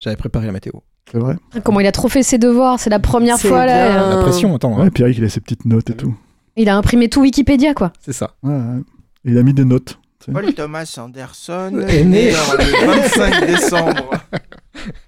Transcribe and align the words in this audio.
J'avais 0.00 0.16
préparé 0.16 0.46
la 0.46 0.52
météo. 0.52 0.72
C'est 1.10 1.18
vrai. 1.18 1.36
Comment 1.64 1.80
il 1.80 1.86
a 1.86 1.92
trop 1.92 2.08
fait 2.08 2.22
ses 2.22 2.38
devoirs, 2.38 2.78
c'est 2.78 2.90
la 2.90 2.98
première 3.00 3.38
fois 3.40 3.64
là. 3.66 3.88
bien. 3.90 4.02
euh, 4.02 4.16
La 4.16 4.22
pression, 4.22 4.54
attends. 4.54 4.78
hein. 4.78 4.84
Ouais, 4.84 4.90
Pierrick, 4.90 5.18
il 5.18 5.24
a 5.24 5.28
ses 5.28 5.40
petites 5.40 5.64
notes 5.64 5.90
et 5.90 5.94
tout. 5.96 6.14
Il 6.56 6.68
a 6.68 6.76
imprimé 6.76 7.08
tout 7.08 7.20
Wikipédia 7.22 7.72
quoi. 7.74 7.92
C'est 8.00 8.12
ça. 8.12 8.32
Ouais, 8.42 8.52
ouais. 8.52 8.80
Et 9.24 9.30
il 9.30 9.38
a 9.38 9.42
mis 9.42 9.54
des 9.54 9.64
notes. 9.64 9.98
Paul 10.32 10.52
Thomas 10.52 10.94
Anderson 10.98 11.84
Est 11.88 12.04
né. 12.04 12.30
le 12.32 12.86
25 13.02 13.46
décembre. 13.46 14.10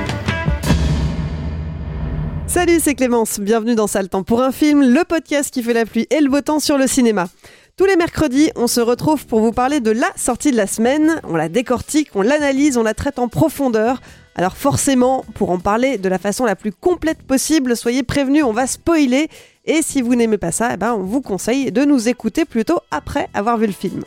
Salut, 2.53 2.81
c'est 2.81 2.95
Clémence. 2.95 3.39
Bienvenue 3.39 3.75
dans 3.75 3.87
Sale 3.87 4.09
Temps 4.09 4.23
pour 4.23 4.41
un 4.41 4.51
film, 4.51 4.81
le 4.81 5.05
podcast 5.05 5.53
qui 5.53 5.63
fait 5.63 5.71
la 5.71 5.85
pluie 5.85 6.05
et 6.09 6.19
le 6.19 6.29
beau 6.29 6.41
temps 6.41 6.59
sur 6.59 6.77
le 6.77 6.85
cinéma. 6.85 7.29
Tous 7.77 7.85
les 7.85 7.95
mercredis, 7.95 8.51
on 8.57 8.67
se 8.67 8.81
retrouve 8.81 9.25
pour 9.25 9.39
vous 9.39 9.53
parler 9.53 9.79
de 9.79 9.89
la 9.89 10.11
sortie 10.17 10.51
de 10.51 10.57
la 10.57 10.67
semaine. 10.67 11.21
On 11.23 11.37
la 11.37 11.47
décortique, 11.47 12.09
on 12.13 12.21
l'analyse, 12.21 12.75
on 12.75 12.83
la 12.83 12.93
traite 12.93 13.19
en 13.19 13.29
profondeur. 13.29 14.01
Alors 14.35 14.57
forcément, 14.57 15.23
pour 15.33 15.49
en 15.49 15.59
parler 15.59 15.97
de 15.97 16.09
la 16.09 16.17
façon 16.17 16.43
la 16.43 16.57
plus 16.57 16.73
complète 16.73 17.23
possible, 17.23 17.77
soyez 17.77 18.03
prévenus, 18.03 18.43
on 18.43 18.51
va 18.51 18.67
spoiler. 18.67 19.29
Et 19.63 19.81
si 19.81 20.01
vous 20.01 20.15
n'aimez 20.15 20.37
pas 20.37 20.51
ça, 20.51 20.71
eh 20.73 20.77
ben, 20.77 20.93
on 20.93 21.03
vous 21.03 21.21
conseille 21.21 21.71
de 21.71 21.85
nous 21.85 22.09
écouter 22.09 22.43
plutôt 22.43 22.81
après 22.91 23.29
avoir 23.33 23.57
vu 23.57 23.67
le 23.67 23.71
film. 23.71 24.03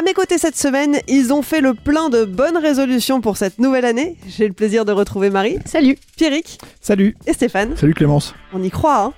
À 0.00 0.02
mes 0.02 0.14
côtés 0.14 0.38
cette 0.38 0.56
semaine, 0.56 0.96
ils 1.08 1.30
ont 1.30 1.42
fait 1.42 1.60
le 1.60 1.74
plein 1.74 2.08
de 2.08 2.24
bonnes 2.24 2.56
résolutions 2.56 3.20
pour 3.20 3.36
cette 3.36 3.58
nouvelle 3.58 3.84
année. 3.84 4.16
J'ai 4.26 4.48
le 4.48 4.54
plaisir 4.54 4.86
de 4.86 4.92
retrouver 4.92 5.28
Marie, 5.28 5.58
Salut. 5.66 5.98
Pierrick 6.16 6.58
Salut. 6.80 7.14
et 7.26 7.34
Stéphane. 7.34 7.76
Salut 7.76 7.92
Clémence. 7.92 8.34
On 8.54 8.62
y 8.62 8.70
croit, 8.70 9.02
hein 9.04 9.12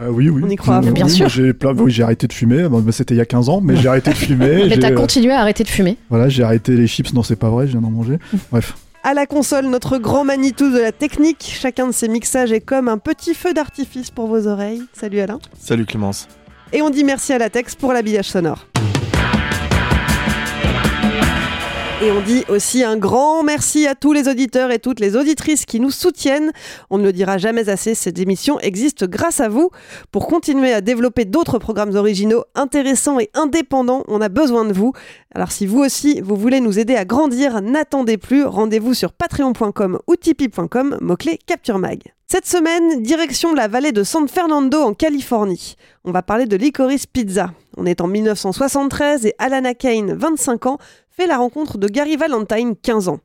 Euh, 0.00 0.08
oui, 0.08 0.28
oui. 0.28 0.42
On 0.44 0.50
y 0.50 0.56
croit 0.56 0.80
Oui. 0.82 0.90
Bien 0.90 1.04
oui, 1.04 1.12
sûr. 1.12 1.28
J'ai 1.28 1.52
plein... 1.52 1.76
oui, 1.76 1.92
j'ai 1.92 2.02
arrêté 2.02 2.26
de 2.26 2.32
fumer. 2.32 2.68
Bon, 2.68 2.84
C'était 2.90 3.14
il 3.14 3.18
y 3.18 3.20
a 3.20 3.24
15 3.24 3.48
ans, 3.50 3.60
mais 3.60 3.76
j'ai 3.76 3.86
arrêté 3.86 4.10
de 4.10 4.16
fumer. 4.16 4.64
Mais 4.68 4.78
t'as 4.78 4.90
continué 4.90 5.30
à 5.32 5.42
arrêter 5.42 5.62
de 5.62 5.68
fumer. 5.68 5.96
Voilà, 6.10 6.28
j'ai 6.28 6.42
arrêté 6.42 6.72
les 6.72 6.88
chips. 6.88 7.12
Non, 7.14 7.22
c'est 7.22 7.36
pas 7.36 7.48
vrai, 7.50 7.68
je 7.68 7.72
viens 7.72 7.82
d'en 7.82 7.90
manger. 7.92 8.18
Bref. 8.50 8.74
À 9.04 9.14
la 9.14 9.26
console, 9.26 9.66
notre 9.66 9.96
grand 9.98 10.24
Manitou 10.24 10.72
de 10.72 10.78
la 10.80 10.90
technique. 10.90 11.48
Chacun 11.56 11.86
de 11.86 11.92
ces 11.92 12.08
mixages 12.08 12.50
est 12.50 12.62
comme 12.62 12.88
un 12.88 12.98
petit 12.98 13.32
feu 13.32 13.54
d'artifice 13.54 14.10
pour 14.10 14.26
vos 14.26 14.48
oreilles. 14.48 14.82
Salut 14.92 15.20
Alain. 15.20 15.38
Salut 15.56 15.86
Clémence. 15.86 16.26
Et 16.72 16.82
on 16.82 16.90
dit 16.90 17.04
merci 17.04 17.32
à 17.32 17.38
Latex 17.38 17.76
pour 17.76 17.92
l'habillage 17.92 18.26
sonore. 18.28 18.66
Et 22.02 22.10
on 22.10 22.20
dit 22.20 22.44
aussi 22.50 22.84
un 22.84 22.98
grand 22.98 23.42
merci 23.42 23.86
à 23.86 23.94
tous 23.94 24.12
les 24.12 24.28
auditeurs 24.28 24.70
et 24.70 24.78
toutes 24.78 25.00
les 25.00 25.16
auditrices 25.16 25.64
qui 25.64 25.80
nous 25.80 25.90
soutiennent. 25.90 26.52
On 26.90 26.98
ne 26.98 27.04
le 27.04 27.12
dira 27.12 27.38
jamais 27.38 27.70
assez, 27.70 27.94
cette 27.94 28.18
émission 28.18 28.60
existe 28.60 29.04
grâce 29.08 29.40
à 29.40 29.48
vous. 29.48 29.70
Pour 30.12 30.26
continuer 30.26 30.74
à 30.74 30.82
développer 30.82 31.24
d'autres 31.24 31.58
programmes 31.58 31.96
originaux, 31.96 32.44
intéressants 32.54 33.18
et 33.18 33.30
indépendants, 33.32 34.04
on 34.08 34.20
a 34.20 34.28
besoin 34.28 34.66
de 34.66 34.74
vous. 34.74 34.92
Alors 35.34 35.50
si 35.50 35.64
vous 35.64 35.78
aussi, 35.78 36.20
vous 36.20 36.36
voulez 36.36 36.60
nous 36.60 36.78
aider 36.78 36.96
à 36.96 37.06
grandir, 37.06 37.62
n'attendez 37.62 38.18
plus, 38.18 38.44
rendez-vous 38.44 38.92
sur 38.92 39.14
patreon.com 39.14 39.98
ou 40.06 40.16
tipeee.com, 40.16 40.98
mot-clé 41.00 41.38
Capture 41.46 41.78
Mag. 41.78 42.02
Cette 42.28 42.46
semaine, 42.46 43.04
direction 43.04 43.54
la 43.54 43.68
vallée 43.68 43.92
de 43.92 44.02
San 44.02 44.26
Fernando 44.26 44.82
en 44.82 44.94
Californie. 44.94 45.76
On 46.04 46.10
va 46.10 46.22
parler 46.22 46.46
de 46.46 46.56
Licorice 46.56 47.06
Pizza. 47.06 47.52
On 47.76 47.86
est 47.86 48.00
en 48.00 48.08
1973 48.08 49.26
et 49.26 49.34
Alana 49.38 49.74
Kane, 49.74 50.12
25 50.12 50.66
ans, 50.66 50.78
fait 51.08 51.28
la 51.28 51.36
rencontre 51.36 51.78
de 51.78 51.86
Gary 51.86 52.16
Valentine, 52.16 52.74
15 52.74 53.08
ans. 53.08 53.20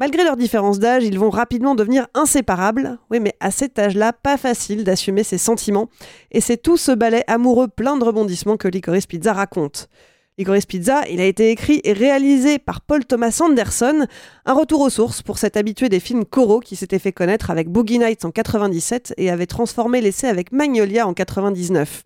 Malgré 0.00 0.24
leur 0.24 0.36
différence 0.36 0.80
d'âge, 0.80 1.04
ils 1.04 1.16
vont 1.16 1.30
rapidement 1.30 1.76
devenir 1.76 2.08
inséparables. 2.12 2.98
Oui, 3.12 3.20
mais 3.20 3.36
à 3.38 3.52
cet 3.52 3.78
âge-là, 3.78 4.12
pas 4.12 4.36
facile 4.36 4.82
d'assumer 4.82 5.22
ses 5.22 5.38
sentiments. 5.38 5.88
Et 6.32 6.40
c'est 6.40 6.56
tout 6.56 6.76
ce 6.76 6.90
ballet 6.90 7.22
amoureux 7.28 7.68
plein 7.68 7.98
de 7.98 8.04
rebondissements 8.04 8.56
que 8.56 8.66
Licorice 8.66 9.06
Pizza 9.06 9.32
raconte. 9.32 9.88
Licorice 10.40 10.64
Pizza, 10.64 11.02
il 11.10 11.20
a 11.20 11.26
été 11.26 11.50
écrit 11.50 11.82
et 11.84 11.92
réalisé 11.92 12.58
par 12.58 12.80
Paul 12.80 13.04
Thomas 13.04 13.42
Anderson, 13.44 14.06
un 14.46 14.54
retour 14.54 14.80
aux 14.80 14.88
sources 14.88 15.20
pour 15.20 15.36
cet 15.36 15.58
habitué 15.58 15.90
des 15.90 16.00
films 16.00 16.24
choraux 16.24 16.60
qui 16.60 16.76
s'était 16.76 16.98
fait 16.98 17.12
connaître 17.12 17.50
avec 17.50 17.68
Boogie 17.68 17.98
Nights 17.98 18.24
en 18.24 18.30
97 18.30 19.12
et 19.18 19.28
avait 19.28 19.44
transformé 19.44 20.00
l'essai 20.00 20.28
avec 20.28 20.50
Magnolia 20.50 21.06
en 21.06 21.12
99. 21.12 22.04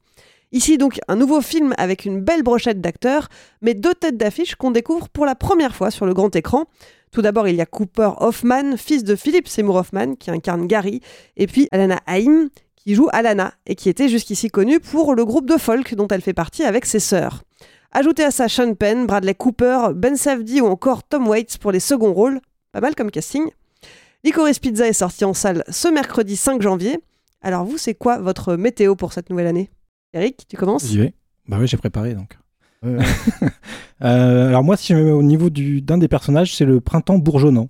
Ici 0.50 0.78
donc 0.78 0.99
un 1.06 1.15
nouveau 1.15 1.43
film 1.43 1.75
avec 1.78 2.06
une 2.06 2.23
belle 2.23 2.43
brochette 2.43 2.81
d'acteurs, 2.81 3.28
mais 3.62 3.75
deux 3.75 3.94
têtes 3.94 4.17
d'affiche 4.17 4.56
qu'on 4.56 4.73
découvre 4.73 5.09
pour 5.09 5.27
la 5.27 5.37
première 5.37 5.77
fois 5.77 5.93
sur 5.93 6.05
le 6.05 6.12
grand 6.12 6.34
écran. 6.34 6.65
Tout 7.12 7.23
d'abord, 7.23 7.47
il 7.47 7.55
y 7.55 7.61
a 7.61 7.67
Cooper 7.67 8.15
Hoffman, 8.19 8.77
fils 8.77 9.05
de 9.05 9.15
Philip 9.15 9.47
Seymour 9.47 9.77
Hoffman, 9.77 10.17
qui 10.17 10.33
incarne 10.33 10.67
Gary, 10.67 11.03
et 11.37 11.47
puis 11.47 11.69
Alana 11.71 12.00
Haim, 12.09 12.49
qui 12.75 12.97
joue 12.97 13.09
Alana, 13.12 13.55
et 13.67 13.77
qui 13.77 13.89
était 13.89 14.09
jusqu'ici 14.09 14.50
connue 14.50 14.81
pour 14.81 15.15
le 15.15 15.25
groupe 15.25 15.49
de 15.49 15.56
folk 15.56 15.94
dont 15.94 16.09
elle 16.09 16.21
fait 16.21 16.34
partie 16.34 16.65
avec 16.65 16.84
ses 16.84 16.99
sœurs. 16.99 17.44
Ajoutez 17.94 18.25
à 18.25 18.31
ça 18.31 18.49
Sean 18.49 18.75
Penn, 18.75 19.06
Bradley 19.06 19.34
Cooper, 19.34 19.88
Ben 19.94 20.16
Savdi 20.16 20.60
ou 20.60 20.66
encore 20.66 21.05
Tom 21.05 21.28
Waits 21.28 21.59
pour 21.59 21.71
les 21.72 21.81
seconds 21.81 22.12
rôles. 22.12 22.41
Pas 22.72 22.81
mal 22.81 22.94
comme 22.97 23.10
casting. 23.10 23.44
Licorice 24.25 24.59
Pizza 24.59 24.87
est 24.88 24.93
sorti 24.93 25.25
en 25.25 25.32
salle 25.34 25.62
ce 25.69 25.87
mercredi 25.88 26.37
5 26.37 26.60
janvier. 26.60 26.99
Alors 27.41 27.65
vous, 27.65 27.78
c'est 27.78 27.94
quoi 27.94 28.19
votre 28.19 28.56
météo 28.56 28.97
pour 28.97 29.12
cette 29.12 29.31
nouvelle 29.31 29.47
année? 29.47 29.71
Eric, 30.12 30.44
tu 30.49 30.56
commences? 30.56 30.87
J'y 30.87 30.99
vais. 30.99 31.15
Bah 31.47 31.59
oui, 31.60 31.66
j'ai 31.69 31.77
préparé 31.77 32.15
donc. 32.15 32.37
Euh, 34.03 34.49
alors 34.49 34.65
moi, 34.65 34.76
si 34.76 34.93
je 34.93 34.99
me 34.99 35.05
mets 35.05 35.11
au 35.12 35.22
niveau 35.22 35.49
du- 35.49 35.81
d'un 35.81 35.97
des 35.97 36.09
personnages, 36.09 36.55
c'est 36.55 36.65
le 36.66 36.81
printemps 36.81 37.16
bourgeonnant. 37.16 37.69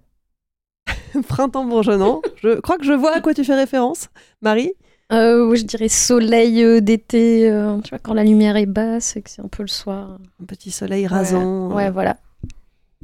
Printemps 1.28 1.66
bourgeonnant. 1.66 2.22
je 2.42 2.58
crois 2.60 2.78
que 2.78 2.84
je 2.84 2.92
vois 2.92 3.14
à 3.14 3.20
quoi 3.20 3.34
tu 3.34 3.44
fais 3.44 3.54
référence. 3.54 4.08
Marie? 4.40 4.72
Euh, 5.12 5.54
je 5.54 5.62
dirais 5.64 5.88
soleil 5.88 6.62
euh, 6.62 6.80
d'été, 6.80 7.50
euh, 7.50 7.78
tu 7.80 7.90
vois, 7.90 7.98
quand 7.98 8.14
la 8.14 8.24
lumière 8.24 8.56
est 8.56 8.66
basse 8.66 9.16
et 9.16 9.22
que 9.22 9.30
c'est 9.30 9.42
un 9.42 9.48
peu 9.48 9.62
le 9.62 9.68
soir. 9.68 10.18
Un 10.42 10.44
petit 10.46 10.70
soleil 10.70 11.06
rasant. 11.06 11.72
Ouais, 11.72 11.90
voilà. 11.90 12.16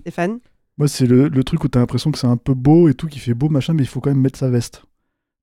Stéphane? 0.01 0.39
Moi, 0.79 0.89
c'est 0.89 1.07
le, 1.07 1.29
le 1.29 1.45
truc 1.45 1.63
où 1.63 1.69
t'as 1.69 1.79
l'impression 1.81 2.11
que 2.11 2.19
c'est 2.19 2.27
un 2.27 2.39
peu 2.39 2.55
beau 2.55 2.89
et 2.89 2.95
tout, 2.95 3.07
qui 3.07 3.19
fait 3.19 3.35
beau, 3.35 3.49
machin, 3.51 3.75
mais 3.75 3.83
il 3.83 3.89
faut 3.89 4.01
quand 4.01 4.11
même 4.11 4.21
mettre 4.23 4.39
sa 4.39 4.49
veste. 4.49 4.83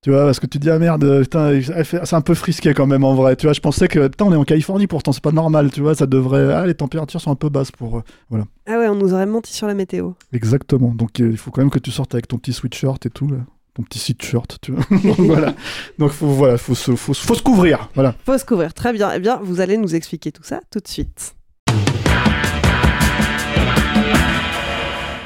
Tu 0.03 0.11
vois, 0.11 0.25
parce 0.25 0.39
que 0.39 0.45
tu 0.45 0.57
te 0.57 0.63
dis, 0.63 0.69
ah 0.69 0.79
merde, 0.79 1.21
putain, 1.21 1.59
c'est 1.83 2.13
un 2.15 2.21
peu 2.21 2.33
frisqué 2.33 2.73
quand 2.73 2.85
même 2.87 3.03
en 3.03 3.13
vrai. 3.13 3.35
Tu 3.35 3.45
vois, 3.45 3.53
je 3.53 3.59
pensais 3.59 3.87
que, 3.87 4.07
putain, 4.07 4.25
on 4.25 4.33
est 4.33 4.37
en 4.37 4.43
Californie 4.43 4.87
pourtant, 4.87 5.11
c'est 5.11 5.23
pas 5.23 5.31
normal, 5.31 5.71
tu 5.71 5.81
vois, 5.81 5.95
ça 5.95 6.05
devrait. 6.07 6.53
Ah, 6.53 6.65
les 6.65 6.75
températures 6.75 7.19
sont 7.21 7.31
un 7.31 7.35
peu 7.35 7.49
basses 7.49 7.71
pour. 7.71 7.97
euh, 7.97 8.03
Voilà. 8.29 8.45
Ah 8.67 8.77
ouais, 8.79 8.87
on 8.87 8.95
nous 8.95 9.13
aurait 9.13 9.25
menti 9.25 9.53
sur 9.53 9.67
la 9.67 9.73
météo. 9.73 10.11
Exactement. 10.33 10.93
Donc, 10.93 11.19
euh, 11.19 11.29
il 11.29 11.37
faut 11.37 11.51
quand 11.51 11.61
même 11.61 11.71
que 11.71 11.79
tu 11.79 11.91
sortes 11.91 12.13
avec 12.15 12.27
ton 12.27 12.37
petit 12.37 12.53
sweatshirt 12.53 13.05
et 13.05 13.09
tout, 13.09 13.27
là. 13.27 13.37
Ton 13.77 13.83
petit 13.83 13.99
sweatshirt, 13.99 14.57
tu 14.61 14.71
vois. 14.73 14.83
Donc, 15.03 15.19
voilà. 15.19 15.53
Donc, 15.99 16.09
faut, 16.11 16.25
voilà, 16.27 16.57
faut 16.57 16.73
se, 16.75 16.95
faut, 16.95 17.13
se- 17.13 17.23
faut 17.23 17.35
se 17.35 17.43
couvrir. 17.43 17.89
Voilà. 17.95 18.15
Faut 18.25 18.35
se 18.37 18.43
couvrir. 18.43 18.73
Très 18.73 18.91
bien. 18.91 19.11
Eh 19.15 19.19
bien, 19.19 19.39
vous 19.41 19.61
allez 19.61 19.77
nous 19.77 19.93
expliquer 19.95 20.31
tout 20.31 20.43
ça 20.43 20.59
tout 20.71 20.79
de 20.79 20.87
suite. 20.87 21.35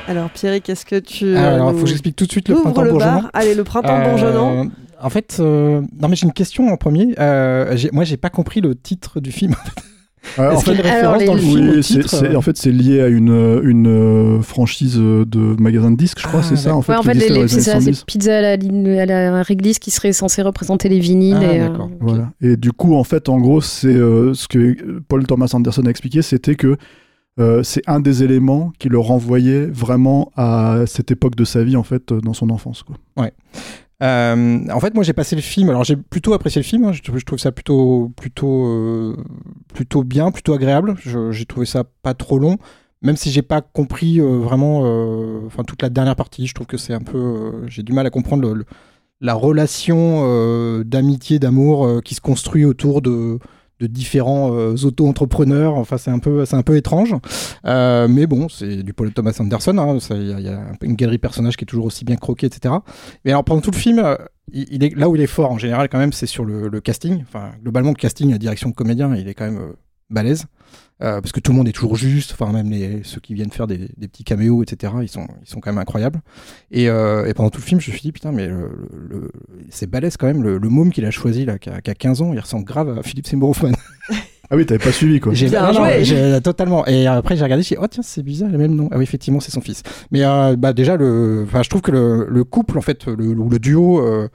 Alors, 0.07 0.29
Pierrick, 0.31 0.67
est-ce 0.69 0.85
que 0.85 0.99
tu. 0.99 1.25
euh, 1.25 1.37
alors, 1.55 1.69
il 1.69 1.73
nous 1.73 1.77
faut 1.79 1.83
que 1.85 1.89
j'explique 1.89 2.15
tout 2.17 2.25
de 2.25 2.31
suite 2.31 2.49
le 2.49 2.55
printemps 2.55 2.81
le 2.81 2.91
bourgeonnant. 2.91 3.21
bar 3.21 3.29
Allez, 3.33 3.55
le 3.55 3.63
printemps 3.63 3.95
Euh, 4.01 4.09
bourgeonnant. 4.09 4.65
En 5.03 5.09
fait, 5.09 5.37
euh, 5.39 5.81
non 5.99 6.09
mais 6.09 6.15
j'ai 6.15 6.25
une 6.27 6.33
question 6.33 6.67
en 6.71 6.77
premier. 6.77 7.15
Euh, 7.19 7.75
moi, 7.93 8.03
j'ai 8.03 8.17
pas 8.17 8.29
compris 8.29 8.59
le 8.61 8.75
titre 8.75 9.19
du 9.21 9.31
film. 9.31 9.55
Ouais, 10.37 10.47
en 10.47 10.59
fait- 10.59 10.73
une 10.75 10.81
référence 10.81 11.25
dans 11.25 11.33
le 11.33 11.39
film 11.39 11.69
au 11.69 11.73
Oui, 11.73 11.83
c'est- 11.83 11.93
titre 11.95 12.09
c'est- 12.09 12.35
en 12.35 12.41
fait, 12.41 12.55
c'est 12.57 12.71
lié 12.71 13.01
à 13.01 13.07
une, 13.07 13.61
une 13.63 13.87
euh, 13.87 14.41
franchise 14.41 14.97
euh, 14.99 15.25
de 15.25 15.39
magasin 15.59 15.91
de 15.91 15.97
disques, 15.97 16.19
je 16.21 16.27
crois, 16.27 16.41
Ah, 16.43 16.47
c'est 16.47 16.55
ça, 16.55 16.75
en 16.75 16.81
fait. 16.81 16.91
Ouais, 16.93 16.97
en 16.97 17.03
fait, 17.03 17.13
les, 17.15 17.25
existait 17.25 17.33
dans 17.33 17.35
les- 17.37 17.41
les 17.43 17.47
c'est 17.49 17.61
ça, 17.61 17.71
années 17.71 17.79
c'est 17.85 17.93
70. 17.93 18.03
pizza 18.05 18.37
à 18.37 18.41
la, 18.41 18.55
ligne- 18.55 18.99
à 18.99 19.05
la 19.05 19.41
réglisse 19.43 19.79
qui 19.79 19.91
serait 19.91 20.13
censé 20.13 20.41
représenter 20.41 20.89
les 20.89 20.99
vinyles. 20.99 21.37
Ah, 21.41 21.53
et, 21.53 21.61
euh. 21.61 21.69
Voilà. 21.99 22.31
Et 22.41 22.55
du 22.55 22.71
coup, 22.71 22.93
en 22.95 23.03
fait, 23.03 23.29
en 23.29 23.39
gros, 23.39 23.61
c'est 23.61 23.87
euh, 23.87 24.33
ce 24.33 24.47
que 24.47 24.99
Paul 25.07 25.25
Thomas 25.25 25.49
Anderson 25.53 25.83
a 25.85 25.89
expliqué, 25.89 26.21
c'était 26.21 26.55
que 26.55 26.77
euh, 27.39 27.63
c'est 27.63 27.81
un 27.87 27.99
des 27.99 28.23
éléments 28.23 28.73
qui 28.77 28.89
le 28.89 28.99
renvoyait 28.99 29.65
vraiment 29.65 30.31
à 30.35 30.81
cette 30.85 31.11
époque 31.11 31.35
de 31.35 31.45
sa 31.45 31.63
vie, 31.63 31.77
en 31.77 31.83
fait, 31.83 32.13
dans 32.13 32.33
son 32.33 32.49
enfance. 32.51 32.83
Quoi. 32.83 32.95
Euh, 34.01 34.65
en 34.71 34.79
fait, 34.79 34.93
moi 34.95 35.03
j'ai 35.03 35.13
passé 35.13 35.35
le 35.35 35.41
film. 35.41 35.69
Alors 35.69 35.83
j'ai 35.83 35.95
plutôt 35.95 36.33
apprécié 36.33 36.59
le 36.59 36.65
film. 36.65 36.85
hein, 36.85 36.91
je, 36.91 37.01
trouve, 37.01 37.39
ça 37.39 37.51
plutôt, 37.51 38.11
plutôt, 38.15 38.65
euh, 38.65 39.15
plutôt 39.73 40.03
bien, 40.03 40.31
plutôt 40.31 40.53
agréable. 40.53 40.95
J'ai 41.31 41.45
trouvé 41.45 41.65
ça 41.65 41.83
pas 42.01 42.13
trop 42.13 42.39
long, 42.39 42.57
même 43.01 43.15
si 43.15 43.31
j'ai 43.31 43.43
pas 43.43 43.61
compris 43.61 44.19
euh, 44.19 44.39
vraiment. 44.39 44.79
Enfin, 45.45 45.63
toute 45.63 45.81
la 45.81 45.89
dernière 45.89 46.15
partie, 46.15 46.47
je 46.47 46.53
trouve 46.53 46.67
que 46.67 46.77
c'est 46.77 46.93
un 46.93 47.01
peu. 47.01 47.67
j'ai 47.67 47.83
du 47.83 47.93
mal 47.93 48.05
à 48.07 48.09
comprendre 48.09 48.63
la 49.21 49.33
relation 49.35 50.83
d'amitié, 50.83 51.37
d'amour 51.39 52.01
qui 52.03 52.15
se 52.15 52.21
construit 52.21 52.65
autour 52.65 53.01
de 53.01 53.39
de 53.81 53.87
différents 53.87 54.53
euh, 54.55 54.75
auto-entrepreneurs. 54.83 55.75
Enfin, 55.75 55.97
c'est 55.97 56.11
un 56.11 56.19
peu, 56.19 56.45
un 56.49 56.61
peu 56.61 56.77
étrange. 56.77 57.15
Euh, 57.65 58.07
mais 58.07 58.27
bon, 58.27 58.47
c'est 58.47 58.83
du 58.83 58.93
Paul 58.93 59.11
Thomas 59.11 59.35
Anderson. 59.39 59.77
hein, 59.77 59.97
Il 60.11 60.39
y, 60.39 60.47
a- 60.47 60.61
une 60.83 60.95
galerie 60.95 61.17
de 61.17 61.21
personnages 61.21 61.57
qui 61.57 61.63
est 61.63 61.65
toujours 61.65 61.85
aussi 61.85 62.05
bien 62.05 62.15
croquée, 62.15 62.45
etc. 62.45 62.75
Mais 63.25 63.31
alors 63.31 63.43
pendant 63.43 63.61
tout 63.61 63.71
le 63.71 63.77
film, 63.77 63.99
euh, 63.99 64.15
il, 64.53 64.83
est 64.83 64.95
là 64.95 65.09
où 65.09 65.15
il 65.15 65.21
est 65.21 65.27
fort 65.27 65.51
en 65.51 65.57
général 65.57 65.89
quand 65.89 65.97
même, 65.97 66.13
c'est 66.13 66.27
sur 66.27 66.45
le, 66.45 66.69
casting. 66.79 67.23
Enfin, 67.23 67.51
globalement, 67.63 67.89
le 67.89 67.95
casting, 67.95 68.31
la 68.31 68.37
direction 68.37 68.69
de 68.69 68.75
comédien, 68.75 69.15
il 69.15 69.27
est 69.27 69.33
quand 69.33 69.45
même 69.45 69.73
balèze. 70.09 70.45
Euh, 71.01 71.19
parce 71.19 71.31
que 71.31 71.39
tout 71.39 71.51
le 71.51 71.57
monde 71.57 71.67
est 71.67 71.71
toujours 71.71 71.95
juste, 71.95 72.33
enfin 72.39 72.51
même 72.53 72.69
les, 72.69 73.01
ceux 73.03 73.19
qui 73.19 73.33
viennent 73.33 73.49
faire 73.51 73.65
des, 73.65 73.89
des 73.97 74.07
petits 74.07 74.23
caméos, 74.23 74.61
etc. 74.61 74.93
Ils 75.01 75.07
sont, 75.09 75.25
ils 75.43 75.49
sont 75.49 75.59
quand 75.59 75.71
même 75.71 75.79
incroyables. 75.81 76.21
Et, 76.69 76.89
euh, 76.89 77.25
et 77.25 77.33
pendant 77.33 77.49
tout 77.49 77.59
le 77.59 77.65
film, 77.65 77.81
je 77.81 77.89
me 77.89 77.93
suis 77.93 78.03
dit 78.03 78.11
putain, 78.11 78.31
mais 78.31 78.47
le, 78.47 78.69
le- 78.91 79.07
le- 79.09 79.31
c'est 79.71 79.89
balèze 79.89 80.15
quand 80.17 80.27
même 80.27 80.43
le, 80.43 80.59
le 80.59 80.69
môme 80.69 80.91
qu'il 80.91 81.05
a 81.05 81.11
choisi 81.11 81.43
là, 81.45 81.57
qui 81.57 81.69
a, 81.69 81.81
qui 81.81 81.89
a 81.89 81.95
15 81.95 82.21
ans, 82.21 82.33
il 82.33 82.39
ressemble 82.39 82.65
grave 82.65 82.97
à 82.99 83.01
Philippe 83.03 83.25
Seymour 83.27 83.49
Hoffman. 83.49 83.71
Ah 84.53 84.57
oui, 84.57 84.65
t'avais 84.65 84.83
pas 84.83 84.91
suivi, 84.91 85.21
quoi. 85.21 85.33
J'ai 85.33 85.49
non, 85.49 85.67
non, 85.67 85.73
joué. 85.85 86.03
j'ai- 86.03 86.41
totalement. 86.41 86.85
Et 86.85 87.07
après 87.07 87.37
j'ai 87.37 87.43
regardé, 87.45 87.63
j'ai 87.63 87.75
dit 87.75 87.81
oh 87.81 87.87
tiens 87.87 88.03
c'est 88.03 88.21
bizarre, 88.21 88.49
le 88.49 88.57
même 88.57 88.75
nom. 88.75 88.89
Ah 88.91 88.97
oui 88.97 89.03
effectivement 89.03 89.39
c'est 89.39 89.51
son 89.51 89.61
fils. 89.61 89.81
Mais 90.11 90.25
euh, 90.25 90.57
bah 90.57 90.73
déjà 90.73 90.97
le, 90.97 91.45
enfin 91.47 91.63
je 91.63 91.69
trouve 91.69 91.81
que 91.81 91.91
le, 91.91 92.27
le 92.29 92.43
couple 92.43 92.77
en 92.77 92.81
fait, 92.81 93.05
le, 93.07 93.27
ou 93.29 93.47
le 93.49 93.59
duo 93.59 94.05
euh, 94.05 94.27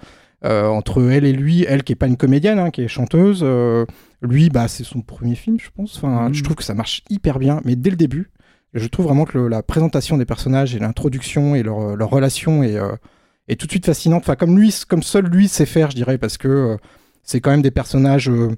euh, 0.47 0.69
entre 0.69 1.03
elle 1.11 1.27
et 1.27 1.33
lui, 1.35 1.67
elle 1.69 1.83
qui 1.85 1.93
est 1.93 1.97
pas 1.97 2.07
une 2.07 2.17
comédienne, 2.17 2.59
hein, 2.59 2.71
qui 2.71 2.81
est 2.81 2.89
chanteuse, 2.89 3.41
euh, 3.43 3.85
lui 4.27 4.51
bah 4.51 4.69
c'est 4.69 4.85
son 4.85 5.01
premier 5.01 5.35
film 5.35 5.59
je 5.61 5.71
pense. 5.75 5.97
Enfin 5.97 6.29
Mhm. 6.29 6.35
je 6.35 6.43
trouve 6.45 6.57
que 6.57 6.65
ça 6.65 6.75
marche 6.75 7.03
hyper 7.11 7.39
bien, 7.39 7.61
mais 7.65 7.77
dès 7.77 7.91
le 7.91 7.97
début, 7.97 8.31
je 8.75 8.87
trouve 8.89 9.07
vraiment 9.07 9.25
que 9.25 9.39
le- 9.39 9.49
la 9.49 9.63
présentation 9.63 10.19
des 10.19 10.25
personnages 10.27 10.75
et 10.75 10.79
l'introduction 10.79 11.55
et 11.55 11.63
leur, 11.63 11.97
leur 11.97 12.11
relation 12.11 12.63
est, 12.63 12.77
euh, 12.77 12.95
est 13.49 13.59
tout 13.59 13.67
de 13.67 13.71
suite 13.73 13.87
fascinante. 13.87 14.23
Enfin 14.25 14.37
comme 14.37 14.59
lui, 14.59 14.75
comme 14.89 15.03
seul 15.03 15.27
lui 15.27 15.49
sait 15.49 15.67
faire, 15.67 15.91
je 15.91 15.97
dirais, 15.97 16.19
parce 16.19 16.37
que 16.37 16.49
euh, 16.49 16.77
c'est 17.23 17.41
quand 17.41 17.51
même 17.51 17.63
des 17.63 17.71
personnages 17.71 18.29
euh, 18.29 18.51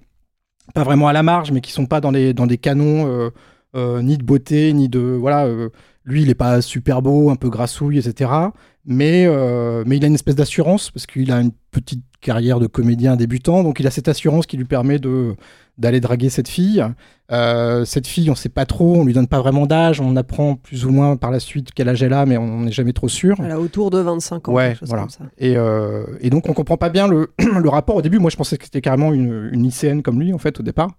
pas 0.74 0.82
vraiment 0.84 1.08
à 1.08 1.12
la 1.12 1.22
marge, 1.22 1.52
mais 1.52 1.60
qui 1.60 1.72
sont 1.72 1.86
pas 1.86 2.00
dans, 2.00 2.10
les, 2.10 2.34
dans 2.34 2.46
des 2.46 2.58
canons 2.58 3.30
ni 3.74 4.18
de 4.18 4.24
beauté, 4.24 4.72
ni 4.72 4.88
de. 4.88 4.98
Voilà, 4.98 5.46
lui, 6.08 6.22
il 6.22 6.30
est 6.30 6.34
pas 6.34 6.60
super 6.62 7.02
beau, 7.02 7.30
un 7.30 7.36
peu 7.36 7.50
grassouille, 7.50 7.98
etc. 7.98 8.30
Mais, 8.84 9.26
euh, 9.26 9.84
mais 9.86 9.98
il 9.98 10.04
a 10.04 10.06
une 10.06 10.14
espèce 10.14 10.34
d'assurance, 10.34 10.90
parce 10.90 11.06
qu'il 11.06 11.30
a 11.30 11.40
une 11.40 11.52
petite 11.70 12.02
carrière 12.20 12.58
de 12.58 12.66
comédien 12.66 13.16
débutant, 13.16 13.62
donc 13.62 13.78
il 13.80 13.86
a 13.86 13.90
cette 13.90 14.08
assurance 14.08 14.46
qui 14.46 14.56
lui 14.56 14.64
permet 14.64 14.98
de 14.98 15.36
d'aller 15.76 16.00
draguer 16.00 16.28
cette 16.28 16.48
fille. 16.48 16.84
Euh, 17.30 17.84
cette 17.84 18.08
fille, 18.08 18.30
on 18.30 18.34
sait 18.34 18.48
pas 18.48 18.66
trop, 18.66 18.96
on 18.96 19.04
lui 19.04 19.12
donne 19.12 19.28
pas 19.28 19.38
vraiment 19.38 19.64
d'âge, 19.64 20.00
on 20.00 20.16
apprend 20.16 20.56
plus 20.56 20.84
ou 20.84 20.90
moins 20.90 21.16
par 21.16 21.30
la 21.30 21.38
suite 21.38 21.68
quel 21.72 21.88
âge 21.88 22.02
elle 22.02 22.14
a, 22.14 22.26
mais 22.26 22.36
on 22.36 22.62
n'est 22.62 22.72
jamais 22.72 22.92
trop 22.92 23.08
sûr. 23.08 23.36
Elle 23.40 23.52
a 23.52 23.60
autour 23.60 23.90
de 23.90 23.98
25 23.98 24.48
ans. 24.48 24.52
Ouais, 24.52 24.70
quelque 24.70 24.78
chose 24.80 24.88
voilà. 24.88 25.02
comme 25.04 25.10
ça. 25.10 25.24
Et, 25.38 25.56
euh, 25.56 26.04
et 26.20 26.30
donc 26.30 26.48
on 26.48 26.52
comprend 26.52 26.76
pas 26.76 26.88
bien 26.88 27.06
le, 27.06 27.30
le 27.38 27.68
rapport 27.68 27.94
au 27.94 28.02
début. 28.02 28.18
Moi 28.18 28.30
je 28.30 28.36
pensais 28.36 28.58
que 28.58 28.64
c'était 28.64 28.80
carrément 28.80 29.12
une, 29.12 29.50
une 29.52 29.62
lycéenne 29.62 30.02
comme 30.02 30.20
lui 30.20 30.32
en 30.32 30.38
fait 30.38 30.58
au 30.58 30.64
départ. 30.64 30.90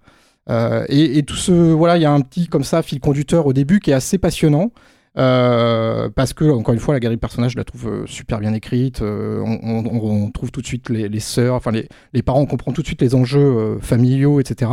Euh, 0.50 0.86
et, 0.88 1.18
et 1.18 1.24
tout 1.24 1.36
ce 1.36 1.52
voilà, 1.52 1.98
il 1.98 2.04
y 2.04 2.06
a 2.06 2.12
un 2.12 2.22
petit 2.22 2.48
comme 2.48 2.64
ça 2.64 2.82
fil 2.82 3.02
conducteur 3.02 3.46
au 3.48 3.54
début 3.54 3.82
qui 3.82 3.92
est 3.92 3.96
assez 3.96 4.18
passionnant. 4.18 4.72
Euh, 5.18 6.08
parce 6.10 6.34
que 6.34 6.46
encore 6.46 6.76
une 6.76 6.80
fois 6.80 6.94
la 6.94 7.00
galerie 7.00 7.16
de 7.16 7.20
personnages 7.20 7.54
je 7.54 7.58
la 7.58 7.64
trouve 7.64 7.88
euh, 7.88 8.06
super 8.06 8.40
bien 8.40 8.54
écrite 8.54 9.02
euh, 9.02 9.42
on, 9.44 10.30
trouve 10.30 10.52
tout 10.52 10.62
de 10.62 10.68
suite 10.68 10.90
les, 10.90 11.20
sœurs 11.20 11.56
enfin 11.56 11.72
les, 11.72 12.22
parents 12.22 12.42
on 12.42 12.46
comprend 12.46 12.72
tout 12.74 12.84
de 12.84 12.88
suite 12.88 13.02
les 13.02 13.16
enjeux 13.16 13.80
familiaux 13.82 14.40
etc 14.40 14.72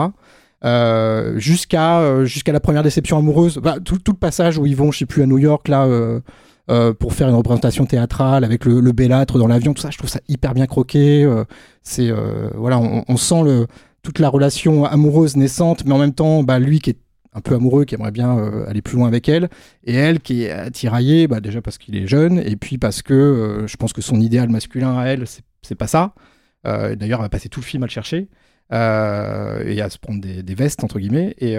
jusqu'à 1.36 2.52
la 2.52 2.60
première 2.60 2.82
déception 2.82 3.16
amoureuse 3.16 3.56
Bah, 3.62 3.76
tout, 3.82 3.98
le 4.06 4.12
passage 4.12 4.58
où 4.58 4.66
ils 4.66 4.76
vont 4.76 4.92
je 4.92 4.98
sais 4.98 5.06
plus 5.06 5.22
à 5.22 5.26
New 5.26 5.38
York 5.38 5.68
là 5.68 5.88
pour 6.98 7.14
faire 7.14 7.28
une 7.30 7.34
représentation 7.34 7.86
théâtrale 7.86 8.44
avec 8.44 8.66
le, 8.66 8.92
bellâtre 8.92 9.38
dans 9.38 9.46
l'avion, 9.46 9.72
tout 9.72 9.80
ça, 9.80 9.90
je 9.90 9.96
trouve 9.96 10.10
ça 10.10 10.20
hyper 10.28 10.52
bien 10.52 10.66
croqué. 10.66 11.26
c'est 11.82 12.12
voilà, 12.54 12.78
on, 12.78 13.16
sent 13.16 13.66
toute 14.02 14.18
la 14.18 14.28
relation 14.28 14.84
amoureuse 14.84 15.36
naissante, 15.36 15.84
mais 15.86 15.92
en 15.92 15.98
même 15.98 16.12
temps, 16.12 16.42
bah, 16.42 16.58
lui 16.58 16.80
qui 16.80 16.90
est 16.90 16.98
un 17.36 17.40
peu 17.40 17.54
amoureux, 17.54 17.84
qui 17.84 17.94
aimerait 17.94 18.10
bien 18.10 18.36
euh, 18.38 18.66
aller 18.68 18.82
plus 18.82 18.96
loin 18.96 19.06
avec 19.06 19.28
elle, 19.28 19.48
et 19.84 19.94
elle 19.94 20.20
qui 20.20 20.44
est 20.44 20.52
euh, 20.52 20.70
tiraillée, 20.70 21.28
bah, 21.28 21.40
déjà 21.40 21.60
parce 21.62 21.78
qu'il 21.78 21.94
est 21.96 22.06
jeune, 22.06 22.38
et 22.38 22.56
puis 22.56 22.78
parce 22.78 23.02
que 23.02 23.14
euh, 23.14 23.66
je 23.66 23.76
pense 23.76 23.92
que 23.92 24.02
son 24.02 24.20
idéal 24.20 24.48
masculin 24.48 24.98
à 24.98 25.04
elle, 25.06 25.26
c'est- 25.26 25.42
pas 25.76 25.86
ça. 25.88 26.14
Euh, 26.66 26.94
D'ailleurs, 26.96 27.18
elle 27.20 27.24
va 27.24 27.28
passer 27.28 27.48
tout 27.48 27.60
le 27.60 27.64
film 27.66 27.82
à 27.82 27.86
le 27.86 27.90
chercher 27.90 28.28
et 28.72 29.80
à 29.80 29.88
se 29.90 29.98
prendre 29.98 30.20
des, 30.20 30.54
vestes 30.54 30.82
entre 30.84 30.98
guillemets, 30.98 31.34
et, 31.38 31.56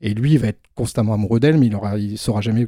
et 0.00 0.14
lui 0.14 0.32
il 0.32 0.38
va 0.38 0.48
être 0.48 0.60
constamment 0.74 1.14
amoureux 1.14 1.40
d'elle, 1.40 1.58
mais 1.58 1.66
il 1.66 1.74
aura, 1.74 1.98
il 1.98 2.18
saura 2.18 2.40
jamais 2.40 2.66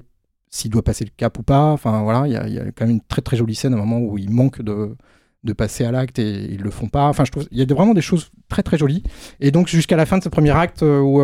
s'il 0.50 0.70
doit 0.70 0.82
passer 0.82 1.04
le 1.04 1.10
cap 1.16 1.38
ou 1.38 1.42
pas. 1.42 1.72
Enfin 1.72 2.02
voilà, 2.02 2.26
il 2.26 2.32
y, 2.32 2.36
a- 2.36 2.48
y 2.48 2.58
a 2.58 2.64
quand 2.72 2.86
même 2.86 2.96
une 2.96 3.00
très 3.02 3.22
très 3.22 3.36
jolie 3.36 3.54
scène 3.54 3.72
à 3.74 3.76
un 3.76 3.80
moment 3.80 3.98
où 4.00 4.18
il 4.18 4.30
manque 4.30 4.62
de, 4.62 4.96
de 5.44 5.52
passer 5.52 5.84
à 5.84 5.92
l'acte 5.92 6.18
et 6.18 6.44
ils 6.52 6.60
le 6.60 6.70
font 6.70 6.88
pas. 6.88 7.06
Enfin, 7.08 7.24
je 7.24 7.30
trouve 7.30 7.46
il 7.52 7.58
y 7.58 7.62
a 7.62 7.74
vraiment 7.74 7.94
des 7.94 8.00
choses 8.02 8.30
très 8.48 8.62
très 8.62 8.78
jolies. 8.78 9.02
Et 9.40 9.50
donc 9.52 9.68
jusqu'à 9.68 9.96
la 9.96 10.06
fin 10.06 10.18
de 10.18 10.24
ce 10.24 10.28
premier 10.28 10.50
acte 10.52 10.82
où, 10.82 11.20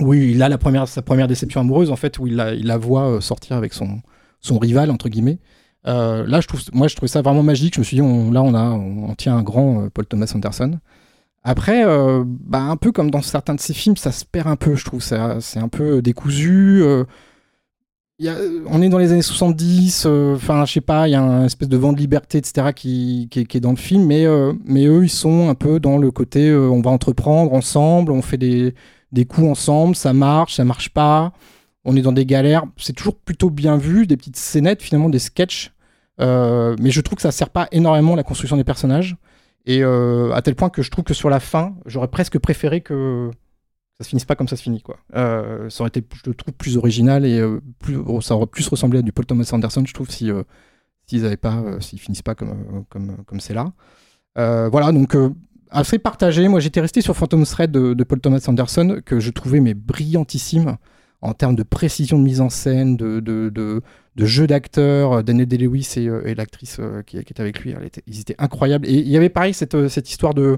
où 0.00 0.14
il 0.14 0.42
a 0.42 0.48
la 0.48 0.58
première, 0.58 0.86
sa 0.88 1.02
première 1.02 1.26
déception 1.28 1.60
amoureuse 1.60 1.90
en 1.90 1.96
fait, 1.96 2.18
où 2.18 2.26
il 2.26 2.36
la, 2.36 2.76
voit 2.78 3.08
euh, 3.08 3.20
sortir 3.20 3.56
avec 3.56 3.72
son, 3.74 4.00
son 4.40 4.58
rival 4.58 4.90
entre 4.90 5.08
guillemets. 5.08 5.38
Euh, 5.86 6.26
là, 6.26 6.40
je 6.40 6.48
trouve, 6.48 6.60
moi, 6.72 6.88
je 6.88 6.96
trouvais 6.96 7.08
ça 7.08 7.22
vraiment 7.22 7.42
magique. 7.42 7.74
Je 7.74 7.80
me 7.80 7.84
suis 7.84 7.96
dit, 7.96 8.02
on- 8.02 8.30
là, 8.30 8.42
on 8.42 8.52
a, 8.54 8.70
on, 8.70 9.14
tient 9.14 9.36
un 9.36 9.42
grand 9.42 9.82
euh, 9.84 9.88
Paul 9.92 10.06
Thomas 10.06 10.30
Anderson. 10.34 10.78
Après, 11.44 11.84
bah, 12.24 12.60
un 12.62 12.76
peu 12.76 12.92
comme 12.92 13.10
dans 13.10 13.22
certains 13.22 13.54
de 13.54 13.60
ses 13.60 13.72
films, 13.72 13.96
ça 13.96 14.12
se 14.12 14.24
perd 14.24 14.48
un 14.48 14.56
peu, 14.56 14.74
je 14.74 14.84
trouve. 14.84 15.00
Ça- 15.02 15.38
C'est 15.40 15.60
un 15.60 15.68
peu 15.68 16.02
décousu. 16.02 16.82
y 18.18 18.28
a- 18.28 18.36
on 18.66 18.82
est 18.82 18.88
dans 18.88 18.98
les 18.98 19.12
années 19.12 19.22
70, 19.22 20.04
euh, 20.06 20.34
enfin, 20.34 20.64
je 20.66 20.72
sais 20.74 20.80
pas, 20.80 21.06
il 21.08 21.12
y 21.12 21.14
a 21.14 21.22
un 21.22 21.44
espèce 21.46 21.68
de 21.68 21.76
vent 21.76 21.92
de 21.92 21.98
liberté, 21.98 22.38
etc., 22.38 22.72
qui, 22.74 23.28
qui 23.30 23.40
est- 23.40 23.44
qui 23.46 23.56
est 23.56 23.60
dans 23.60 23.70
le 23.70 23.76
film, 23.76 24.04
mais, 24.06 24.26
mais 24.64 24.86
eux, 24.86 25.04
ils 25.04 25.08
sont 25.08 25.48
un 25.48 25.54
peu 25.54 25.78
dans 25.80 25.98
le 25.98 26.10
côté 26.10 26.52
on 26.52 26.80
va 26.82 26.90
entreprendre 26.90 27.52
ensemble, 27.52 28.10
on 28.12 28.20
fait 28.22 28.36
des, 28.36 28.74
des 29.12 29.24
coups 29.24 29.46
ensemble, 29.46 29.96
ça 29.96 30.12
marche, 30.12 30.54
ça 30.54 30.64
marche 30.64 30.90
pas, 30.90 31.32
on 31.84 31.96
est 31.96 32.02
dans 32.02 32.12
des 32.12 32.26
galères. 32.26 32.64
C'est 32.76 32.92
toujours 32.92 33.16
plutôt 33.16 33.50
bien 33.50 33.76
vu, 33.76 34.06
des 34.06 34.16
petites 34.16 34.36
scénettes, 34.36 34.82
finalement, 34.82 35.08
des 35.08 35.18
sketchs, 35.18 35.72
euh, 36.20 36.76
mais 36.80 36.90
je 36.90 37.00
trouve 37.00 37.16
que 37.16 37.22
ça 37.22 37.32
sert 37.32 37.50
pas 37.50 37.68
énormément 37.72 38.14
la 38.16 38.22
construction 38.22 38.56
des 38.56 38.64
personnages, 38.64 39.16
et 39.66 39.82
euh, 39.82 40.32
à 40.32 40.42
tel 40.42 40.54
point 40.54 40.70
que 40.70 40.82
je 40.82 40.90
trouve 40.90 41.04
que 41.04 41.14
sur 41.14 41.30
la 41.30 41.40
fin, 41.40 41.76
j'aurais 41.86 42.08
presque 42.08 42.38
préféré 42.38 42.80
que 42.80 43.30
ça 43.98 44.04
se 44.04 44.10
finisse 44.10 44.24
pas 44.24 44.36
comme 44.36 44.48
ça 44.48 44.56
se 44.56 44.62
finit 44.62 44.80
quoi. 44.80 44.98
Euh, 45.16 45.68
ça 45.70 45.82
aurait 45.82 45.88
été, 45.88 46.04
je 46.24 46.30
trouve, 46.30 46.54
plus 46.54 46.76
original 46.76 47.24
et 47.24 47.42
plus, 47.80 47.96
oh, 47.96 48.20
ça 48.20 48.36
aurait 48.36 48.46
plus 48.46 48.66
ressemblé 48.68 49.00
à 49.00 49.02
du 49.02 49.12
Paul 49.12 49.26
Thomas 49.26 49.48
Anderson, 49.52 49.84
je 49.86 49.94
trouve, 49.94 50.10
si 50.10 50.30
s'ils 51.06 51.24
avaient 51.24 51.36
pas, 51.36 51.64
s'ils 51.80 51.98
finissent 51.98 52.22
pas 52.22 52.34
comme 52.34 52.84
comme 52.90 53.16
comme 53.24 53.40
c'est 53.40 53.54
là. 53.54 53.72
Voilà, 54.36 54.92
donc 54.92 55.16
assez 55.70 55.98
partagé. 55.98 56.48
Moi, 56.48 56.60
j'étais 56.60 56.80
resté 56.80 57.00
sur 57.00 57.16
Phantom 57.16 57.44
Thread 57.44 57.70
de, 57.70 58.04
Paul 58.04 58.20
Thomas 58.20 58.44
Anderson 58.46 59.00
que 59.04 59.20
je 59.20 59.30
trouvais 59.30 59.60
mais 59.60 59.74
brillantissime 59.74 60.76
en 61.20 61.32
termes 61.34 61.56
de 61.56 61.62
précision 61.62 62.18
de 62.18 62.24
mise 62.24 62.40
en 62.40 62.48
scène, 62.48 62.96
de 62.96 63.20
de, 63.20 63.50
de, 63.52 63.82
de 64.16 64.24
jeu 64.24 64.46
d'acteur. 64.46 65.22
Daniel 65.24 65.46
Day-Lewis 65.46 65.94
et, 65.96 66.08
euh, 66.08 66.26
et 66.26 66.34
l'actrice 66.34 66.76
euh, 66.80 67.02
qui, 67.02 67.18
était 67.18 67.40
avec 67.40 67.60
lui, 67.60 67.74
ils 68.06 68.20
étaient 68.20 68.36
incroyables. 68.38 68.86
Et 68.86 68.94
il 68.94 69.08
y 69.08 69.16
avait 69.16 69.28
pareil 69.28 69.54
cette 69.54 69.74
euh, 69.74 69.88
cette 69.88 70.10
histoire 70.10 70.34
de 70.34 70.56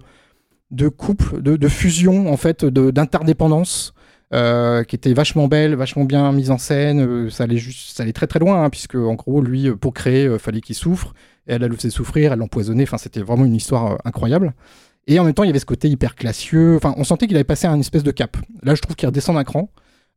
de 0.71 0.89
couple, 0.89 1.43
de, 1.43 1.69
fusion 1.69 2.33
en 2.33 2.37
fait, 2.37 2.65
d'interdépendance, 2.65 3.93
qui 4.31 4.95
était 4.97 5.13
vachement 5.13 5.49
belle, 5.49 5.75
vachement 5.75 6.05
bien 6.05 6.31
mise 6.31 6.53
en 6.53 6.59
scène. 6.59 7.29
ça 7.29 7.43
allait 7.45 7.57
juste, 7.57 7.97
ça 7.97 8.05
allait 8.05 8.13
très 8.13 8.29
très 8.29 8.39
loin, 8.39 8.65
hein, 8.65 8.71
puisque 8.71 8.95
en 8.95 9.15
gros 9.15 9.41
lui, 9.43 9.75
pour 9.75 9.93
créer, 9.93 10.27
euh, 10.27 10.39
fallait 10.39 10.61
qu'il 10.61 10.77
souffre. 10.77 11.13
Et 11.49 11.55
elle, 11.55 11.65
elle 11.65 11.71
le 11.71 11.77
faisait 11.77 11.91
souffrir, 11.91 12.33
elle 12.33 12.39
l'empoisonnait. 12.39 12.85
Enfin, 12.85 12.99
c'était 12.99 13.21
vraiment 13.21 13.45
une 13.45 13.57
histoire 13.57 13.99
incroyable. 14.05 14.55
Et 15.07 15.19
en 15.19 15.25
même 15.25 15.35
temps, 15.35 15.43
il 15.43 15.49
y 15.49 15.51
avait 15.51 15.59
ce 15.59 15.67
côté 15.67 15.89
hyper 15.89 16.15
classieux. 16.15 16.77
Enfin, 16.77 16.95
on 16.97 17.05
sentait 17.05 17.27
qu'il 17.27 17.37
avait 17.37 17.45
passé 17.45 17.67
un 17.67 17.81
espèce 17.81 18.03
de 18.03 18.11
cap. 18.11 18.37
Là, 18.63 18.75
je 18.75 18.83
trouve 18.83 18.97
qu'il 18.97 19.07
redescend 19.09 19.37
d'un 19.37 19.45
cran. 19.45 19.71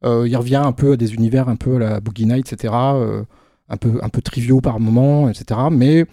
Euh, 0.06 0.28
il 0.28 0.36
revient 0.36 0.58
un 0.64 0.72
peu 0.74 0.94
à 0.94 0.98
des 0.98 1.14
univers 1.14 1.50
un 1.50 1.56
peu 1.56 1.78
à 1.78 1.80
la 1.80 2.00
Boogie 2.00 2.26
Night, 2.26 2.52
etc. 2.52 2.74
euh, 2.76 3.24
un 3.70 3.78
peu 3.78 4.00
un 4.02 4.10
peu 4.10 4.22
triviaux 4.22 4.60
par 4.60 4.80
moment, 4.80 5.30
etc. 5.30 5.60
Mais 5.72 6.06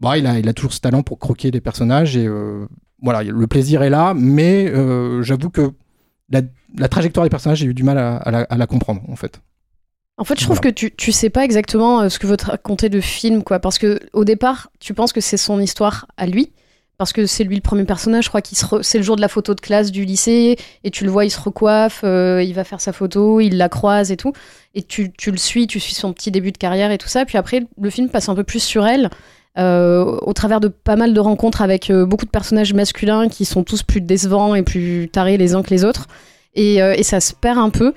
bah, 0.00 0.18
il 0.18 0.26
a 0.26 0.38
il 0.38 0.48
a 0.48 0.52
toujours 0.52 0.72
ce 0.72 0.80
talent 0.80 1.02
pour 1.02 1.18
croquer 1.18 1.50
des 1.50 1.60
personnages 1.60 2.16
et 2.16 2.26
euh, 2.26 2.66
voilà, 3.02 3.22
le 3.22 3.46
plaisir 3.46 3.82
est 3.82 3.90
là, 3.90 4.12
mais 4.14 4.72
j'avoue 5.22 5.50
que 5.50 5.70
la, 6.30 6.42
la 6.76 6.88
trajectoire 6.88 7.24
des 7.24 7.30
personnages, 7.30 7.58
j'ai 7.58 7.66
eu 7.66 7.74
du 7.74 7.84
mal 7.84 7.96
à, 7.96 8.16
à 8.16 8.30
la, 8.30 8.40
à 8.40 8.56
la 8.56 8.66
comprendre 8.66 9.02
en 9.08 9.16
fait. 9.16 9.40
En 10.18 10.24
fait, 10.24 10.38
je 10.38 10.44
trouve 10.44 10.58
que 10.58 10.68
tu, 10.68 10.90
tu 10.94 11.12
sais 11.12 11.30
pas 11.30 11.44
exactement 11.44 12.08
ce 12.08 12.18
que 12.18 12.26
veut 12.26 12.36
te 12.36 12.46
raconter 12.46 12.88
le 12.88 13.00
film, 13.00 13.44
quoi. 13.44 13.60
Parce 13.60 13.78
que 13.78 14.00
au 14.12 14.24
départ, 14.24 14.68
tu 14.80 14.92
penses 14.92 15.12
que 15.12 15.20
c'est 15.20 15.36
son 15.36 15.60
histoire 15.60 16.06
à 16.16 16.26
lui. 16.26 16.50
Parce 16.98 17.12
que 17.12 17.26
c'est 17.26 17.44
lui 17.44 17.54
le 17.54 17.60
premier 17.62 17.84
personnage, 17.84 18.24
je 18.24 18.28
crois 18.28 18.42
qu'il 18.42 18.58
c'est 18.82 18.98
le 18.98 19.04
jour 19.04 19.14
de 19.14 19.20
la 19.20 19.28
photo 19.28 19.54
de 19.54 19.60
classe 19.60 19.92
du 19.92 20.04
lycée, 20.04 20.56
et 20.82 20.90
tu 20.90 21.04
le 21.04 21.10
vois, 21.10 21.24
il 21.24 21.30
se 21.30 21.38
recoiffe, 21.38 22.00
euh, 22.02 22.42
il 22.42 22.52
va 22.54 22.64
faire 22.64 22.80
sa 22.80 22.92
photo, 22.92 23.38
il 23.38 23.56
la 23.56 23.68
croise 23.68 24.10
et 24.10 24.16
tout. 24.16 24.32
Et 24.74 24.82
tu, 24.82 25.12
tu 25.12 25.30
le 25.30 25.36
suis, 25.36 25.68
tu 25.68 25.78
suis 25.78 25.94
son 25.94 26.12
petit 26.12 26.32
début 26.32 26.50
de 26.50 26.58
carrière 26.58 26.90
et 26.90 26.98
tout 26.98 27.06
ça. 27.06 27.24
Puis 27.24 27.38
après, 27.38 27.62
le 27.80 27.90
film 27.90 28.08
passe 28.08 28.28
un 28.28 28.34
peu 28.34 28.42
plus 28.42 28.58
sur 28.60 28.84
elle, 28.84 29.10
euh, 29.58 30.18
au 30.22 30.32
travers 30.32 30.58
de 30.58 30.66
pas 30.66 30.96
mal 30.96 31.14
de 31.14 31.20
rencontres 31.20 31.62
avec 31.62 31.88
euh, 31.88 32.04
beaucoup 32.04 32.24
de 32.26 32.30
personnages 32.32 32.74
masculins 32.74 33.28
qui 33.28 33.44
sont 33.44 33.62
tous 33.62 33.84
plus 33.84 34.00
décevants 34.00 34.56
et 34.56 34.64
plus 34.64 35.08
tarés 35.08 35.36
les 35.36 35.54
uns 35.54 35.62
que 35.62 35.70
les 35.70 35.84
autres. 35.84 36.08
Et, 36.56 36.78
et 36.78 37.02
ça 37.04 37.20
se 37.20 37.32
perd 37.32 37.58
un 37.58 37.70
peu. 37.70 37.92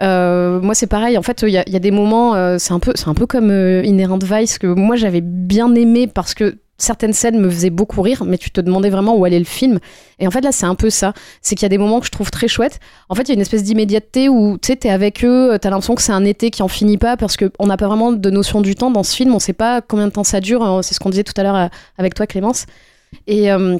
Moi, 0.00 0.74
c'est 0.74 0.86
pareil. 0.86 1.18
En 1.18 1.22
fait, 1.22 1.42
il 1.42 1.48
y, 1.48 1.58
a- 1.58 1.64
des 1.64 1.90
moments, 1.90 2.56
c'est 2.60 2.72
un 2.72 2.78
peu, 2.78 2.92
un 3.04 3.14
peu 3.14 3.26
comme 3.26 3.50
Inherent 3.50 4.20
Vice 4.22 4.58
que 4.58 4.68
moi 4.68 4.94
j'avais 4.94 5.22
bien 5.22 5.74
aimé 5.74 6.06
parce 6.06 6.34
que 6.34 6.58
certaines 6.78 7.12
scènes 7.12 7.38
me 7.40 7.48
faisaient 7.48 7.70
beaucoup 7.70 8.02
rire, 8.02 8.24
mais 8.24 8.36
tu 8.38 8.50
te 8.50 8.60
demandais 8.60 8.90
vraiment 8.90 9.16
où 9.16 9.24
allait 9.24 9.38
le 9.38 9.44
film. 9.44 9.78
Et 10.18 10.26
en 10.26 10.30
fait, 10.30 10.40
là, 10.40 10.52
c'est 10.52 10.66
un 10.66 10.74
peu 10.74 10.90
ça. 10.90 11.12
C'est 11.40 11.54
qu'il 11.54 11.62
y 11.64 11.66
a 11.66 11.68
des 11.68 11.78
moments 11.78 12.00
que 12.00 12.06
je 12.06 12.10
trouve 12.10 12.30
très 12.30 12.48
chouettes. 12.48 12.80
En 13.08 13.14
fait, 13.14 13.22
il 13.22 13.28
y 13.28 13.32
a 13.32 13.34
une 13.34 13.40
espèce 13.40 13.62
d'immédiateté 13.62 14.28
où 14.28 14.58
tu 14.60 14.68
sais, 14.68 14.76
t'es 14.76 14.90
avec 14.90 15.24
eux, 15.24 15.56
t'as 15.60 15.70
l'impression 15.70 15.94
que 15.94 16.02
c'est 16.02 16.12
un 16.12 16.24
été 16.24 16.50
qui 16.50 16.62
en 16.62 16.68
finit 16.68 16.98
pas 16.98 17.16
parce 17.16 17.36
qu'on 17.36 17.66
n'a 17.66 17.76
pas 17.76 17.86
vraiment 17.86 18.12
de 18.12 18.30
notion 18.30 18.60
du 18.60 18.74
temps 18.74 18.90
dans 18.90 19.02
ce 19.02 19.14
film. 19.14 19.34
On 19.34 19.38
sait 19.38 19.52
pas 19.52 19.80
combien 19.82 20.06
de 20.08 20.12
temps 20.12 20.24
ça 20.24 20.40
dure. 20.40 20.62
hein. 20.62 20.82
C'est 20.82 20.94
ce 20.94 21.00
qu'on 21.00 21.10
disait 21.10 21.24
tout 21.24 21.34
à 21.36 21.42
l'heure 21.42 21.56
euh, 21.56 21.66
avec 21.98 22.14
toi, 22.14 22.26
Clémence. 22.26 22.66
Et. 23.26 23.50
euh, 23.52 23.76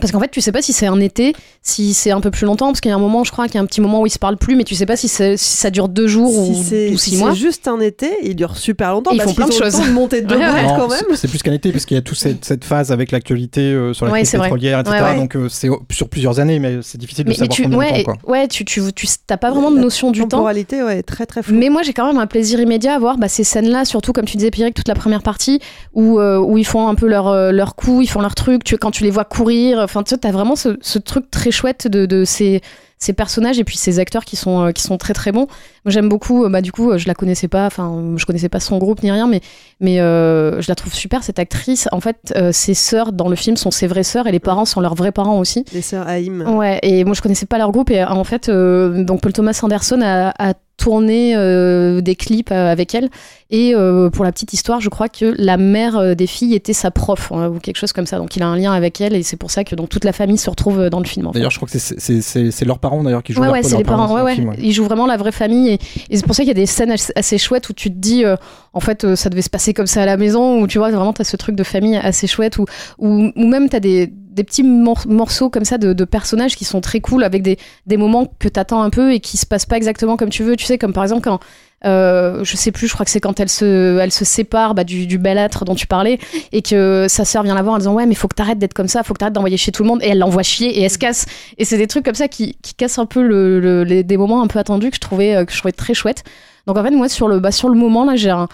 parce 0.00 0.10
qu'en 0.10 0.20
fait, 0.20 0.30
tu 0.30 0.40
sais 0.40 0.52
pas 0.52 0.62
si 0.62 0.72
c'est 0.72 0.86
un 0.86 0.98
été, 1.00 1.34
si 1.62 1.92
c'est 1.94 2.10
un 2.12 2.20
peu 2.20 2.30
plus 2.30 2.46
longtemps, 2.46 2.66
parce 2.68 2.80
qu'il 2.80 2.88
y 2.88 2.92
a 2.92 2.96
un 2.96 3.00
moment, 3.00 3.24
je 3.24 3.30
crois 3.32 3.46
qu'il 3.46 3.56
y 3.56 3.58
a 3.58 3.60
un 3.60 3.66
petit 3.66 3.80
moment 3.80 4.00
où 4.00 4.06
ils 4.06 4.10
se 4.10 4.18
parlent 4.18 4.38
plus, 4.38 4.56
mais 4.56 4.64
tu 4.64 4.74
sais 4.74 4.86
pas 4.86 4.96
si, 4.96 5.06
si 5.08 5.36
ça 5.36 5.70
dure 5.70 5.88
deux 5.88 6.06
jours 6.06 6.30
Si 6.30 6.50
ou, 6.50 6.62
c'est 6.64 6.88
ou 6.90 6.98
si 6.98 7.10
six 7.10 7.16
mois. 7.18 7.30
c'est 7.32 7.38
juste 7.38 7.68
un 7.68 7.78
été, 7.80 8.10
il 8.22 8.34
dure 8.34 8.56
super 8.56 8.92
longtemps. 8.92 9.10
Ils 9.12 9.18
parce 9.18 9.30
font 9.30 9.34
plein 9.36 9.46
de 9.48 9.52
choses. 9.52 9.78
de 9.80 9.90
monter 9.92 10.20
deux 10.22 10.36
Ouais, 10.36 10.46
ouais. 10.46 10.64
quand 10.76 10.88
même. 10.88 10.98
c'est- 11.10 11.16
C'est 11.16 11.28
plus 11.28 11.42
qu'un 11.42 11.52
été, 11.52 11.70
parce 11.72 11.84
qu'il 11.84 11.94
y 11.96 11.98
a 11.98 12.02
toute 12.02 12.18
cette, 12.18 12.44
cette 12.44 12.64
phase 12.64 12.90
avec 12.90 13.10
l'actualité 13.12 13.60
euh, 13.60 13.92
sur 13.92 14.06
la 14.06 14.12
Ouais, 14.12 14.22
crise 14.22 14.32
pétrolière, 14.32 14.80
etc. 14.80 14.96
Ouais, 14.96 15.10
ouais. 15.10 15.16
Donc 15.16 15.36
euh, 15.36 15.48
c'est 15.48 15.68
sur 15.90 16.08
plusieurs 16.08 16.40
années, 16.40 16.58
mais 16.58 16.78
c'est 16.82 16.98
difficile 16.98 17.24
de 17.24 17.28
Mais, 17.30 17.34
mais 17.34 17.38
savoir 17.38 17.54
tu, 17.56 17.62
combien 17.64 17.98
de 17.98 18.04
temps. 18.04 18.16
Quoi. 18.22 18.32
ouais, 18.32 18.48
tu, 18.48 18.64
tu, 18.64 18.80
tu 18.94 19.06
t'as 19.26 19.36
pas 19.36 19.50
vraiment 19.50 19.70
de 19.70 19.78
notion 19.78 20.10
du 20.10 20.20
temps. 20.20 20.28
Temporalité, 20.38 20.82
ouais, 20.82 21.02
très 21.02 21.26
très 21.26 21.42
flou. 21.42 21.54
Mais 21.56 21.68
moi, 21.68 21.82
j'ai 21.82 21.92
quand 21.92 22.06
même 22.06 22.18
un 22.18 22.26
plaisir 22.26 22.58
immédiat 22.60 22.94
à 22.94 22.98
voir 22.98 23.18
bah, 23.18 23.28
ces 23.28 23.44
scènes-là, 23.44 23.84
surtout 23.84 24.12
comme 24.12 24.24
tu 24.24 24.36
disais, 24.38 24.50
Pierrick, 24.50 24.74
toute 24.74 24.88
la 24.88 24.94
première 24.94 25.22
partie, 25.22 25.60
où, 25.92 26.18
euh, 26.18 26.38
où 26.38 26.56
ils 26.58 26.66
font 26.66 26.88
un 26.88 26.94
peu 26.94 27.06
leur, 27.06 27.52
leur 27.52 27.74
coup, 27.76 28.00
ils 28.02 28.08
font 28.08 28.20
leur 28.20 28.34
truc, 28.34 28.64
tu, 28.64 28.76
quand 28.78 28.90
tu 28.90 29.04
les 29.04 29.10
vois 29.10 29.24
courir, 29.24 29.81
enfin, 29.84 30.02
tu 30.02 30.16
t'as 30.18 30.30
vraiment 30.30 30.56
ce, 30.56 30.78
ce 30.80 30.98
truc 30.98 31.30
très 31.30 31.50
chouette 31.50 31.88
de, 31.88 32.06
de 32.06 32.24
ces, 32.24 32.60
ces 32.98 33.12
personnages 33.12 33.58
et 33.58 33.64
puis 33.64 33.76
ces 33.76 33.98
acteurs 33.98 34.24
qui 34.24 34.36
sont, 34.36 34.66
euh, 34.66 34.70
qui 34.72 34.82
sont 34.82 34.96
très 34.98 35.12
très 35.12 35.32
bons. 35.32 35.46
Moi, 35.84 35.92
j'aime 35.92 36.08
beaucoup, 36.08 36.44
euh, 36.44 36.48
bah, 36.48 36.60
du 36.60 36.70
coup, 36.72 36.90
euh, 36.90 36.98
je 36.98 37.08
la 37.08 37.14
connaissais 37.14 37.48
pas, 37.48 37.66
enfin, 37.66 38.14
je 38.16 38.24
connaissais 38.24 38.48
pas 38.48 38.60
son 38.60 38.78
groupe 38.78 39.02
ni 39.02 39.10
rien, 39.10 39.26
mais, 39.26 39.40
mais 39.80 40.00
euh, 40.00 40.60
je 40.60 40.68
la 40.68 40.74
trouve 40.74 40.94
super, 40.94 41.22
cette 41.24 41.38
actrice. 41.38 41.88
En 41.92 42.00
fait, 42.00 42.32
euh, 42.36 42.52
ses 42.52 42.74
sœurs 42.74 43.12
dans 43.12 43.28
le 43.28 43.36
film 43.36 43.56
sont 43.56 43.70
ses 43.70 43.86
vraies 43.86 44.04
sœurs 44.04 44.26
et 44.26 44.32
les 44.32 44.40
parents 44.40 44.64
sont 44.64 44.80
leurs 44.80 44.94
vrais 44.94 45.12
parents 45.12 45.38
aussi. 45.38 45.64
Les 45.72 45.82
sœurs 45.82 46.06
Haïm. 46.06 46.42
Ouais, 46.56 46.78
et 46.82 47.04
moi 47.04 47.14
je 47.14 47.22
connaissais 47.22 47.46
pas 47.46 47.58
leur 47.58 47.72
groupe 47.72 47.90
et 47.90 48.04
en 48.04 48.24
fait, 48.24 48.48
donc 48.48 49.20
Paul 49.20 49.32
Thomas 49.32 49.58
Anderson 49.62 50.00
a, 50.02 50.32
a 50.38 50.54
tourné 50.82 51.34
euh, 51.36 52.00
des 52.00 52.16
clips 52.16 52.50
euh, 52.50 52.72
avec 52.72 52.92
elle 52.92 53.08
et 53.50 53.72
euh, 53.74 54.10
pour 54.10 54.24
la 54.24 54.32
petite 54.32 54.52
histoire, 54.52 54.80
je 54.80 54.88
crois 54.88 55.08
que 55.08 55.32
la 55.38 55.56
mère 55.56 56.16
des 56.16 56.26
filles 56.26 56.54
était 56.54 56.72
sa 56.72 56.90
prof 56.90 57.30
hein, 57.32 57.50
ou 57.50 57.60
quelque 57.60 57.76
chose 57.76 57.92
comme 57.92 58.06
ça. 58.06 58.18
Donc 58.18 58.34
il 58.34 58.42
a 58.42 58.48
un 58.48 58.56
lien 58.56 58.72
avec 58.72 59.00
elle 59.00 59.14
et 59.14 59.22
c'est 59.22 59.36
pour 59.36 59.50
ça 59.52 59.62
que 59.62 59.76
donc 59.76 59.90
toute 59.90 60.04
la 60.04 60.12
famille 60.12 60.38
se 60.38 60.50
retrouve 60.50 60.88
dans 60.88 60.98
le 60.98 61.04
film. 61.04 61.30
D'ailleurs, 61.32 61.50
je 61.50 61.58
crois 61.58 61.68
que 61.68 61.78
c'est- 61.78 62.64
leurs 62.64 62.78
parents 62.80 63.02
d'ailleurs 63.04 63.22
qui 63.22 63.32
jouent 63.32 63.42
Ouais, 63.42 63.50
ouais, 63.50 63.62
c'est 63.62 63.76
les 63.76 63.84
parents. 63.84 64.12
Ouais, 64.24 64.34
film, 64.34 64.48
ouais. 64.48 64.56
Ils 64.58 64.72
jouent 64.72 64.86
vraiment 64.86 65.06
la 65.06 65.16
vraie 65.18 65.32
famille. 65.32 65.68
Et, 65.68 65.78
et 66.10 66.16
c'est 66.16 66.26
pour 66.26 66.34
ça 66.34 66.42
qu'il 66.42 66.48
y 66.48 66.52
a 66.52 66.54
des 66.54 66.66
scènes 66.66 66.94
assez, 67.14 67.38
chouettes 67.38 67.68
où 67.68 67.74
tu 67.74 67.90
te 67.90 67.98
dis, 67.98 68.24
en 68.72 68.80
fait, 68.80 69.14
ça 69.14 69.28
devait 69.28 69.42
se 69.42 69.50
passer 69.50 69.74
comme 69.74 69.86
ça 69.86 70.02
à 70.02 70.06
la 70.06 70.16
maison. 70.16 70.60
Où 70.60 70.66
tu 70.66 70.78
vois, 70.78 70.90
vraiment, 70.90 71.12
t'as 71.12 71.24
ce 71.24 71.36
truc 71.36 71.54
de 71.54 71.62
famille 71.62 71.96
assez 71.96 72.26
chouette. 72.26 72.58
Ou 72.58 72.64
ou 72.98 73.30
ou 73.36 73.46
même 73.46 73.68
t'as 73.68 73.80
des, 73.80 74.12
des 74.32 74.44
petits 74.44 74.62
mor- 74.62 75.06
morceaux 75.06 75.50
comme 75.50 75.64
ça 75.64 75.78
de, 75.78 76.04
personnages 76.04 76.56
qui 76.56 76.64
sont 76.64 76.80
très 76.80 77.00
cool 77.00 77.22
avec 77.24 77.42
des, 77.42 77.58
des 77.86 77.96
moments 77.96 78.26
que 78.38 78.48
t'attends 78.48 78.82
un 78.82 78.90
peu 78.90 79.12
et 79.12 79.20
qui 79.20 79.36
se 79.36 79.46
passent 79.46 79.66
pas 79.66 79.76
exactement 79.76 80.16
comme 80.16 80.30
tu 80.30 80.42
veux. 80.42 80.56
Tu 80.56 80.64
sais, 80.64 80.78
comme 80.78 80.92
par 80.92 81.04
exemple 81.04 81.22
quand. 81.22 81.38
euh, 81.84 82.44
je 82.44 82.56
sais 82.56 82.70
plus, 82.72 82.86
je 82.88 82.92
crois 82.94 83.04
que 83.04 83.10
c'est 83.10 83.20
quand 83.20 83.40
elle 83.40 83.48
se, 83.48 83.98
elle 83.98 84.12
se 84.12 84.24
sépare 84.24 84.74
bah, 84.74 84.84
du, 84.84 85.06
du 85.06 85.18
belâtre 85.18 85.64
dont 85.64 85.74
tu 85.74 85.86
parlais 85.86 86.18
et 86.52 86.62
que 86.62 87.06
sa 87.08 87.24
sœur 87.24 87.42
vient 87.42 87.54
la 87.54 87.62
voir 87.62 87.74
en 87.74 87.78
disant 87.78 87.94
ouais 87.94 88.06
mais 88.06 88.14
faut 88.14 88.28
que 88.28 88.34
t'arrêtes 88.36 88.58
d'être 88.58 88.74
comme 88.74 88.88
ça, 88.88 89.02
faut 89.02 89.14
que 89.14 89.18
t'arrêtes 89.18 89.34
d'envoyer 89.34 89.56
chez 89.56 89.72
tout 89.72 89.82
le 89.82 89.88
monde 89.88 90.02
et 90.02 90.08
elle 90.08 90.18
l'envoie 90.18 90.42
chier 90.44 90.78
et 90.78 90.82
elle 90.82 90.90
se 90.90 90.98
casse 90.98 91.26
et 91.58 91.64
c'est 91.64 91.78
des 91.78 91.86
trucs 91.88 92.04
comme 92.04 92.14
ça 92.14 92.28
qui, 92.28 92.56
qui 92.62 92.74
cassent 92.74 92.98
un 92.98 93.06
peu 93.06 93.22
le, 93.22 93.58
le- 93.60 93.84
les- 93.84 94.04
des 94.04 94.16
moments 94.16 94.42
un 94.42 94.46
peu 94.46 94.58
attendus 94.60 94.90
que 94.90 94.96
je 94.96 95.00
trouvais 95.00 95.34
euh, 95.34 95.44
que 95.44 95.52
je 95.52 95.58
trouvais 95.58 95.72
très 95.72 95.94
chouette. 95.94 96.22
Donc 96.66 96.78
en 96.78 96.84
fait 96.84 96.90
moi 96.92 97.08
sur 97.08 97.26
le 97.28 97.40
bah, 97.40 97.50
sur 97.52 97.68
le 97.68 97.74
moment 97.76 98.04
là 98.04 98.14
j'ai 98.16 98.30
un 98.30 98.46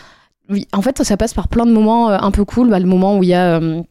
en 0.73 0.81
fait 0.83 1.03
ça 1.05 1.17
passe 1.19 1.35
par 1.35 1.49
plein 1.49 1.67
de 1.67 1.73
moments 1.73 2.11
euh, 2.11 2.17
un 2.21 2.31
peu 2.31 2.45
cool, 2.47 2.71
bah, 2.71 2.79
le 2.79 2.87
moment 2.87 3.19
où 3.19 3.23
il 3.23 3.29
y 3.29 3.35
a 3.35 3.59
euh, 3.61 3.83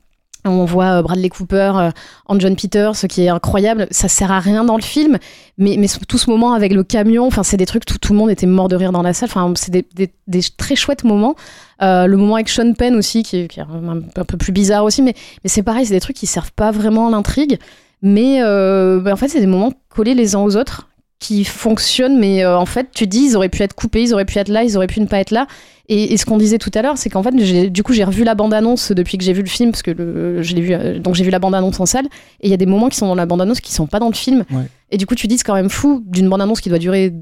on 0.46 0.66
voit 0.66 1.00
euh, 1.00 1.02
Bradley 1.02 1.30
Cooper 1.30 1.74
euh, 1.76 1.92
en 2.26 2.40
John 2.40 2.56
Peters, 2.56 2.96
ce 2.96 3.08
qui 3.08 3.24
est 3.24 3.30
incroyable. 3.30 3.88
Ça 3.92 4.08
sert 4.08 4.32
à 4.32 4.40
rien 4.40 4.64
dans 4.64 4.76
le 4.76 4.82
film, 4.82 5.18
mais, 5.58 5.78
tout 6.08 6.18
ce 6.18 6.30
moment 6.30 6.54
avec 6.54 6.74
le 6.74 6.84
camion, 6.84 7.26
enfin, 7.26 7.44
c'est 7.44 7.58
des 7.58 7.66
trucs 7.66 7.86
tout, 7.86 7.98
tout 7.98 8.14
le 8.14 8.20
monde 8.20 8.30
était 8.30 8.46
mort 8.46 8.68
de 8.68 8.76
rire 8.76 8.92
dans 8.92 9.02
la 9.02 9.14
salle. 9.14 9.30
Enfin, 9.30 9.52
c'est 9.56 9.72
des, 9.72 10.42
très 10.58 10.76
chouettes 10.76 11.04
moments. 11.04 11.36
Euh, 11.82 12.08
le 12.08 12.18
moment 12.18 12.36
avec 12.36 12.50
Sean 12.50 12.74
Penn 12.74 12.96
aussi, 12.96 13.24
qui 13.24 13.38
est, 13.38 13.60
un, 13.60 14.24
peu 14.24 14.38
plus 14.38 14.52
bizarre 14.52 14.84
aussi, 14.84 15.02
mais, 15.02 15.16
c'est 15.46 15.64
pareil, 15.64 15.86
c'est 15.86 15.94
des 15.94 16.00
trucs 16.00 16.16
qui 16.16 16.28
servent 16.28 16.54
pas 16.54 16.72
vraiment 16.72 17.08
à 17.08 17.12
l'intrigue. 17.12 17.60
Mais 18.02 18.42
euh, 18.44 19.00
bah, 19.00 19.14
en 19.14 19.16
fait, 19.16 19.28
c'est 19.28 19.40
des 19.40 19.48
moments 19.48 19.74
collés 19.90 20.14
les 20.14 20.36
uns 20.36 20.40
aux 20.40 20.56
autres 20.56 20.88
qui 21.20 21.44
fonctionnent, 21.44 22.20
mais 22.20 22.44
euh, 22.44 22.58
en 22.58 22.66
fait, 22.66 22.90
tu 22.94 23.08
dis, 23.08 23.30
ils 23.30 23.36
auraient 23.36 23.50
pu 23.50 23.64
être 23.64 23.74
coupés, 23.74 24.04
ils 24.04 24.14
auraient 24.14 24.26
pu 24.26 24.38
être 24.38 24.50
là, 24.50 24.64
ils 24.64 24.78
auraient 24.78 24.88
pu 24.88 25.00
ne 25.00 25.08
pas 25.08 25.20
être 25.20 25.32
là. 25.32 25.48
Et, 25.90 26.14
et 26.14 26.18
ce 26.18 26.26
qu'on 26.26 26.38
disait 26.38 26.58
tout 26.58 26.70
à 26.76 26.82
l'heure, 26.82 26.98
c'est 26.98 27.10
qu'en 27.10 27.24
fait, 27.24 27.34
du 27.72 27.82
coup, 27.82 27.94
j'ai 27.94 28.04
revu 28.04 28.24
la 28.24 28.36
bande-annonce 28.36 28.92
depuis 28.92 29.18
que 29.18 29.24
j'ai 29.24 29.34
vu 29.34 29.42
le 29.42 29.48
film, 29.48 29.72
parce 29.72 29.82
que 29.82 29.92
le, 29.92 30.44
je 30.44 30.54
l'ai 30.54 30.62
vu, 30.62 30.74
euh, 30.74 31.00
donc 31.00 31.16
j'ai 31.16 31.24
vu 31.24 31.32
la 31.32 31.40
bande-annonce 31.40 31.80
en 31.80 31.86
salle, 31.86 32.06
et 32.42 32.48
il 32.48 32.52
y 32.52 32.54
a 32.54 32.58
des 32.58 32.66
moments 32.66 32.90
qui 32.90 32.98
sont 32.98 33.08
dans 33.08 33.16
la 33.16 33.26
bande-annonce 33.26 33.62
qui 33.62 33.74
sont 33.74 33.88
pas 33.88 34.00
dans 34.00 34.10
le 34.10 34.14
film. 34.14 34.44
Ouais. 34.52 34.66
Et 34.92 34.98
du 34.98 35.06
coup, 35.06 35.16
tu 35.16 35.28
dis, 35.28 35.38
c'est 35.38 35.44
quand 35.44 35.56
même 35.56 35.70
fou 35.70 36.04
d'une 36.06 36.30
bande-annonce 36.30 36.62
qui 36.62 36.70
doit 36.70 36.78
durer 36.78 37.14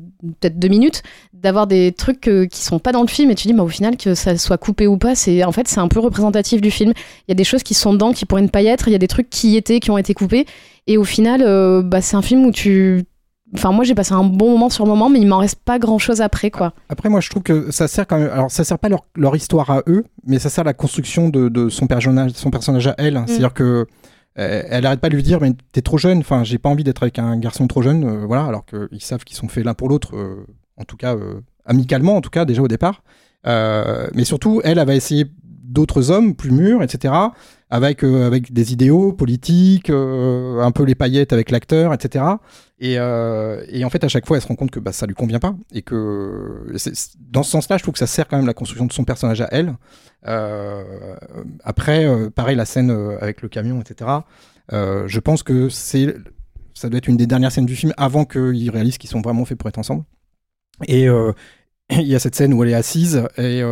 peut-être 0.42 0.60
deux 0.60 0.68
minutes, 0.68 1.04
d'avoir 1.34 1.68
des 1.68 1.94
trucs 1.94 2.28
euh, 2.28 2.48
qui 2.48 2.64
sont 2.64 2.80
pas 2.80 2.92
dans 2.92 3.02
le 3.02 3.08
film, 3.08 3.32
et 3.32 3.36
tu 3.36 3.48
dis, 3.48 3.54
bah, 3.54 3.64
au 3.64 3.70
final, 3.70 3.98
que 3.98 4.14
ça 4.14 4.38
soit 4.38 4.58
coupé 4.58 4.88
ou 4.88 4.98
pas, 4.98 5.16
c'est 5.16 5.44
en 5.46 5.52
fait, 5.52 5.68
c'est 5.68 5.80
un 5.80 5.88
peu 5.88 6.00
représentatif 6.00 6.60
du 6.60 6.72
film. 6.72 6.92
Il 7.28 7.30
y 7.30 7.34
a 7.34 7.36
des 7.36 7.44
choses 7.44 7.64
qui 7.64 7.76
sont 7.76 7.94
dedans 7.94 8.12
qui 8.12 8.26
pourraient 8.26 8.42
ne 8.42 8.50
pas 8.50 8.64
y 8.64 8.68
être, 8.68 8.90
il 8.90 8.92
y 8.92 8.96
a 8.96 9.00
des 9.00 9.08
trucs 9.08 9.30
qui 9.30 9.52
y 9.52 9.58
étaient, 9.58 9.80
qui 9.80 9.92
ont 9.92 9.98
été 9.98 10.14
coupés, 10.14 10.48
et 10.88 10.98
au 10.98 11.04
final, 11.04 11.44
euh, 11.44 11.82
bah, 11.82 12.02
c'est 12.02 12.18
un 12.18 12.24
film 12.24 12.46
où 12.46 12.52
tu. 12.52 13.06
Enfin, 13.58 13.72
moi, 13.72 13.84
j'ai 13.86 13.96
passé 13.96 14.14
un 14.14 14.24
bon 14.24 14.52
moment 14.52 14.70
sur 14.70 14.84
le 14.86 14.90
moment, 14.92 15.10
mais 15.10 15.20
il 15.20 15.28
m'en 15.28 15.38
reste 15.40 15.60
pas 15.64 15.80
grand 15.80 15.98
chose 15.98 16.22
après, 16.22 16.52
quoi. 16.52 16.74
Après, 16.90 17.10
moi, 17.10 17.22
je 17.22 17.30
trouve 17.30 17.44
que 17.44 17.72
ça 17.72 17.88
sert 17.88 18.06
quand 18.06 18.18
même. 18.20 18.30
Alors, 18.30 18.52
ça 18.52 18.64
sert 18.64 18.78
pas 18.80 18.90
leur, 18.90 19.06
leur 19.16 19.36
histoire 19.36 19.70
à 19.70 19.82
eux, 19.88 20.04
mais 20.26 20.40
ça 20.40 20.50
sert 20.50 20.64
à 20.64 20.66
la 20.66 20.74
construction 20.74 21.30
de, 21.30 21.50
de 21.50 21.70
son, 21.70 21.88
personnage, 21.88 22.32
son 22.32 22.52
personnage 22.52 22.88
à 22.88 22.96
elle. 22.98 23.22
C'est-à-dire 23.28 23.54
que 23.54 23.88
euh, 24.38 24.64
elle 24.70 24.86
arrête 24.86 25.00
pas 25.00 25.10
de 25.10 25.16
lui 25.16 25.24
dire, 25.24 25.40
mais 25.42 25.54
t'es 25.72 25.82
trop 25.82 25.98
jeune. 25.98 26.20
Enfin, 26.20 26.44
j'ai 26.44 26.58
pas 26.58 26.70
envie 26.70 26.84
d'être 26.84 27.04
avec 27.04 27.18
un 27.20 27.38
garçon 27.38 27.68
trop 27.68 27.82
jeune. 27.82 28.04
euh, 28.04 28.26
voilà, 28.26 28.46
alors 28.46 28.66
qu'ils 28.66 29.02
savent 29.02 29.24
qu'ils 29.24 29.38
sont 29.38 29.48
faits 29.48 29.64
l'un 29.66 29.74
pour 29.74 29.90
l'autre. 29.90 30.16
euh, 30.16 30.46
en 30.78 30.84
tout 30.84 30.98
cas, 30.98 31.16
euh, 31.16 31.36
amicalement, 31.66 32.18
en 32.18 32.22
tout 32.22 32.30
cas, 32.30 32.44
déjà 32.46 32.62
au 32.62 32.68
départ. 32.68 33.02
Mais 33.46 34.24
surtout, 34.26 34.62
elle, 34.64 34.80
elle 34.80 34.88
va 34.88 34.96
essayer 34.96 35.26
d'autres 35.64 36.12
hommes 36.12 36.36
plus 36.36 36.52
mûrs, 36.52 36.84
etc. 36.84 37.14
Avec, 37.70 38.04
euh, 38.04 38.28
avec 38.28 38.54
des 38.54 38.74
idéaux 38.74 39.12
politiques, 39.12 39.90
euh, 39.90 40.62
un 40.62 40.72
peu 40.72 40.84
les 40.84 40.96
paillettes 40.96 41.34
avec 41.34 41.50
l'acteur, 41.50 41.94
etc. 41.94 42.24
Et, 42.80 43.00
euh, 43.00 43.64
et 43.70 43.86
en 43.86 43.90
fait, 43.90 44.04
à 44.04 44.08
chaque 44.08 44.26
fois, 44.26 44.38
elle 44.38 44.44
se 44.44 44.48
rend 44.48 44.56
compte 44.56 44.72
que 44.72 44.80
bah, 44.80 44.92
ça 44.92 45.06
lui 45.06 45.14
convient 45.14 45.40
pas. 45.40 45.56
Et 45.72 45.82
que 45.82 46.74
dans 47.20 47.44
ce 47.44 47.52
sens-là, 47.52 47.78
je 47.78 47.84
trouve 47.84 47.94
que 47.94 48.00
ça 48.00 48.08
sert 48.08 48.28
quand 48.28 48.38
même 48.38 48.48
la 48.48 48.54
construction 48.54 48.86
de 48.86 48.92
son 48.94 49.06
personnage 49.06 49.42
à 49.42 49.48
elle. 49.52 49.76
Euh, 50.28 51.16
après, 51.64 52.06
euh, 52.06 52.30
pareil, 52.30 52.56
la 52.56 52.66
scène 52.66 52.92
avec 53.22 53.42
le 53.42 53.50
camion, 53.50 53.82
etc. 53.82 54.10
je 54.72 55.20
pense 55.20 55.44
que 55.44 55.70
c'est 55.70 56.16
ça 56.74 56.90
doit 56.90 56.98
être 56.98 57.08
une 57.08 57.16
des 57.16 57.28
dernières 57.28 57.54
scènes 57.54 57.66
du 57.66 57.76
film 57.76 57.94
avant 57.96 58.26
qu'ils 58.26 58.70
réalisent 58.70 58.98
qu'ils 58.98 59.10
sont 59.10 59.22
vraiment 59.22 59.46
faits 59.46 59.58
pour 59.58 59.70
être 59.70 59.78
ensemble. 59.78 60.04
Et 60.88 61.08
il 61.90 62.08
y 62.08 62.16
a 62.16 62.20
cette 62.20 62.36
scène 62.36 62.54
où 62.54 62.64
elle 62.64 62.72
est 62.72 62.74
assise 62.74 63.24
et 63.38 63.64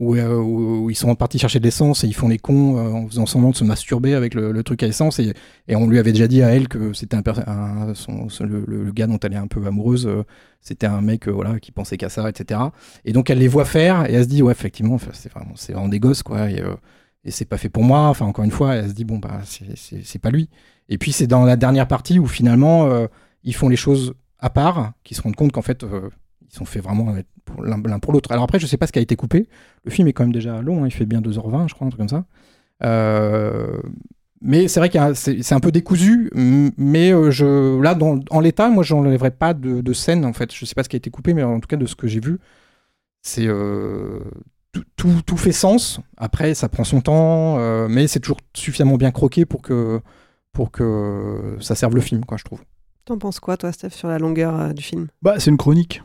où, 0.00 0.16
euh, 0.16 0.34
où- 0.36 0.90
ils 0.90 0.96
sont 0.96 1.14
partis 1.14 1.38
chercher 1.38 1.60
de 1.60 1.64
l'essence 1.64 2.02
et 2.02 2.08
ils 2.08 2.14
font 2.14 2.26
les 2.26 2.38
cons 2.38 2.78
euh, 2.78 2.90
en 2.90 3.06
faisant 3.06 3.26
semblant 3.26 3.50
de 3.50 3.56
se 3.56 3.62
masturber 3.64 4.14
avec 4.14 4.34
le, 4.34 4.50
le 4.50 4.62
truc 4.64 4.82
à 4.82 4.86
essence. 4.88 5.20
Et, 5.20 5.32
et 5.68 5.76
on 5.76 5.86
lui 5.86 5.98
avait 6.00 6.10
déjà 6.12 6.26
dit 6.26 6.42
à 6.42 6.48
elle 6.48 6.66
que 6.68 6.92
c'était 6.94 7.16
un, 7.16 7.22
un- 7.46 7.94
son- 7.94 8.26
le, 8.40 8.64
le 8.66 8.90
gars 8.92 9.06
dont 9.06 9.18
elle 9.20 9.34
est 9.34 9.36
un 9.36 9.46
peu 9.46 9.64
amoureuse. 9.66 10.06
euh, 10.08 10.24
c'était 10.60 10.86
un 10.86 11.00
mec 11.00 11.28
euh, 11.28 11.30
voilà, 11.30 11.60
qui 11.60 11.70
pensait 11.70 11.96
qu'à 11.96 12.08
ça, 12.08 12.28
etc. 12.28 12.60
Et 13.04 13.12
donc 13.12 13.30
elle 13.30 13.38
les 13.38 13.48
voit 13.48 13.64
faire 13.64 14.08
et 14.10 14.14
elle 14.14 14.24
se 14.24 14.28
dit, 14.28 14.42
ouais, 14.42 14.52
effectivement, 14.52 14.98
c'est 15.12 15.30
vraiment, 15.32 15.52
c'est 15.54 15.72
vraiment 15.74 15.88
des 15.88 16.00
gosses, 16.00 16.22
quoi. 16.22 16.50
Et, 16.50 16.60
euh, 16.60 16.74
et 17.24 17.30
c'est 17.30 17.44
pas 17.44 17.58
fait 17.58 17.68
pour 17.68 17.84
moi. 17.84 18.08
Enfin, 18.08 18.26
encore 18.26 18.44
une 18.44 18.50
fois, 18.50 18.74
elle 18.76 18.88
se 18.88 18.94
dit, 18.94 19.04
bon, 19.04 19.18
bah, 19.18 19.40
c'est- 19.44 20.18
pas 20.18 20.30
lui. 20.30 20.48
Et 20.88 20.98
puis 20.98 21.12
c'est 21.12 21.26
dans 21.26 21.44
la 21.44 21.56
dernière 21.56 21.86
partie 21.86 22.18
où 22.18 22.26
finalement, 22.26 22.86
euh, 22.86 23.06
ils 23.44 23.54
font 23.54 23.68
les 23.68 23.76
choses 23.76 24.14
à 24.38 24.48
part, 24.50 24.92
qu'ils 25.04 25.16
se 25.16 25.22
rendent 25.22 25.36
compte 25.36 25.52
qu'en 25.52 25.62
fait, 25.62 25.84
ils 26.50 26.56
sont 26.56 26.64
faits 26.64 26.82
vraiment 26.82 27.14
l'un 27.62 27.98
pour 27.98 28.12
l'autre. 28.12 28.32
Alors 28.32 28.44
après, 28.44 28.58
je 28.58 28.66
sais 28.66 28.76
pas 28.76 28.86
ce 28.86 28.92
qui 28.92 28.98
a 28.98 29.02
été 29.02 29.16
coupé. 29.16 29.48
Le 29.84 29.90
film 29.90 30.08
est 30.08 30.12
quand 30.12 30.24
même 30.24 30.32
déjà 30.32 30.60
long, 30.62 30.82
hein, 30.84 30.86
il 30.86 30.92
fait 30.92 31.06
bien 31.06 31.20
2h20, 31.20 31.68
je 31.68 31.74
crois, 31.74 31.86
un 31.86 31.90
truc 31.90 31.98
comme 31.98 32.08
ça. 32.08 32.24
Euh, 32.82 33.80
mais 34.42 34.68
c'est 34.68 34.80
vrai 34.80 34.88
que 34.88 34.98
c'est 35.14 35.52
un 35.52 35.60
peu 35.60 35.70
décousu, 35.70 36.30
mais 36.34 37.12
euh, 37.12 37.30
je, 37.30 37.80
là, 37.80 37.94
dans, 37.94 38.20
en 38.30 38.40
l'état, 38.40 38.70
moi, 38.70 38.82
j'enlèverais 38.82 39.32
pas 39.32 39.52
de, 39.52 39.80
de 39.82 39.92
scène, 39.92 40.24
en 40.24 40.32
fait. 40.32 40.52
Je 40.54 40.64
sais 40.64 40.74
pas 40.74 40.82
ce 40.82 40.88
qui 40.88 40.96
a 40.96 40.98
été 40.98 41.10
coupé, 41.10 41.34
mais 41.34 41.42
en 41.42 41.60
tout 41.60 41.68
cas, 41.68 41.76
de 41.76 41.86
ce 41.86 41.94
que 41.94 42.06
j'ai 42.06 42.20
vu, 42.20 42.38
c'est. 43.22 43.46
euh, 43.46 44.20
tout, 44.72 44.84
tout, 44.96 45.22
tout 45.26 45.36
fait 45.36 45.52
sens. 45.52 46.00
Après, 46.16 46.54
ça 46.54 46.68
prend 46.68 46.84
son 46.84 47.00
temps, 47.00 47.58
euh, 47.58 47.88
mais 47.88 48.06
c'est 48.06 48.20
toujours 48.20 48.38
suffisamment 48.54 48.96
bien 48.96 49.10
croqué 49.10 49.44
pour 49.44 49.62
que, 49.62 50.00
pour 50.52 50.70
que 50.70 51.56
ça 51.60 51.74
serve 51.74 51.94
le 51.94 52.00
film, 52.00 52.24
quoi, 52.24 52.38
je 52.38 52.44
trouve. 52.44 52.62
T'en 53.04 53.18
penses 53.18 53.40
quoi, 53.40 53.56
toi, 53.56 53.72
Steph, 53.72 53.90
sur 53.90 54.08
la 54.08 54.18
longueur 54.18 54.58
euh, 54.58 54.72
du 54.72 54.82
film? 54.82 55.08
Bah, 55.22 55.34
c'est 55.38 55.50
une 55.50 55.56
chronique. 55.56 56.02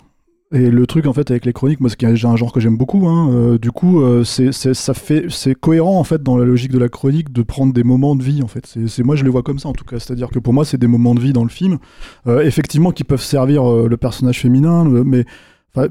Et 0.54 0.70
le 0.70 0.86
truc 0.86 1.08
en 1.08 1.14
fait 1.14 1.32
avec 1.32 1.44
les 1.46 1.54
chroniques, 1.54 1.80
moi 1.80 1.90
c'est 1.90 2.06
un 2.06 2.36
genre 2.36 2.54
que 2.54 2.60
j'aime 2.60 2.78
beaucoup. 2.78 3.08
hein, 3.08 3.32
euh, 3.34 3.58
du 3.58 3.72
coup, 3.72 4.02
euh, 4.02 4.24
c'est 4.24 4.52
ça 4.52 4.94
fait 4.94 5.26
c'est 5.30 5.56
cohérent 5.56 6.00
en 6.00 6.04
fait 6.04 6.22
dans 6.22 6.38
la 6.38 6.46
logique 6.46 6.72
de 6.72 6.78
la 6.78 6.88
chronique 6.88 7.34
de 7.34 7.42
prendre 7.42 7.74
des 7.74 7.84
moments 7.84 8.16
de 8.16 8.24
vie 8.24 8.44
en 8.44 8.48
fait. 8.48 8.72
C'est 8.88 9.04
moi 9.04 9.16
je 9.16 9.24
les 9.24 9.30
vois 9.32 9.42
comme 9.42 9.58
ça 9.58 9.70
en 9.70 9.74
tout 9.74 9.86
cas. 9.86 9.98
C'est-à-dire 10.00 10.30
que 10.30 10.38
pour 10.38 10.54
moi 10.54 10.64
c'est 10.64 10.78
des 10.78 10.88
moments 10.88 11.16
de 11.16 11.20
vie 11.20 11.34
dans 11.34 11.44
le 11.44 11.50
film, 11.50 11.80
euh, 12.28 12.42
effectivement 12.42 12.92
qui 12.92 13.04
peuvent 13.04 13.24
servir 13.24 13.64
le 13.66 13.98
personnage 13.98 14.40
féminin, 14.40 14.86
mais 14.86 15.26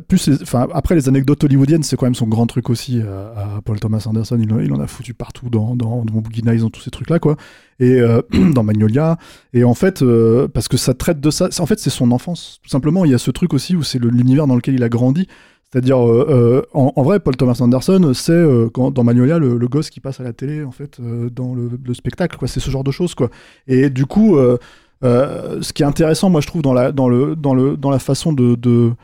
plus 0.08 0.30
enfin 0.42 0.66
après 0.72 0.94
les 0.94 1.08
anecdotes 1.08 1.44
hollywoodiennes 1.44 1.82
c'est 1.82 1.96
quand 1.96 2.06
même 2.06 2.14
son 2.14 2.26
grand 2.26 2.46
truc 2.46 2.70
aussi 2.70 3.00
euh, 3.02 3.32
à 3.36 3.60
Paul 3.62 3.78
Thomas 3.78 4.04
Anderson. 4.06 4.38
Il, 4.40 4.50
il 4.64 4.72
en 4.72 4.80
a 4.80 4.86
foutu 4.86 5.14
partout 5.14 5.50
dans 5.50 5.76
dans, 5.76 6.04
dans 6.04 6.20
Boogie 6.20 6.42
Nights, 6.42 6.60
dans 6.60 6.70
tous 6.70 6.80
ces 6.80 6.90
trucs 6.90 7.10
là 7.10 7.18
quoi. 7.18 7.36
Et 7.80 8.00
euh, 8.00 8.22
dans 8.54 8.62
Magnolia. 8.62 9.18
Et 9.52 9.64
en 9.64 9.74
fait, 9.74 10.02
euh, 10.02 10.48
parce 10.48 10.68
que 10.68 10.76
ça 10.76 10.94
traite 10.94 11.20
de 11.20 11.30
ça, 11.30 11.48
en 11.58 11.66
fait, 11.66 11.78
c'est 11.78 11.90
son 11.90 12.12
enfance. 12.12 12.60
Tout 12.62 12.70
simplement, 12.70 13.04
il 13.04 13.10
y 13.10 13.14
a 13.14 13.18
ce 13.18 13.30
truc 13.30 13.52
aussi 13.52 13.76
où 13.76 13.82
c'est 13.82 13.98
l'univers 13.98 14.46
dans 14.46 14.56
lequel 14.56 14.74
il 14.74 14.82
a 14.82 14.88
grandi. 14.88 15.28
C'est-à-dire, 15.70 15.98
en, 15.98 17.02
vrai, 17.02 17.18
Paul 17.18 17.36
Thomas 17.36 17.58
Anderson, 17.60 18.12
c'est 18.14 18.44
dans 18.76 19.02
Magnolia 19.02 19.40
le, 19.40 19.66
gosse 19.66 19.90
qui 19.90 19.98
passe 19.98 20.20
à 20.20 20.22
la 20.22 20.32
télé, 20.32 20.62
en 20.62 20.70
fait, 20.70 21.00
dans 21.32 21.52
le, 21.52 21.68
le 21.84 21.94
spectacle, 21.94 22.36
quoi. 22.36 22.46
C'est 22.46 22.60
ce 22.60 22.70
genre 22.70 22.84
de 22.84 22.92
choses, 22.92 23.16
quoi. 23.16 23.28
Et 23.66 23.90
du 23.90 24.06
coup, 24.06 24.38
ce 25.02 25.72
qui 25.72 25.82
est 25.82 25.86
intéressant, 25.86 26.30
moi, 26.30 26.40
je 26.40 26.46
trouve, 26.46 26.62
dans 26.62 26.74
la, 26.74 26.92
dans 26.92 27.08
le, 27.08 27.34
dans 27.34 27.54
le, 27.54 27.76
dans 27.76 27.90
la 27.90 27.98
façon 27.98 28.32
de... 28.32 28.94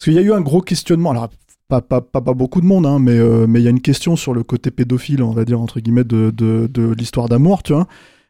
parce 0.00 0.06
qu'il 0.06 0.14
y 0.14 0.18
a 0.18 0.26
eu 0.26 0.32
un 0.32 0.40
gros 0.40 0.62
questionnement. 0.62 1.10
Alors, 1.10 1.28
pas, 1.68 1.82
pas, 1.82 2.00
pas, 2.00 2.22
beaucoup 2.22 2.62
de 2.62 2.66
monde, 2.66 2.86
hein, 2.86 2.98
mais 2.98 3.18
euh, 3.18 3.46
mais 3.46 3.60
il 3.60 3.64
y 3.64 3.66
a 3.66 3.70
une 3.70 3.82
question 3.82 4.16
sur 4.16 4.32
le 4.32 4.42
côté 4.42 4.70
pédophile, 4.70 5.22
on 5.22 5.32
va 5.32 5.44
dire, 5.44 5.60
entre 5.60 5.78
guillemets, 5.78 6.04
de, 6.04 6.30
de, 6.30 6.94
l'histoire 6.94 7.28
d'amour, 7.28 7.62
tu 7.62 7.74
vois. 7.74 7.86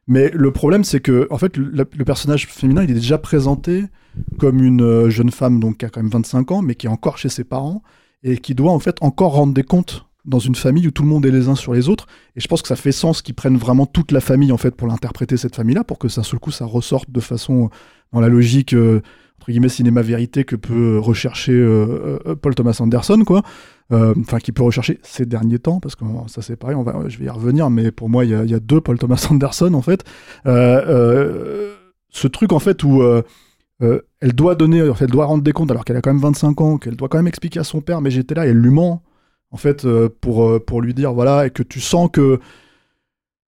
Mais 0.09 0.33
le 0.35 0.51
problème, 0.51 0.83
c'est 0.83 0.99
que, 0.99 1.29
en 1.31 1.39
fait, 1.39 1.57
le, 1.57 1.85
personnage 1.85 2.49
féminin, 2.49 2.83
il 2.83 2.91
est 2.91 2.95
déjà 2.95 3.19
présenté 3.19 3.85
comme 4.41 4.61
une 4.61 4.83
euh, 4.83 5.11
jeune 5.11 5.31
femme, 5.31 5.61
donc 5.61 5.79
qui 5.79 5.85
a 5.85 5.91
quand 5.91 6.03
même 6.03 6.11
25 6.11 6.51
ans, 6.51 6.61
mais 6.61 6.75
qui 6.75 6.89
est 6.89 6.91
encore 6.91 7.19
chez 7.19 7.29
ses 7.29 7.45
parents, 7.45 7.85
et 8.25 8.39
qui 8.39 8.57
doit, 8.57 8.73
en 8.73 8.81
fait, 8.81 8.97
encore 9.01 9.35
rendre 9.35 9.55
des 9.55 9.63
comptes 9.63 10.07
dans 10.25 10.41
une 10.41 10.57
famille 10.57 10.89
où 10.89 10.91
tout 10.91 11.05
le 11.05 11.09
monde 11.09 11.25
est 11.25 11.31
les 11.31 11.49
uns 11.49 11.55
sur 11.55 11.73
les 11.73 11.89
autres. 11.89 12.09
Et 12.35 12.41
je 12.41 12.49
pense 12.49 12.63
que 12.63 12.69
ça 12.69 12.77
fait 12.77 12.91
sens 12.91 13.23
qu'ils 13.23 13.37
prennent 13.37 13.57
vraiment 13.57 13.87
toute 13.87 14.11
la 14.11 14.21
famille, 14.21 14.51
en 14.51 14.59
fait, 14.59 14.73
pour 14.75 14.89
l'interpréter, 14.89 15.37
cette 15.37 15.55
famille-là, 15.55 15.85
pour 15.85 16.01
que 16.01 16.09
d'un 16.09 16.25
seul 16.25 16.41
coup, 16.41 16.51
ça 16.51 16.65
ressorte 16.65 17.13
de 17.13 17.21
façon, 17.21 17.67
euh, 17.67 17.69
dans 18.13 18.21
la 18.21 18.29
logique, 18.29 18.75
entre 19.41 19.53
guillemets, 19.53 19.71
cinéma-vérité 19.71 20.45
que 20.45 20.55
peut 20.55 20.99
rechercher 20.99 21.53
euh, 21.53 22.19
euh, 22.27 22.35
Paul 22.35 22.55
Thomas 22.55 22.77
Anderson, 22.79 23.23
quoi. 23.25 23.43
Euh, 23.91 24.13
Enfin, 24.21 24.39
qui 24.39 24.53
peut 24.53 24.63
rechercher 24.63 25.01
ces 25.03 25.25
derniers 25.25 25.59
temps, 25.59 25.81
parce 25.81 25.97
que 25.97 26.05
ça 26.27 26.43
c'est 26.43 26.57
pareil, 26.57 26.77
on 26.77 27.09
je 27.09 27.19
vais 27.19 27.25
y 27.25 27.29
revenir, 27.31 27.71
mais 27.71 27.91
pour 27.91 28.11
moi, 28.11 28.27
il 28.27 28.31
y 28.31 28.55
a, 28.55 28.61
deux 28.61 28.83
Paul 28.83 28.99
Thomas 28.99 29.27
Anderson, 29.31 29.73
en 29.73 29.81
fait. 29.81 30.05
Ce 30.45 32.27
truc, 32.29 32.53
en 32.53 32.59
fait, 32.59 32.85
où 32.85 33.03
elle 33.81 34.33
doit 34.35 34.57
donner, 34.57 34.79
elle 35.01 35.07
doit 35.07 35.25
rendre 35.25 35.43
des 35.43 35.53
comptes, 35.53 35.71
alors 35.71 35.87
qu'elle 35.87 35.97
a 35.97 36.03
quand 36.03 36.13
même 36.13 36.23
25 36.23 36.61
ans, 36.61 36.77
qu'elle 36.77 36.97
doit 36.97 37.09
quand 37.09 37.19
même 37.19 37.27
expliquer 37.27 37.61
à 37.61 37.65
son 37.65 37.81
père, 37.81 38.03
mais 38.03 38.11
j'étais 38.11 38.35
là, 38.35 38.47
et 38.47 38.51
elle 38.51 38.59
lui 38.59 38.71
ment, 38.71 39.03
en 39.53 39.57
fait, 39.57 39.87
pour 40.21 40.83
lui 40.83 40.93
dire, 40.93 41.15
voilà, 41.15 41.47
et 41.47 41.51
que 41.51 41.63
tu 41.63 41.81
sens 41.81 42.11
que, 42.13 42.41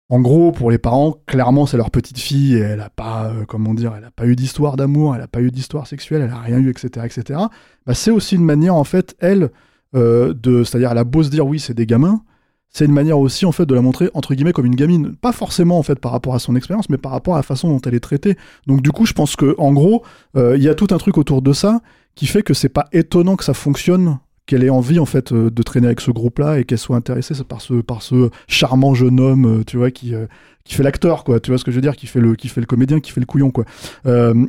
en 0.09 0.19
gros, 0.21 0.51
pour 0.51 0.71
les 0.71 0.79
parents, 0.79 1.15
clairement, 1.27 1.67
c'est 1.67 1.77
leur 1.77 1.91
petite 1.91 2.17
fille, 2.17 2.55
et 2.55 2.59
elle 2.59 2.81
a 2.81 2.89
pas, 2.89 3.25
euh, 3.25 3.45
comment 3.47 3.75
dire, 3.75 3.93
elle 3.95 4.09
pas 4.15 4.25
eu 4.25 4.35
d'histoire 4.35 4.75
d'amour, 4.75 5.15
elle 5.15 5.21
a 5.21 5.27
pas 5.27 5.41
eu 5.41 5.51
d'histoire 5.51 5.85
sexuelle, 5.85 6.21
elle 6.23 6.31
a 6.31 6.39
rien 6.39 6.57
eu, 6.57 6.69
etc., 6.69 7.05
etc. 7.05 7.39
Bah, 7.85 7.93
c'est 7.93 8.09
aussi 8.09 8.35
une 8.35 8.43
manière, 8.43 8.75
en 8.75 8.83
fait, 8.83 9.15
elle, 9.19 9.51
euh, 9.95 10.33
de, 10.33 10.63
c'est-à-dire, 10.63 10.91
elle 10.91 10.97
a 10.97 11.03
beau 11.03 11.21
se 11.21 11.29
dire, 11.29 11.45
oui, 11.45 11.59
c'est 11.59 11.75
des 11.75 11.85
gamins, 11.85 12.23
c'est 12.71 12.85
une 12.85 12.91
manière 12.91 13.19
aussi 13.19 13.45
en 13.45 13.51
fait 13.51 13.65
de 13.65 13.73
la 13.73 13.81
montrer 13.81 14.09
entre 14.13 14.35
guillemets 14.35 14.53
comme 14.53 14.65
une 14.65 14.75
gamine 14.75 15.15
pas 15.15 15.31
forcément 15.31 15.79
en 15.79 15.83
fait 15.83 15.99
par 15.99 16.11
rapport 16.11 16.35
à 16.35 16.39
son 16.39 16.55
expérience 16.55 16.87
mais 16.89 16.97
par 16.97 17.11
rapport 17.11 17.33
à 17.33 17.37
la 17.37 17.43
façon 17.43 17.67
dont 17.67 17.81
elle 17.81 17.95
est 17.95 17.99
traitée 17.99 18.37
donc 18.67 18.81
du 18.81 18.91
coup 18.91 19.07
je 19.07 19.13
pense 19.13 19.35
que 19.35 19.55
en 19.57 19.73
gros 19.73 20.03
euh, 20.37 20.55
il 20.55 20.63
y 20.63 20.69
a 20.69 20.75
tout 20.75 20.87
un 20.91 20.99
truc 20.99 21.17
autour 21.17 21.41
de 21.41 21.51
ça 21.51 21.81
qui 22.13 22.27
fait 22.27 22.43
que 22.43 22.53
c'est 22.53 22.69
pas 22.69 22.87
étonnant 22.91 23.37
que 23.37 23.43
ça 23.43 23.55
fonctionne 23.55 24.19
qu'elle 24.49 24.63
ait 24.63 24.71
envie 24.71 24.97
en 24.97 25.05
fait 25.05 25.31
euh, 25.31 25.51
de 25.51 25.61
traîner 25.61 25.85
avec 25.85 26.01
ce 26.01 26.09
groupe 26.09 26.39
là 26.39 26.57
et 26.57 26.63
qu'elle 26.63 26.79
soit 26.79 26.97
intéressée 26.97 27.35
par 27.47 27.61
ce 27.61 27.75
par 27.75 28.01
ce 28.01 28.31
charmant 28.47 28.95
jeune 28.95 29.19
homme 29.19 29.59
euh, 29.59 29.63
tu 29.63 29.77
vois 29.77 29.91
qui 29.91 30.15
euh, 30.15 30.25
qui 30.63 30.73
fait 30.73 30.81
l'acteur 30.81 31.23
quoi. 31.23 31.39
Tu 31.39 31.51
vois 31.51 31.59
ce 31.59 31.63
que 31.63 31.69
je 31.69 31.75
veux 31.75 31.81
dire? 31.81 31.95
Qui 31.95 32.07
fait 32.07 32.19
le 32.19 32.35
qui 32.35 32.47
fait 32.47 32.59
le 32.59 32.65
comédien 32.65 32.99
qui 32.99 33.11
fait 33.11 33.19
le 33.19 33.27
couillon 33.27 33.51
quoi. 33.51 33.65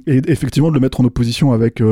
Et 0.06 0.22
effectivement 0.26 0.70
de 0.70 0.74
le 0.74 0.80
mettre 0.80 1.00
en 1.00 1.04
opposition 1.04 1.52
avec 1.52 1.82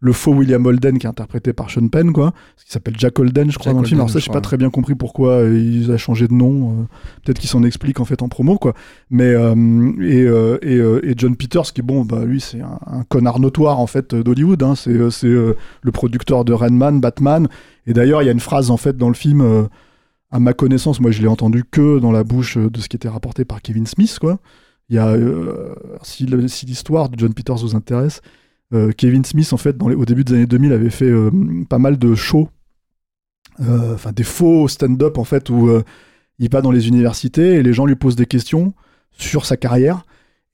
le 0.00 0.12
faux 0.12 0.32
William 0.32 0.64
Holden 0.64 0.98
qui 0.98 1.06
est 1.06 1.08
interprété 1.08 1.52
par 1.52 1.70
Sean 1.70 1.88
Penn 1.88 2.12
quoi. 2.12 2.32
Qui 2.64 2.70
s'appelle 2.72 2.94
Jack 2.98 3.18
Holden 3.18 3.50
je 3.50 3.58
crois 3.58 3.70
Jack 3.70 3.74
dans 3.74 3.80
le 3.80 3.86
film. 3.86 4.00
Holden, 4.00 4.00
alors 4.00 4.10
ça 4.10 4.18
je 4.18 4.24
j'ai 4.26 4.32
pas 4.32 4.40
très 4.40 4.56
bien 4.56 4.70
compris 4.70 4.94
pourquoi 4.94 5.30
euh, 5.42 5.58
il 5.58 5.90
a 5.90 5.96
changé 5.96 6.28
de 6.28 6.34
nom 6.34 6.70
euh, 6.70 6.82
peut-être 7.24 7.38
qu'il 7.38 7.48
s'en 7.48 7.62
explique 7.62 7.98
en 8.00 8.04
fait 8.04 8.22
en 8.22 8.28
promo 8.28 8.58
quoi. 8.58 8.74
Mais 9.10 9.32
euh, 9.32 9.54
et, 10.00 10.70
et, 10.70 11.10
et 11.10 11.14
John 11.16 11.36
Peters 11.36 11.72
qui 11.72 11.82
bon 11.82 12.04
bah 12.04 12.24
lui 12.24 12.40
c'est 12.40 12.60
un, 12.60 12.78
un 12.86 13.04
connard 13.04 13.40
notoire 13.40 13.78
en 13.80 13.86
fait 13.86 14.14
d'Hollywood 14.14 14.62
hein, 14.62 14.74
c'est 14.74 14.92
le 14.92 15.56
producteur 15.92 16.44
de 16.44 16.52
Rain 16.52 16.70
Man 16.70 17.00
Batman. 17.00 17.48
Et 17.86 17.92
d'ailleurs 17.92 18.22
il 18.22 18.26
y 18.26 18.28
a 18.28 18.32
une 18.32 18.40
phrase 18.40 18.70
en 18.70 18.76
fait 18.76 18.96
dans 18.96 19.08
le 19.08 19.14
film 19.14 19.68
à 20.30 20.40
ma 20.40 20.52
connaissance 20.52 21.00
moi 21.00 21.10
je 21.10 21.22
l'ai 21.22 21.28
entendu 21.28 21.64
que 21.64 21.98
dans 21.98 22.12
la 22.12 22.24
bouche 22.24 22.58
de 22.58 22.80
ce 22.80 22.88
qui 22.88 22.96
était 22.96 23.08
rapporté 23.08 23.44
par 23.44 23.62
Kevin 23.62 23.86
Smith 23.86 24.18
quoi. 24.20 24.38
Il 24.88 24.94
y 24.94 24.98
a 24.98 25.08
euh, 25.08 25.74
si 26.02 26.26
l'histoire 26.26 27.08
de 27.08 27.18
John 27.18 27.34
Peters 27.34 27.56
vous 27.56 27.74
intéresse 27.74 28.20
Kevin 28.96 29.24
Smith 29.24 29.52
en 29.52 29.56
fait 29.56 29.76
au 29.80 30.04
début 30.04 30.24
des 30.24 30.34
années 30.34 30.46
2000 30.46 30.72
avait 30.72 30.90
fait 30.90 31.10
euh, 31.10 31.30
pas 31.68 31.78
mal 31.78 31.98
de 31.98 32.14
shows 32.14 32.48
euh, 33.60 33.94
enfin 33.94 34.12
des 34.12 34.22
faux 34.22 34.68
stand-up 34.68 35.16
en 35.16 35.24
fait 35.24 35.48
où 35.48 35.68
euh, 35.68 35.82
il 36.38 36.50
va 36.50 36.60
dans 36.60 36.70
les 36.70 36.88
universités 36.88 37.54
et 37.54 37.62
les 37.62 37.72
gens 37.72 37.86
lui 37.86 37.96
posent 37.96 38.16
des 38.16 38.26
questions 38.26 38.74
sur 39.12 39.46
sa 39.46 39.56
carrière 39.56 40.04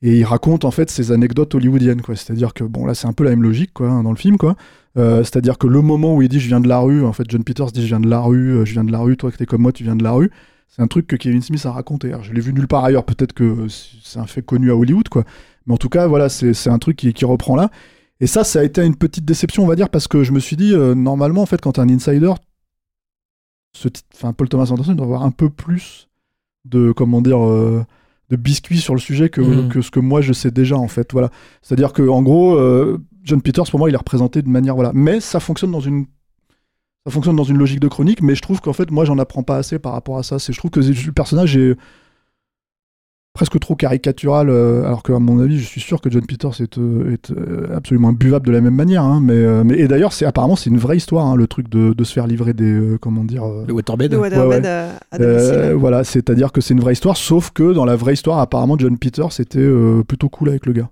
et 0.03 0.19
il 0.19 0.25
raconte 0.25 0.65
en 0.65 0.71
fait 0.71 0.89
ses 0.91 1.11
anecdotes 1.11 1.55
hollywoodiennes 1.55 2.03
quoi. 2.03 2.15
C'est-à-dire 2.15 2.55
que 2.55 2.63
bon 2.63 2.87
là 2.87 2.95
c'est 2.95 3.09
un 3.09 3.13
peu 3.13 3.25
la 3.25 3.31
même 3.31 3.43
logique 3.43 3.73
quoi 3.73 3.89
hein, 3.89 4.03
dans 4.05 4.11
le 4.11 4.17
film 4.17 4.37
quoi. 4.37 4.57
Euh, 4.97 5.25
c'est-à-dire 5.25 5.59
que 5.59 5.67
le 5.67 5.81
moment 5.81 6.15
où 6.15 6.23
il 6.23 6.29
dit 6.29 6.39
je 6.39 6.47
viens 6.47 6.61
de 6.61 6.69
la 6.69 6.79
rue 6.79 7.05
en 7.05 7.13
fait 7.13 7.25
John 7.29 7.43
Peters 7.43 7.73
dit 7.73 7.83
je 7.83 7.89
viens 7.89 8.01
de 8.01 8.09
la 8.09 8.21
rue 8.21 8.59
euh, 8.59 8.65
je 8.65 8.73
viens 8.73 8.85
de 8.85 8.93
la 8.93 8.99
rue 8.99 9.17
toi 9.17 9.33
que 9.33 9.37
t'es 9.37 9.47
comme 9.47 9.63
moi 9.63 9.73
tu 9.73 9.83
viens 9.83 9.97
de 9.97 10.05
la 10.05 10.13
rue 10.13 10.31
c'est 10.69 10.83
un 10.83 10.87
truc 10.87 11.07
que 11.07 11.17
Kevin 11.17 11.43
Smith 11.43 11.67
a 11.67 11.73
raconté. 11.73 12.09
Alors, 12.09 12.25
je 12.25 12.33
l'ai 12.33 12.41
vu 12.41 12.55
nulle 12.55 12.69
part 12.69 12.85
ailleurs 12.85 13.05
peut-être 13.05 13.33
que 13.35 13.67
c'est 13.69 14.19
un 14.21 14.27
fait 14.27 14.43
connu 14.43 14.71
à 14.71 14.77
Hollywood 14.77 15.09
quoi. 15.09 15.25
Mais 15.67 15.75
en 15.75 15.77
tout 15.77 15.89
cas 15.89 16.07
voilà 16.07 16.29
c'est 16.29 16.55
c'est 16.55 16.71
un 16.71 16.79
truc 16.79 16.97
qui, 16.97 17.13
qui 17.13 17.25
reprend 17.25 17.57
là 17.57 17.71
et 18.23 18.27
ça 18.27 18.45
ça 18.45 18.61
a 18.61 18.63
été 18.65 18.83
une 18.83 18.97
petite 18.97 19.25
déception 19.27 19.65
on 19.65 19.67
va 19.67 19.77
dire 19.77 19.91
parce 19.91 20.09
que 20.09 20.23
je 20.25 20.33
me 20.33 20.41
suis 20.41 20.57
dit 20.57 20.73
euh, 20.73 20.95
normalement 20.95 21.43
en 21.43 21.47
fait 21.47 21.61
quand 21.61 21.73
t'es 21.73 21.81
un 21.81 21.89
insider 21.91 22.33
ce 23.77 23.89
enfin 24.15 24.33
Paul 24.33 24.49
Thomas 24.49 24.69
Anderson 24.71 24.95
doit 24.95 25.07
avoir 25.07 25.23
un 25.23 25.31
peu 25.31 25.51
plus 25.51 26.09
de 26.65 26.93
comment 26.93 27.21
dire 27.21 27.45
euh, 27.45 27.85
de 28.31 28.37
biscuits 28.37 28.79
sur 28.81 28.95
le 28.95 29.01
sujet 29.01 29.29
que, 29.29 29.41
Mhm. 29.41 29.69
que 29.69 29.81
ce 29.83 29.91
que 29.91 30.01
moi 30.01 30.21
je 30.21 30.33
sais 30.33 30.51
déjà 30.51 30.77
en 30.77 30.89
fait 30.89 31.13
voilà. 31.13 31.31
C'est 31.61 31.75
à 31.75 31.77
dire 31.77 31.93
que 31.93 32.07
en 32.09 32.23
gros 32.23 32.55
euh, 32.57 32.99
John 33.25 33.43
Peters 33.43 33.65
pour 33.71 33.79
moi 33.79 33.91
il 33.91 33.95
est 33.95 33.99
représenté 33.99 34.41
de 34.43 34.49
manière 34.49 34.75
voilà. 34.75 34.93
Mais 34.95 35.21
ça 35.21 35.41
fonctionne 35.41 35.73
dans 35.73 35.81
une 35.81 36.07
ça 37.05 37.11
fonctionne 37.13 37.37
dans 37.37 37.45
une 37.45 37.59
logique 37.59 37.81
de 37.81 37.89
chronique 37.89 38.23
mais 38.23 38.35
je 38.35 38.43
trouve 38.43 38.61
qu'en 38.61 38.73
fait 38.73 38.91
moi 38.91 39.05
j'en 39.05 39.19
apprends 39.19 39.43
pas 39.43 39.57
assez 39.57 39.79
par 39.79 39.93
rapport 39.93 40.19
à 40.19 40.23
ça. 40.23 40.39
C'est 40.39 40.53
je 40.53 40.59
trouve 40.59 40.71
que 40.71 40.81
le 40.81 41.13
personnage 41.13 41.57
est 41.57 41.77
presque 43.35 43.59
trop 43.61 43.75
caricatural 43.77 44.51
euh, 44.51 44.85
alors 44.85 45.03
qu'à 45.03 45.19
mon 45.19 45.39
avis 45.41 45.59
je 45.59 45.65
suis 45.65 45.81
sûr 45.81 46.01
que 46.03 46.11
John 46.11 46.25
Peters 46.27 46.61
est, 46.61 46.77
euh, 46.77 47.13
est 47.15 47.31
euh, 47.31 47.67
absolument 47.75 48.09
imbuvable 48.09 48.47
de 48.47 48.53
la 48.53 48.61
même 48.61 48.75
manière 48.75 49.05
hein, 49.05 49.21
mais, 49.23 49.33
euh, 49.33 49.65
mais 49.65 49.79
et 49.79 49.89
d'ailleurs 49.89 50.13
c'est 50.13 50.27
apparemment 50.27 50.55
c'est 50.55 50.69
une 50.69 50.77
vraie 50.79 50.99
histoire 50.99 51.27
hein, 51.27 51.35
le 51.37 51.47
truc 51.47 51.71
de, 51.71 51.95
de 51.95 52.05
se 52.05 52.13
faire 52.13 52.27
livrer 52.27 52.53
des 52.53 52.71
euh, 52.71 52.99
comment 53.01 53.25
dire 53.25 53.45
euh, 53.45 53.65
Le 53.67 53.73
waterbed. 53.73 54.13
Le 54.13 54.19
waterbed 54.19 54.63
Ouais, 54.65 54.69
ouais. 54.69 54.89
à 55.11 55.19
domicile. 55.19 55.73
voilà, 55.79 56.05
c'est-à-dire 56.05 56.53
que 56.53 56.61
c'est 56.61 56.75
une 56.75 56.81
vraie 56.81 56.93
histoire, 56.93 57.17
sauf 57.17 57.51
que 57.53 57.73
dans 57.73 57.87
la 57.87 57.97
vraie 57.97 58.13
histoire, 58.13 58.39
apparemment, 58.39 58.77
John 58.79 58.99
Peters 58.99 59.41
était 59.41 59.59
euh, 59.61 60.03
plutôt 60.07 60.29
cool 60.29 60.51
avec 60.51 60.67
le 60.67 60.75
gars. 60.75 60.91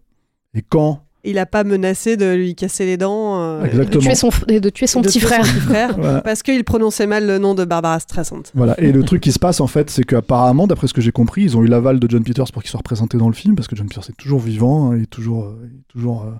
Et 0.55 0.63
quand 0.63 1.03
Il 1.25 1.39
a 1.39 1.45
pas 1.47 1.65
menacé 1.65 2.17
de 2.17 2.33
lui 2.35 2.55
casser 2.55 2.87
les 2.87 2.97
dents. 2.97 3.41
euh, 3.41 3.85
De 3.85 3.99
tuer 3.99 4.15
son, 4.15 4.31
de 4.49 4.69
tuer 4.71 4.87
son 4.87 5.01
de 5.03 5.07
petit 5.09 5.19
tuer 5.19 5.27
frère. 5.29 5.47
frère, 5.47 5.95
Voilà. 5.99 6.21
parce 6.23 6.43
qu'il 6.43 6.65
prononçait 6.65 7.07
mal 7.07 7.27
le 7.27 7.39
nom 7.39 7.55
de 7.55 7.65
Barbara 7.65 8.01
Streisand. 8.01 8.43
Voilà. 8.55 8.81
Et 8.81 8.91
le 8.93 9.03
truc 9.03 9.23
qui 9.23 9.33
se 9.33 9.39
passe, 9.39 9.61
en 9.61 9.67
fait, 9.67 9.91
c'est 9.91 10.05
qu'apparemment, 10.05 10.67
d'après 10.67 10.87
ce 10.87 10.95
que 10.95 11.01
j'ai 11.03 11.13
compris, 11.13 11.43
ils 11.43 11.57
ont 11.57 11.63
eu 11.63 11.67
l'aval 11.67 12.01
de 12.01 12.11
John 12.11 12.25
Peters 12.25 12.51
pour 12.53 12.63
qu'il 12.63 12.71
soit 12.71 12.79
représenté 12.79 13.19
dans 13.19 13.29
le 13.29 13.35
film, 13.35 13.55
parce 13.55 13.69
que 13.69 13.77
John 13.77 13.87
Peters 13.89 14.09
est 14.09 14.17
toujours 14.17 14.41
vivant, 14.41 14.93
hein, 14.93 14.97
il 14.97 15.03
est 15.03 15.07
toujours. 15.07 15.45
euh, 15.45 15.59
il 15.71 15.79
est 15.81 15.89
toujours 15.93 16.23
euh, 16.23 16.31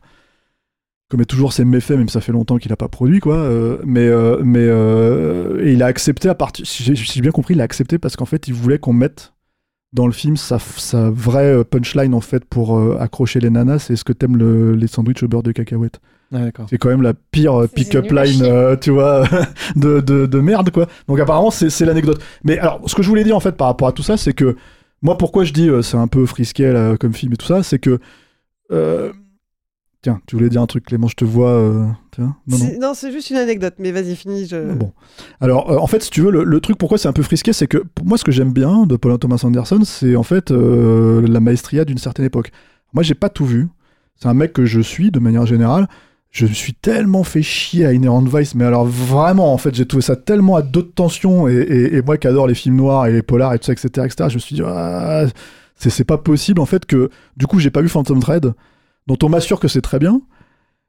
commet 1.11 1.25
toujours 1.25 1.53
ses 1.53 1.65
méfaits, 1.65 1.97
même 1.97 2.09
si 2.09 2.13
ça 2.15 2.21
fait 2.21 2.31
longtemps 2.33 2.57
qu'il 2.59 2.71
n'a 2.71 2.77
pas 2.77 2.89
produit, 2.89 3.19
quoi. 3.21 3.35
euh, 3.37 3.79
mais 3.85 4.07
euh, 4.07 4.41
mais 4.45 4.61
euh, 4.63 5.61
et 5.67 5.73
il 5.73 5.83
a 5.83 5.87
accepté 5.87 6.29
à 6.29 6.35
partir. 6.37 6.65
Si 6.67 6.85
j'ai 6.85 6.95
si 6.95 7.05
j'ai 7.05 7.21
bien 7.21 7.33
compris, 7.33 7.55
il 7.55 7.61
a 7.61 7.65
accepté 7.65 7.99
parce 7.99 8.15
qu'en 8.17 8.27
fait, 8.27 8.47
il 8.49 8.55
voulait 8.55 8.79
qu'on 8.79 8.93
mette 8.93 9.33
dans 9.93 10.07
le 10.07 10.13
film 10.13 10.37
sa, 10.37 10.59
sa 10.59 11.11
vraie 11.11 11.53
euh, 11.53 11.65
punchline 11.65 12.15
en 12.15 12.21
fait 12.21 12.45
pour 12.45 12.79
euh, 12.79 12.97
accrocher 13.01 13.41
les 13.41 13.51
nanas. 13.51 13.81
C'est 13.81 13.97
ce 13.97 14.05
que 14.05 14.13
t'aimes 14.13 14.37
le, 14.37 14.75
les 14.75 14.87
sandwichs 14.87 15.23
au 15.23 15.29
beurre 15.29 15.43
de 15.43 15.53
cacahuète. 15.53 16.01
Ah. 16.33 16.39
C'est 16.69 16.79
quand 16.79 16.91
même 16.91 17.03
la 17.03 17.13
pire 17.15 17.63
euh, 17.63 17.67
pick-up 17.67 18.11
line, 18.13 18.43
euh, 18.45 18.77
tu 18.77 18.91
vois, 18.93 19.25
de, 19.77 20.01
de, 20.01 20.27
de 20.27 20.41
merde, 20.41 20.71
quoi. 20.71 20.87
Donc 21.09 21.19
apparemment, 21.19 21.51
c'est 21.51 21.71
c'est 21.71 21.85
l'anecdote. 21.85 22.23
Mais 22.45 22.57
alors, 22.59 22.81
ce 22.87 22.95
que 22.95 23.03
je 23.03 23.09
voulais 23.09 23.25
dire, 23.25 23.37
en 23.37 23.41
fait, 23.41 23.57
par 23.57 23.67
rapport 23.67 23.89
à 23.89 23.93
tout 23.93 24.05
ça, 24.05 24.17
c'est 24.17 24.33
que 24.33 24.57
Moi, 25.03 25.19
pourquoi 25.19 25.43
je 25.45 25.53
dis 25.53 25.69
euh, 25.69 25.83
c'est 25.83 25.97
un 25.97 26.07
peu 26.07 26.27
frisqué 26.27 26.71
là, 26.73 26.97
comme 26.97 27.15
film 27.15 27.33
et 27.33 27.37
tout 27.37 27.47
ça, 27.47 27.63
c'est 27.63 27.79
que. 27.81 27.99
Tiens, 30.03 30.19
tu 30.27 30.37
voulais 30.37 30.49
dire 30.49 30.63
un 30.63 30.67
truc, 30.67 30.87
Clément, 30.87 31.09
je 31.09 31.15
te 31.15 31.27
vois. 31.27 31.51
euh, 31.51 31.87
Tiens, 32.13 32.35
non, 32.47 32.57
non. 32.57 32.65
C'est- 32.67 32.79
Non, 32.79 32.93
c'est 32.95 33.13
juste 33.13 33.29
une 33.29 33.37
anecdote, 33.37 33.75
mais 33.79 33.93
vas-y, 33.93 34.17
finis. 34.17 34.47
Je... 34.47 34.73
Bon. 34.73 34.93
Alors, 35.43 35.71
euh, 35.71 35.77
en 35.77 35.87
fait, 35.87 36.03
si 36.03 36.11
tu 36.11 36.23
veux, 36.23 36.31
le, 36.31 36.43
le 36.43 36.61
truc 36.61 36.79
pourquoi 36.79 36.97
c'est 36.97 37.09
un 37.09 37.13
peu 37.13 37.23
frisqué, 37.23 37.53
c'est 37.53 37.67
que 37.67 37.79
pour 37.95 38.07
moi, 38.07 38.17
ce 38.17 38.25
que 38.25 38.33
j'aime 38.33 38.53
bien 38.53 38.87
de 38.87 38.97
Paul 38.97 39.19
Thomas 39.19 39.41
Anderson, 39.45 39.81
c'est 39.85 40.17
en 40.17 40.23
fait 40.23 40.51
euh, 40.53 41.27
la 41.29 41.41
maestria 41.41 41.85
d'une 41.85 41.99
certaine 41.99 42.25
époque. 42.25 42.51
Moi, 42.95 43.03
j'ai 43.03 43.15
pas 43.15 43.29
tout 43.29 43.45
vu. 43.45 43.69
C'est 44.17 44.29
un 44.29 44.35
mec 44.35 44.55
que 44.55 44.65
je 44.65 44.81
suis 44.81 45.11
de 45.11 45.19
manière 45.19 45.45
générale. 45.45 45.87
Je 46.31 46.47
me 46.47 46.53
suis 46.53 46.73
tellement 46.75 47.23
fait 47.25 47.43
chier 47.43 47.85
à 47.85 47.93
Inherent 47.93 48.23
Vice, 48.25 48.55
mais 48.55 48.65
alors 48.65 48.87
vraiment, 48.87 49.53
en 49.53 49.59
fait, 49.59 49.75
j'ai 49.75 49.85
trouvé 49.85 50.01
ça 50.03 50.17
tellement 50.17 50.57
à 50.57 50.63
deux 50.63 50.83
de 50.83 50.87
tension. 50.89 51.47
Et, 51.49 51.55
et- 51.57 51.97
et 51.97 52.03
moi 52.03 52.17
qui 52.17 52.27
adore 52.27 52.47
les 52.47 52.55
films 52.55 52.77
noirs 52.77 53.07
et 53.07 53.13
les 53.13 53.23
polars 53.23 53.53
et 53.53 53.59
tout 53.59 53.67
ça, 53.67 53.73
etc., 53.73 53.89
etc., 54.07 54.29
je 54.31 54.35
me 54.37 54.39
suis 54.41 54.55
dit, 54.55 54.63
ah, 54.65 55.25
c'est 55.77 55.91
c'est 55.91 56.05
pas 56.05 56.19
possible 56.19 56.61
en 56.61 56.67
fait 56.67 56.87
que 56.87 57.11
du 57.37 57.47
coup, 57.47 57.59
j'ai 57.59 57.71
pas 57.71 57.81
vu 57.83 57.89
Phantom 57.89 58.21
Thread, 58.21 58.53
dont 59.07 59.19
on 59.23 59.29
m'assure 59.29 59.61
que 59.61 59.69
c'est 59.69 59.81
très 59.81 59.99
bien. 59.99 60.21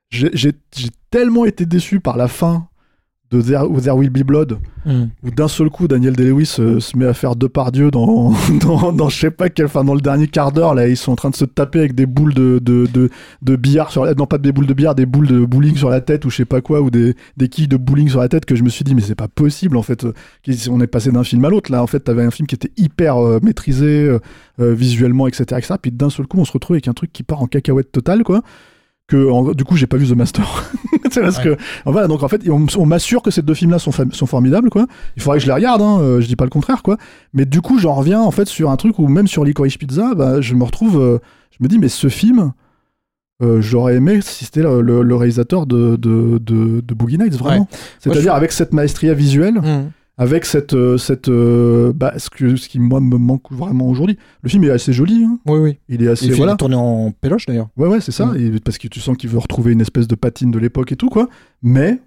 J'ai 0.09 0.53
tellement 1.09 1.45
été 1.45 1.65
déçu 1.65 1.99
par 1.99 2.17
la 2.17 2.27
fin 2.27 2.67
de 3.31 3.41
There, 3.41 3.63
There 3.81 3.95
Will 3.97 4.09
Be 4.09 4.23
Blood, 4.23 4.59
Mm. 4.83 5.09
où 5.23 5.29
d'un 5.29 5.47
seul 5.47 5.69
coup 5.69 5.87
Daniel 5.87 6.15
Day-Lewis 6.15 6.55
euh, 6.57 6.79
se 6.79 6.97
met 6.97 7.05
à 7.05 7.13
faire 7.13 7.35
deux 7.35 7.47
par 7.49 7.71
Dieu 7.71 7.91
dans, 7.91 8.33
dans, 8.65 8.91
dans 8.91 9.09
je 9.09 9.19
sais 9.19 9.29
pas 9.29 9.47
quel, 9.49 9.67
enfin 9.67 9.83
dans 9.83 9.93
le 9.93 10.01
dernier 10.01 10.25
quart 10.27 10.51
d'heure 10.51 10.73
là, 10.73 10.87
ils 10.87 10.97
sont 10.97 11.11
en 11.11 11.15
train 11.15 11.29
de 11.29 11.35
se 11.35 11.45
taper 11.45 11.77
avec 11.77 11.93
des 11.93 12.07
boules 12.07 12.33
de, 12.33 12.57
de, 12.59 12.87
de, 12.91 13.11
de 13.43 13.55
billard 13.55 13.91
sur 13.91 14.05
la, 14.05 14.15
non 14.15 14.25
pas 14.25 14.39
des 14.39 14.51
boules 14.51 14.65
de 14.65 14.73
billard, 14.73 14.95
des 14.95 15.05
boules 15.05 15.27
de 15.27 15.45
bowling 15.45 15.75
sur 15.75 15.91
la 15.91 16.01
tête 16.01 16.25
ou 16.25 16.31
je 16.31 16.37
sais 16.37 16.45
pas 16.45 16.61
quoi, 16.61 16.81
ou 16.81 16.89
des, 16.89 17.15
des 17.37 17.47
quilles 17.47 17.67
de 17.67 17.77
bowling 17.77 18.09
sur 18.09 18.21
la 18.21 18.27
tête 18.27 18.45
que 18.45 18.55
je 18.55 18.63
me 18.63 18.69
suis 18.69 18.83
dit 18.83 18.95
mais 18.95 19.01
c'est 19.01 19.13
pas 19.13 19.27
possible 19.27 19.77
en 19.77 19.83
fait, 19.83 20.03
Euh, 20.03 20.13
on 20.71 20.81
est 20.81 20.87
passé 20.87 21.11
d'un 21.11 21.23
film 21.23 21.45
à 21.45 21.49
l'autre 21.49 21.71
là, 21.71 21.83
en 21.83 21.87
fait 21.87 21.99
t'avais 21.99 22.23
un 22.23 22.31
film 22.31 22.47
qui 22.47 22.55
était 22.55 22.71
hyper 22.75 23.17
euh, 23.23 23.37
maîtrisé 23.43 24.17
euh, 24.59 24.73
visuellement 24.73 25.27
etc, 25.27 25.43
etc, 25.59 25.75
puis 25.79 25.91
d'un 25.91 26.09
seul 26.09 26.25
coup 26.25 26.39
on 26.39 26.45
se 26.45 26.51
retrouve 26.53 26.73
avec 26.73 26.87
un 26.87 26.93
truc 26.93 27.13
qui 27.13 27.21
part 27.21 27.43
en 27.43 27.45
cacahuète 27.45 27.91
totale 27.91 28.23
quoi 28.23 28.41
que 29.11 29.29
en- 29.29 29.51
du 29.53 29.63
coup 29.63 29.75
j'ai 29.75 29.87
pas 29.87 29.97
vu 29.97 30.07
The 30.07 30.15
Master 30.15 30.45
c'est 31.11 31.21
parce 31.21 31.37
Ouais. 31.37 31.43
que 31.43 31.57
voilà 31.85 32.07
donc 32.07 32.23
en 32.23 32.27
fait 32.27 32.41
on, 32.49 32.65
on 32.77 32.85
m'assure 32.85 33.21
que 33.21 33.29
ces 33.31 33.41
deux 33.41 33.53
films 33.53 33.71
là 33.71 33.79
sont, 33.79 33.91
formidables 33.91 34.69
quoi 34.69 34.85
il 35.15 35.21
faudrait 35.21 35.37
que 35.39 35.43
je 35.43 35.47
les 35.47 35.53
regarde 35.53 35.81
hein, 35.81 35.99
euh, 35.99 36.21
je 36.21 36.27
dis 36.27 36.35
pas 36.35 36.45
le 36.45 36.49
contraire 36.49 36.81
quoi 36.83 36.97
mais 37.33 37.45
du 37.45 37.61
coup 37.61 37.77
j'en 37.79 37.93
reviens 37.93 38.21
en 38.21 38.31
fait 38.31 38.47
sur 38.47 38.69
un 38.71 38.77
truc 38.77 38.97
où 38.99 39.07
même 39.07 39.27
sur 39.27 39.43
Licorice 39.43 39.77
Pizza 39.77 40.13
bah, 40.15 40.41
je 40.41 40.55
me 40.55 40.63
retrouve 40.63 40.99
euh, 41.01 41.19
je 41.51 41.57
me 41.63 41.67
dis 41.67 41.77
mais 41.79 41.89
ce 41.89 42.07
film 42.09 42.53
euh, 43.43 43.59
j'aurais 43.61 43.95
aimé 43.95 44.19
si 44.21 44.45
c'était 44.45 44.61
le, 44.61 44.81
le- 44.81 45.01
le 45.01 45.15
réalisateur 45.15 45.65
de, 45.65 45.95
de, 45.95 46.37
de, 46.39 46.81
de 46.81 46.93
Boogie 46.93 47.17
Nights 47.17 47.35
vraiment 47.37 47.61
Ouais. 47.71 47.77
c'est 47.99 48.09
à 48.09 48.13
Moi, 48.13 48.21
dire 48.21 48.31
je- 48.31 48.37
avec 48.37 48.51
cette 48.51 48.73
maestria 48.73 49.13
visuelle 49.13 49.55
Mm. 49.61 49.91
Avec 50.21 50.45
cette, 50.45 50.73
euh, 50.75 50.97
cette 50.99 51.29
euh, 51.29 51.91
bah, 51.95 52.13
ce, 52.17 52.29
que, 52.29 52.55
ce 52.55 52.69
qui 52.69 52.79
moi 52.79 53.01
me 53.01 53.17
manque 53.17 53.51
vraiment 53.51 53.87
aujourd'hui 53.89 54.17
le 54.43 54.49
film 54.49 54.63
est 54.65 54.69
assez 54.69 54.93
joli 54.93 55.23
hein. 55.23 55.39
Oui, 55.47 55.59
oui. 55.59 55.77
il 55.89 56.03
est 56.03 56.07
assez 56.07 56.27
Il 56.27 56.35
voilà 56.35 56.55
tourner 56.55 56.75
en 56.75 57.11
péloche 57.11 57.47
d'ailleurs. 57.47 57.69
Ouais, 57.75 57.87
ouais, 57.87 58.01
c'est 58.01 58.11
ça. 58.11 58.31
Et 58.37 58.51
parce 58.63 58.77
que 58.77 58.87
tu 58.87 58.99
sens 58.99 59.17
qu'il 59.17 59.29
veut 59.31 59.39
retrouver 59.39 59.71
une 59.71 59.81
espèce 59.81 60.07
de 60.07 60.13
patine 60.15 60.51
de 60.51 60.59
l'époque 60.59 60.91
et 60.91 60.95
tout, 60.95 61.09
quoi. 61.09 61.27
Mais 61.63 61.99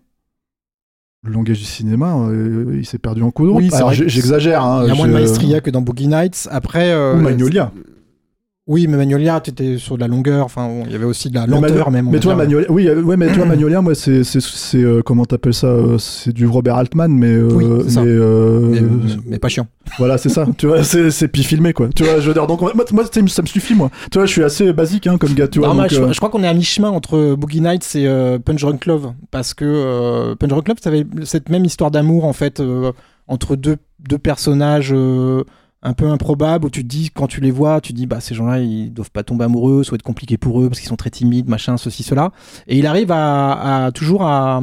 le 1.24 1.32
langage 1.32 1.58
du 1.58 1.64
cinéma, 1.64 2.16
euh, 2.28 2.76
il 2.78 2.86
s'est 2.86 2.98
perdu 2.98 3.22
en 3.22 3.30
cours. 3.30 3.56
Oui, 3.56 3.70
j'exagère. 4.06 4.62
Hein, 4.62 4.82
Il 4.84 4.88
y 4.88 4.90
a 4.90 4.94
moins 4.94 5.08
de 5.08 5.12
maestria 5.12 5.60
que 5.60 5.70
dans 5.70 5.80
Boogie 5.82 6.06
Nights. 6.06 6.48
Après. 6.52 6.92
euh, 6.92 7.16
Ou 7.16 7.20
Magnolia. 7.20 7.72
Oui, 8.66 8.86
mais 8.86 8.96
Magnolia, 8.96 9.42
tu 9.42 9.50
étais 9.50 9.76
sur 9.76 9.96
de 9.96 10.00
la 10.00 10.08
longueur. 10.08 10.46
Enfin, 10.46 10.70
il 10.86 10.92
y 10.92 10.94
avait 10.94 11.04
aussi 11.04 11.28
de 11.28 11.34
la 11.34 11.46
lenteur 11.46 11.90
même. 11.90 12.08
Mais 12.10 12.18
toi. 12.18 12.34
Magnolia, 12.34 12.70
oui, 12.70 12.88
euh, 12.88 13.02
ouais, 13.02 13.18
mais 13.18 13.30
toi, 13.30 13.44
Magnolia, 13.46 13.82
moi, 13.82 13.94
c'est, 13.94 14.24
c'est, 14.24 14.40
c'est, 14.40 14.82
euh, 14.82 15.02
comment 15.02 15.26
t'appelles 15.26 15.52
ça 15.52 15.66
euh, 15.66 15.98
C'est 15.98 16.32
du 16.32 16.46
Robert 16.46 16.76
Altman, 16.76 17.08
mais, 17.08 17.26
euh, 17.26 17.50
Oui, 17.52 17.66
mais, 17.66 18.00
euh, 18.06 18.60
Mais, 18.70 18.80
mais 19.26 19.38
pas 19.38 19.48
chiant. 19.48 19.66
voilà, 19.98 20.16
c'est 20.16 20.30
ça. 20.30 20.46
tu 20.56 20.66
vois, 20.66 20.82
c'est, 20.82 21.10
c'est 21.10 21.34
filmé, 21.36 21.74
quoi. 21.74 21.90
Tu 21.94 22.04
vois, 22.04 22.20
je 22.20 22.28
veux 22.28 22.32
dire, 22.32 22.46
donc 22.46 22.62
moi, 22.62 22.72
moi, 22.74 23.04
ça 23.04 23.20
me- 23.20 23.46
suffit, 23.46 23.74
moi. 23.74 23.90
Tu 24.10 24.16
vois, 24.16 24.24
je 24.24 24.32
suis 24.32 24.42
assez 24.42 24.72
basique, 24.72 25.06
hein, 25.08 25.18
comme 25.18 25.34
gars. 25.34 25.46
Tu 25.46 25.58
vois, 25.58 25.74
Non, 25.74 25.86
je, 25.86 26.10
je 26.10 26.16
crois 26.16 26.30
qu'on 26.30 26.42
est 26.42 26.48
à 26.48 26.54
mi-chemin 26.54 26.88
entre 26.88 27.34
Boogie 27.34 27.60
Nights 27.60 27.94
et 27.96 28.08
Punch 28.46 28.62
Drunk 28.62 28.86
Love. 28.86 29.12
Parce 29.30 29.52
que 29.52 29.66
euh, 29.66 30.36
Punch 30.36 30.48
Drunk 30.48 30.68
Love, 30.68 30.78
ça 30.82 30.88
avait 30.88 31.04
cette 31.24 31.50
même 31.50 31.66
histoire 31.66 31.90
d'amour, 31.90 32.24
en 32.24 32.32
fait, 32.32 32.62
entre 33.28 33.56
deux, 33.56 33.76
deux 34.08 34.18
personnages 34.18 34.94
un 35.84 35.92
peu 35.92 36.08
improbables, 36.08 36.64
où 36.66 36.70
tu 36.70 36.82
te 36.82 36.88
dis, 36.88 37.10
quand 37.10 37.26
tu 37.26 37.40
les 37.40 37.50
vois, 37.50 37.80
tu 37.80 37.92
te 37.92 37.98
dis, 37.98 38.06
bah, 38.06 38.18
ces 38.20 38.34
gens-là, 38.34 38.58
ils 38.60 38.90
doivent 38.92 39.10
pas 39.10 39.22
tomber 39.22 39.44
amoureux, 39.44 39.84
ça 39.84 39.90
va 39.90 39.96
être 39.96 40.02
compliqué 40.02 40.38
pour 40.38 40.60
eux, 40.62 40.68
parce 40.68 40.80
qu'ils 40.80 40.88
sont 40.88 40.96
très 40.96 41.10
timides, 41.10 41.48
machin, 41.48 41.76
ceci, 41.76 42.02
cela. 42.02 42.32
Et 42.66 42.78
il 42.78 42.86
arrive 42.86 43.12
à, 43.12 43.84
à- 43.86 43.92
toujours 43.92 44.22
à, 44.22 44.62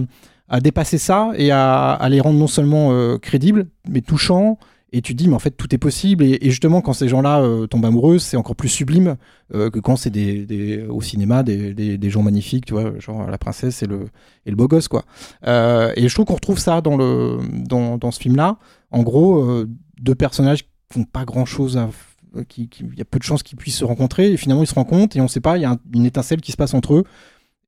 à 0.49 0.59
dépasser 0.59 0.97
ça 0.97 1.31
et 1.37 1.51
à, 1.51 1.91
à 1.91 2.09
les 2.09 2.19
rendre 2.19 2.39
non 2.39 2.47
seulement 2.47 2.89
euh, 2.91 3.17
crédibles, 3.19 3.67
mais 3.87 4.01
touchants. 4.01 4.57
Et 4.93 5.01
tu 5.01 5.13
te 5.13 5.17
dis, 5.19 5.29
mais 5.29 5.35
en 5.35 5.39
fait, 5.39 5.51
tout 5.51 5.73
est 5.73 5.77
possible. 5.77 6.25
Et, 6.25 6.39
justement, 6.49 6.81
quand 6.81 6.91
ces 6.93 7.07
gens-là 7.07 7.39
euh, 7.39 7.65
tombent 7.67 7.85
amoureux, 7.85 8.19
c'est 8.19 8.35
encore 8.35 8.57
plus 8.57 8.67
sublime 8.67 9.15
euh, 9.53 9.69
que 9.69 9.79
quand 9.79 9.95
c'est 9.95 10.09
des, 10.09 10.45
des- 10.45 10.83
au 10.89 11.01
cinéma 11.01 11.43
des, 11.43 11.73
des, 11.73 11.97
des 11.97 12.09
gens 12.09 12.23
magnifiques, 12.23 12.65
tu 12.65 12.73
vois, 12.73 12.99
genre 12.99 13.29
la 13.29 13.37
princesse 13.37 13.83
et 13.83 13.87
le, 13.87 14.07
et 14.45 14.49
le 14.49 14.55
beau 14.57 14.67
gosse, 14.67 14.89
quoi. 14.89 15.03
Et 15.45 16.09
je 16.09 16.13
trouve 16.13 16.25
qu'on 16.25 16.33
retrouve 16.33 16.59
ça 16.59 16.81
dans, 16.81 16.97
le, 16.97 17.37
dans, 17.69 17.97
dans 17.97 18.11
ce 18.11 18.19
film-là. 18.19 18.57
En 18.89 19.03
gros, 19.03 19.63
deux 20.01 20.15
personnages 20.15 20.65
font 20.91 21.03
pas 21.03 21.21
à 21.21 21.23
f- 21.25 22.45
qui, 22.47 22.67
qui- 22.69 22.85
il 22.91 22.97
y 22.97 23.01
a 23.01 23.05
peu 23.05 23.19
de 23.19 23.23
chances 23.23 23.43
qu'ils 23.43 23.57
puissent 23.57 23.77
se 23.77 23.85
rencontrer 23.85 24.31
et 24.31 24.37
finalement 24.37 24.63
ils 24.63 24.67
se 24.67 24.73
rencontrent 24.75 25.17
et 25.17 25.21
on 25.21 25.27
sait 25.27 25.41
pas, 25.41 25.57
il 25.57 25.61
y 25.61 25.65
a 25.65 25.71
un- 25.71 25.79
une 25.93 26.05
étincelle 26.05 26.41
qui 26.41 26.51
se 26.51 26.57
passe 26.57 26.73
entre 26.73 26.93
eux 26.95 27.03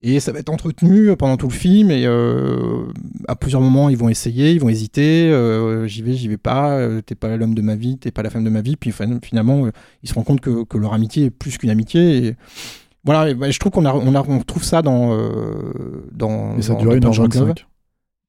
et 0.05 0.19
ça 0.19 0.31
va 0.33 0.39
être 0.39 0.49
entretenu 0.49 1.15
pendant 1.17 1.37
tout 1.37 1.47
le 1.47 1.53
film 1.53 1.89
et 1.91 2.05
euh, 2.05 2.85
à 3.27 3.35
plusieurs 3.35 3.61
moments 3.61 3.89
ils 3.89 3.97
vont 3.97 4.09
essayer, 4.09 4.51
ils 4.51 4.59
vont 4.59 4.69
hésiter, 4.69 5.29
euh, 5.31 5.87
j'y 5.87 6.01
vais, 6.01 6.13
j'y 6.13 6.27
vais 6.27 6.37
pas, 6.37 6.71
euh, 6.77 7.01
t'es 7.01 7.15
pas 7.15 7.35
l'homme 7.37 7.55
de 7.55 7.61
ma 7.61 7.75
vie, 7.75 7.97
t'es 7.97 8.11
pas 8.11 8.21
la 8.23 8.29
femme 8.29 8.43
de 8.43 8.49
ma 8.49 8.61
vie, 8.61 8.75
puis 8.75 8.91
fin- 8.91 9.19
finalement 9.23 9.65
euh, 9.65 9.71
ils 10.03 10.09
se 10.09 10.13
rendent 10.13 10.25
compte 10.25 10.41
que, 10.41 10.63
que 10.63 10.77
leur 10.77 10.93
amitié 10.93 11.25
est 11.25 11.29
plus 11.29 11.57
qu'une 11.57 11.69
amitié 11.69 12.25
et 12.27 12.35
voilà, 13.05 13.29
et, 13.31 13.33
bah, 13.35 13.51
je 13.51 13.59
trouve 13.59 13.71
qu'on 13.73 13.83
a, 13.85 13.93
on 13.93 14.15
a, 14.15 14.23
on 14.25 14.39
trouve 14.39 14.63
ça 14.63 14.81
dans 14.81 15.13
euh, 15.13 16.05
dans, 16.13 16.57
Et 16.57 16.61
ça 16.61 16.73
dans- 16.73 16.79
durait 16.79 16.99
dans 17.01 17.09
Punch 17.09 17.17
Drunk 17.17 17.35
1h25. 17.35 17.39
Love. 17.39 17.53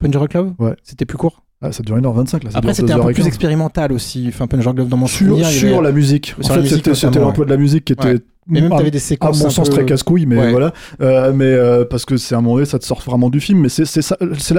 Punch 0.00 0.10
Drunk 0.10 0.34
Love? 0.34 0.54
Ouais. 0.58 0.74
C'était 0.82 1.04
plus 1.06 1.16
court? 1.16 1.43
Ah, 1.66 1.72
ça 1.72 1.82
durait 1.82 2.00
1h25, 2.00 2.44
là. 2.44 2.50
ça 2.50 2.58
Après 2.58 2.72
dure 2.72 2.76
c'était 2.76 2.92
un 2.92 2.96
peu 2.98 3.02
2h15. 3.10 3.14
plus 3.14 3.26
expérimental 3.26 3.92
aussi. 3.92 4.26
Enfin 4.28 4.46
Punch 4.46 4.62
Drunk 4.64 4.76
Love 4.78 4.88
dans 4.88 4.96
mon 4.98 5.06
sur, 5.06 5.26
souvenir, 5.28 5.46
sur 5.46 5.74
avait- 5.78 5.82
la 5.82 5.92
musique. 5.92 6.34
Sur 6.40 6.50
en 6.52 6.54
fait, 6.62 6.66
c'était, 6.94 7.20
l'emploi 7.20 7.44
de 7.46 7.50
la 7.50 7.56
musique 7.56 7.86
qui 7.86 7.94
était. 7.94 8.04
Ouais. 8.06 8.18
Mais 8.46 8.60
même 8.60 8.72
à- 8.72 8.76
t'avais 8.76 8.90
des 8.90 8.98
À 8.98 9.00
séquences 9.00 9.40
mon 9.40 9.46
un 9.46 9.50
sens, 9.50 9.70
peu- 9.70 9.76
très 9.76 9.86
casse-couille, 9.86 10.26
mais 10.26 10.36
Ouais. 10.38 10.50
voilà. 10.50 10.74
Euh, 11.00 11.32
mais 11.34 11.46
euh, 11.46 11.86
parce 11.86 12.04
que 12.04 12.18
c'est 12.18 12.34
un 12.34 12.42
moment 12.42 12.56
donné, 12.56 12.66
ça 12.66 12.78
te 12.78 12.84
sort 12.84 13.00
vraiment 13.00 13.30
du 13.30 13.40
film. 13.40 13.60
Mais 13.60 13.70
c'est, 13.70 13.86
ça. 13.86 14.18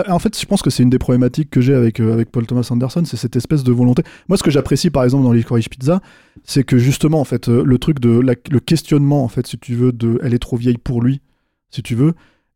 En 0.09 0.17
fait, 0.17 0.39
je 0.39 0.45
pense 0.47 0.63
que 0.63 0.71
c'est 0.71 0.81
une 0.81 0.89
des 0.89 0.97
problématiques 0.97 1.51
que 1.51 1.61
j'ai 1.61 1.75
avec, 1.75 1.99
euh, 1.99 2.11
avec 2.11 2.31
Paul 2.31 2.47
Thomas 2.47 2.67
Anderson, 2.71 3.03
c'est 3.05 3.17
cette 3.17 3.35
espèce 3.35 3.63
de 3.63 3.71
volonté. 3.71 4.01
Moi, 4.27 4.39
ce 4.39 4.43
que 4.43 4.49
j'apprécie, 4.49 4.89
par 4.89 5.03
exemple, 5.03 5.23
dans 5.23 5.31
Licorice 5.33 5.69
Pizza, 5.69 6.01
c'est 6.43 6.63
que 6.63 6.79
justement, 6.79 7.19
en 7.19 7.25
fait, 7.25 7.47
le 7.47 7.77
truc 7.77 7.99
de 7.99 8.19
la- 8.19 8.33
le 8.49 8.59
questionnement, 8.59 9.23
en 9.23 9.27
fait, 9.27 9.45
si 9.45 9.59
tu 9.59 9.75
veux, 9.75 9.91
de 9.91 10.19
elle 10.23 10.33
est 10.33 10.39
trop 10.39 10.57
vieille 10.57 10.79
pour 10.79 11.03
lui, 11.03 11.21
si 11.69 11.83
tu 11.83 11.93
veux, 11.93 12.13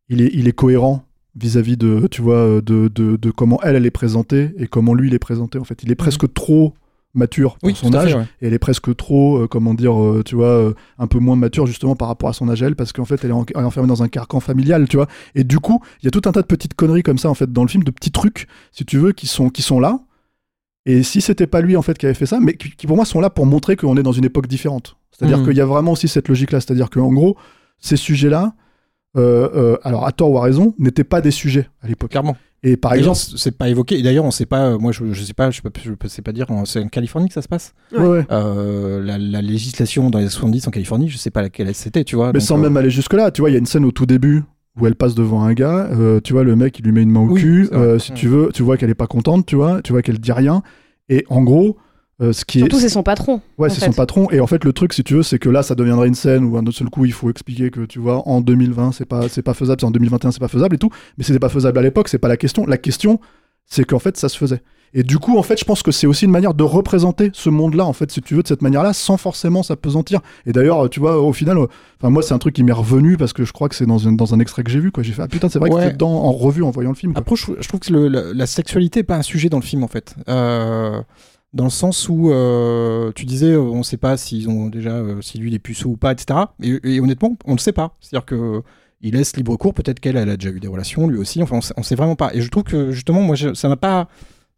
il 0.08 0.22
est, 0.22 0.30
il 0.34 0.48
est 0.48 0.52
cohérent 0.52 1.04
vis-à-vis 1.36 1.76
de, 1.76 2.06
tu 2.10 2.22
vois, 2.22 2.36
euh, 2.36 2.60
de, 2.60 2.88
de, 2.88 3.16
de 3.16 3.30
comment 3.30 3.60
elle, 3.62 3.76
elle 3.76 3.86
est 3.86 3.90
présentée 3.90 4.52
et 4.56 4.66
comment 4.66 4.94
lui, 4.94 5.08
il 5.08 5.14
est 5.14 5.18
présenté. 5.20 5.58
En 5.58 5.64
fait, 5.64 5.82
il 5.82 5.90
est 5.90 5.94
presque 5.96 6.32
trop 6.32 6.74
mature 7.12 7.58
pour 7.58 7.66
Oui, 7.68 7.74
son 7.74 7.90
fait, 7.90 7.96
âge 7.98 8.14
ouais. 8.14 8.22
et 8.40 8.46
elle 8.46 8.54
est 8.54 8.58
presque 8.60 8.94
trop, 8.96 9.38
euh, 9.38 9.48
comment 9.48 9.74
dire, 9.74 10.00
euh, 10.00 10.22
tu 10.24 10.36
vois, 10.36 10.46
euh, 10.46 10.74
un 10.98 11.08
peu 11.08 11.18
moins 11.18 11.34
mature 11.34 11.66
justement 11.66 11.96
par 11.96 12.06
rapport 12.06 12.28
à 12.28 12.32
son 12.32 12.48
âge 12.48 12.62
elle, 12.62 12.76
parce 12.76 12.92
qu'en 12.92 13.04
fait 13.04 13.24
elle 13.24 13.30
est, 13.30 13.32
en- 13.32 13.44
elle 13.54 13.60
est 13.62 13.64
enfermée 13.64 13.88
dans 13.88 14.02
un 14.04 14.08
carcan 14.08 14.38
familial, 14.38 14.86
tu 14.88 14.96
vois. 14.96 15.08
Et 15.34 15.42
du 15.42 15.58
coup, 15.58 15.80
il 16.00 16.04
y 16.04 16.08
a 16.08 16.12
tout 16.12 16.22
un 16.28 16.32
tas 16.32 16.42
de 16.42 16.46
petites 16.46 16.74
conneries 16.74 17.02
comme 17.02 17.18
ça 17.18 17.28
en 17.28 17.34
fait 17.34 17.52
dans 17.52 17.62
le 17.62 17.68
film, 17.68 17.82
de 17.82 17.90
petits 17.90 18.12
trucs, 18.12 18.46
si 18.70 18.84
tu 18.84 18.96
veux, 18.98 19.10
qui 19.12 19.26
sont, 19.26 19.50
qui 19.50 19.62
sont 19.62 19.80
là. 19.80 19.98
Et 20.86 21.02
si 21.02 21.20
c'était 21.20 21.48
pas 21.48 21.60
lui 21.62 21.76
en 21.76 21.82
fait 21.82 21.98
qui 21.98 22.06
avait 22.06 22.14
fait 22.14 22.26
ça, 22.26 22.38
mais 22.40 22.54
qui, 22.54 22.70
qui, 22.70 22.86
pour 22.86 22.94
moi 22.96 23.04
sont 23.04 23.20
là 23.20 23.28
pour 23.28 23.44
montrer 23.44 23.74
qu'on 23.76 23.96
est 23.96 24.02
dans 24.04 24.12
une 24.12 24.24
époque 24.24 24.46
différente. 24.46 24.96
C'est-à-dire 25.10 25.38
Mhm. 25.38 25.46
qu'il 25.48 25.56
y 25.56 25.60
a 25.60 25.66
vraiment 25.66 25.92
aussi 25.92 26.06
cette 26.06 26.28
logique-là, 26.28 26.60
c'est-à-dire 26.60 26.90
qu'en 26.90 27.12
gros, 27.12 27.36
ces 27.80 27.96
sujets-là, 27.96 28.44
euh, 28.44 28.48
euh, 28.50 28.54
alors 29.16 30.06
à 30.06 30.12
tort 30.12 30.30
ou 30.30 30.38
à 30.38 30.42
raison, 30.42 30.74
n'étaient 30.78 31.04
pas 31.04 31.20
des 31.20 31.30
sujets 31.30 31.68
à 31.82 31.88
l'époque. 31.88 32.10
Clairement. 32.10 32.36
Et 32.62 32.76
par 32.76 32.92
exemple, 32.92 33.16
c'est 33.36 33.56
pas 33.56 33.70
évoqué. 33.70 33.98
Et 33.98 34.02
d'ailleurs, 34.02 34.26
on 34.26 34.30
sait 34.30 34.44
pas. 34.44 34.66
euh, 34.66 34.78
Moi, 34.78 34.92
je, 34.92 35.12
je 35.14 35.22
sais 35.24 35.32
pas. 35.32 35.50
Je, 35.50 35.62
peux, 35.62 35.70
je 35.82 35.92
peux- 35.92 36.08
sais 36.08 36.20
pas 36.20 36.32
dire. 36.32 36.46
C'est 36.66 36.80
en 36.80 36.88
Californie 36.88 37.28
que 37.28 37.32
ça 37.34 37.40
se 37.40 37.48
passe. 37.48 37.72
Ouais, 37.96 38.06
ouais. 38.06 38.26
Euh, 38.30 39.02
la, 39.02 39.16
la 39.16 39.40
législation 39.40 40.10
dans 40.10 40.18
les 40.18 40.28
70 40.28 40.68
en 40.68 40.70
Californie, 40.70 41.08
je 41.08 41.16
sais 41.16 41.30
pas 41.30 41.40
laquelle 41.40 41.74
c'était. 41.74 42.04
Tu 42.04 42.16
vois. 42.16 42.26
Mais 42.28 42.32
donc, 42.34 42.42
sans 42.42 42.58
euh, 42.58 42.62
même 42.62 42.76
aller 42.76 42.90
jusque-là, 42.90 43.30
tu 43.30 43.40
vois, 43.40 43.48
il 43.48 43.54
y 43.54 43.56
a 43.56 43.58
une 43.58 43.64
scène 43.66 43.86
au 43.86 43.92
tout 43.92 44.04
début 44.04 44.42
où 44.78 44.86
elle 44.86 44.94
passe 44.94 45.14
devant 45.14 45.42
un 45.42 45.54
gars, 45.54 45.88
euh, 45.92 46.20
tu 46.22 46.34
vois, 46.34 46.44
le 46.44 46.54
mec, 46.54 46.78
il 46.78 46.84
lui 46.84 46.92
met 46.92 47.02
une 47.02 47.10
main 47.10 47.20
au 47.20 47.30
Oui, 47.30 47.40
cul, 47.40 47.68
euh, 47.72 47.98
si 47.98 48.12
tu 48.12 48.28
veux, 48.28 48.50
tu 48.52 48.62
vois 48.62 48.76
qu'elle 48.76 48.90
est 48.90 48.94
pas 48.94 49.06
contente, 49.08 49.44
tu 49.46 49.56
vois, 49.56 49.80
tu 49.82 49.92
vois 49.92 50.00
qu'elle 50.02 50.18
dit 50.20 50.30
rien, 50.32 50.62
et 51.08 51.24
en 51.28 51.42
gros, 51.42 51.76
euh, 52.20 52.32
ce 52.32 52.44
qui 52.44 52.58
Surtout, 52.58 52.76
est... 52.76 52.80
c'est 52.80 52.88
son 52.90 53.02
patron. 53.02 53.40
Ouais, 53.58 53.70
c'est 53.70 53.84
son 53.84 53.92
patron, 53.92 54.28
et 54.30 54.40
en 54.40 54.46
fait, 54.46 54.64
le 54.64 54.72
truc, 54.72 54.92
si 54.92 55.02
tu 55.04 55.14
veux, 55.14 55.22
c'est 55.22 55.38
que 55.38 55.48
là, 55.48 55.62
ça 55.62 55.74
deviendrait 55.74 56.08
une 56.08 56.14
scène 56.14 56.44
où, 56.44 56.56
un 56.56 56.64
seul 56.70 56.90
coup, 56.90 57.04
il 57.04 57.12
faut 57.12 57.30
expliquer 57.30 57.70
que, 57.70 57.80
tu 57.86 57.98
vois, 57.98 58.26
en 58.28 58.40
2020, 58.40 58.92
c'est 58.92 59.04
pas, 59.06 59.28
c'est 59.28 59.42
pas 59.42 59.54
faisable, 59.54 59.80
c'est 59.80 59.86
en 59.86 59.90
2021, 59.90 60.30
c'est 60.32 60.40
pas 60.40 60.48
faisable 60.48 60.74
et 60.74 60.78
tout, 60.78 60.90
mais 61.18 61.24
c'était 61.24 61.38
pas 61.38 61.48
faisable 61.48 61.78
à 61.78 61.82
l'époque, 61.82 62.08
c'est 62.08 62.18
pas 62.18 62.28
la 62.28 62.36
question. 62.36 62.66
La 62.66 62.76
question, 62.78 63.20
c'est 63.66 63.84
qu'en 63.84 63.98
fait, 63.98 64.16
ça 64.16 64.28
se 64.28 64.36
faisait. 64.36 64.62
Et 64.92 65.04
du 65.04 65.18
coup, 65.18 65.38
en 65.38 65.44
fait, 65.44 65.56
je 65.56 65.64
pense 65.64 65.84
que 65.84 65.92
c'est 65.92 66.08
aussi 66.08 66.24
une 66.24 66.32
manière 66.32 66.52
de 66.52 66.64
représenter 66.64 67.30
ce 67.32 67.48
monde-là, 67.48 67.86
en 67.86 67.92
fait, 67.92 68.10
si 68.10 68.20
tu 68.20 68.34
veux, 68.34 68.42
de 68.42 68.48
cette 68.48 68.60
manière-là, 68.60 68.92
sans 68.92 69.16
forcément 69.16 69.62
s'apesantir. 69.62 70.18
Et 70.46 70.52
d'ailleurs, 70.52 70.90
tu 70.90 70.98
vois, 70.98 71.20
au 71.22 71.32
final, 71.32 71.58
euh, 71.58 71.66
enfin, 72.00 72.10
moi, 72.10 72.24
c'est 72.24 72.34
un 72.34 72.38
truc 72.38 72.56
qui 72.56 72.64
m'est 72.64 72.72
revenu 72.72 73.16
parce 73.16 73.32
que 73.32 73.44
je 73.44 73.52
crois 73.52 73.68
que 73.68 73.76
c'est 73.76 73.86
dans 73.86 74.08
un, 74.08 74.12
dans 74.12 74.34
un 74.34 74.40
extrait 74.40 74.64
que 74.64 74.70
j'ai 74.72 74.80
vu, 74.80 74.90
quoi. 74.90 75.04
J'ai 75.04 75.12
fait, 75.12 75.22
ah 75.22 75.28
putain, 75.28 75.48
c'est 75.48 75.60
vrai 75.60 75.70
que 75.70 75.76
Ouais. 75.76 75.82
c'était 75.82 75.92
dedans 75.92 76.10
en 76.10 76.32
revue 76.32 76.64
en 76.64 76.72
voyant 76.72 76.90
le 76.90 76.96
film. 76.96 77.12
quoi. 77.12 77.20
Après, 77.20 77.36
je, 77.36 77.52
je 77.60 77.68
trouve 77.68 77.78
que 77.78 77.92
le- 77.92 78.08
la, 78.08 78.34
la 78.34 78.46
sexualité 78.46 78.98
est 79.00 79.04
pas 79.04 79.14
un 79.16 79.22
sujet 79.22 79.48
dans 79.48 79.58
le 79.58 79.62
film 79.64 79.84
en 79.84 79.88
fait. 79.88 80.16
Euh, 80.28 81.00
dans 81.52 81.64
le 81.64 81.70
sens 81.70 82.08
où 82.08 82.30
euh, 82.30 83.12
tu 83.14 83.26
disais, 83.26 83.52
euh, 83.52 83.60
on 83.60 83.78
ne 83.78 83.82
sait 83.82 83.96
pas 83.96 84.16
s'ils 84.16 84.48
ont 84.48 84.66
déjà, 84.66 84.92
euh, 84.92 85.20
si 85.20 85.38
lui 85.38 85.50
il 85.50 85.54
est 85.54 85.58
puceau 85.58 85.90
ou 85.90 85.96
pas, 85.96 86.12
etc. 86.12 86.40
Et, 86.62 87.00
honnêtement, 87.00 87.36
on 87.44 87.54
ne 87.54 87.58
sait 87.58 87.72
pas. 87.72 87.96
C'est-à-dire 88.00 88.26
que 88.26 88.62
il 89.00 89.14
laisse 89.14 89.36
libre 89.36 89.56
cours. 89.56 89.74
Peut-être 89.74 89.98
qu'elle, 89.98 90.16
elle 90.16 90.28
a 90.28 90.36
déjà 90.36 90.50
eu 90.50 90.60
des 90.60 90.68
relations, 90.68 91.08
lui 91.08 91.18
aussi. 91.18 91.42
Enfin, 91.42 91.58
on 91.58 91.80
on 91.80 91.82
sait 91.82 91.94
vraiment 91.94 92.16
pas. 92.16 92.32
Et 92.34 92.40
je 92.40 92.48
trouve 92.50 92.64
que 92.64 92.92
justement, 92.92 93.22
moi, 93.22 93.36
ça 93.36 93.68
m'a 93.68 93.76
pas, 93.76 94.08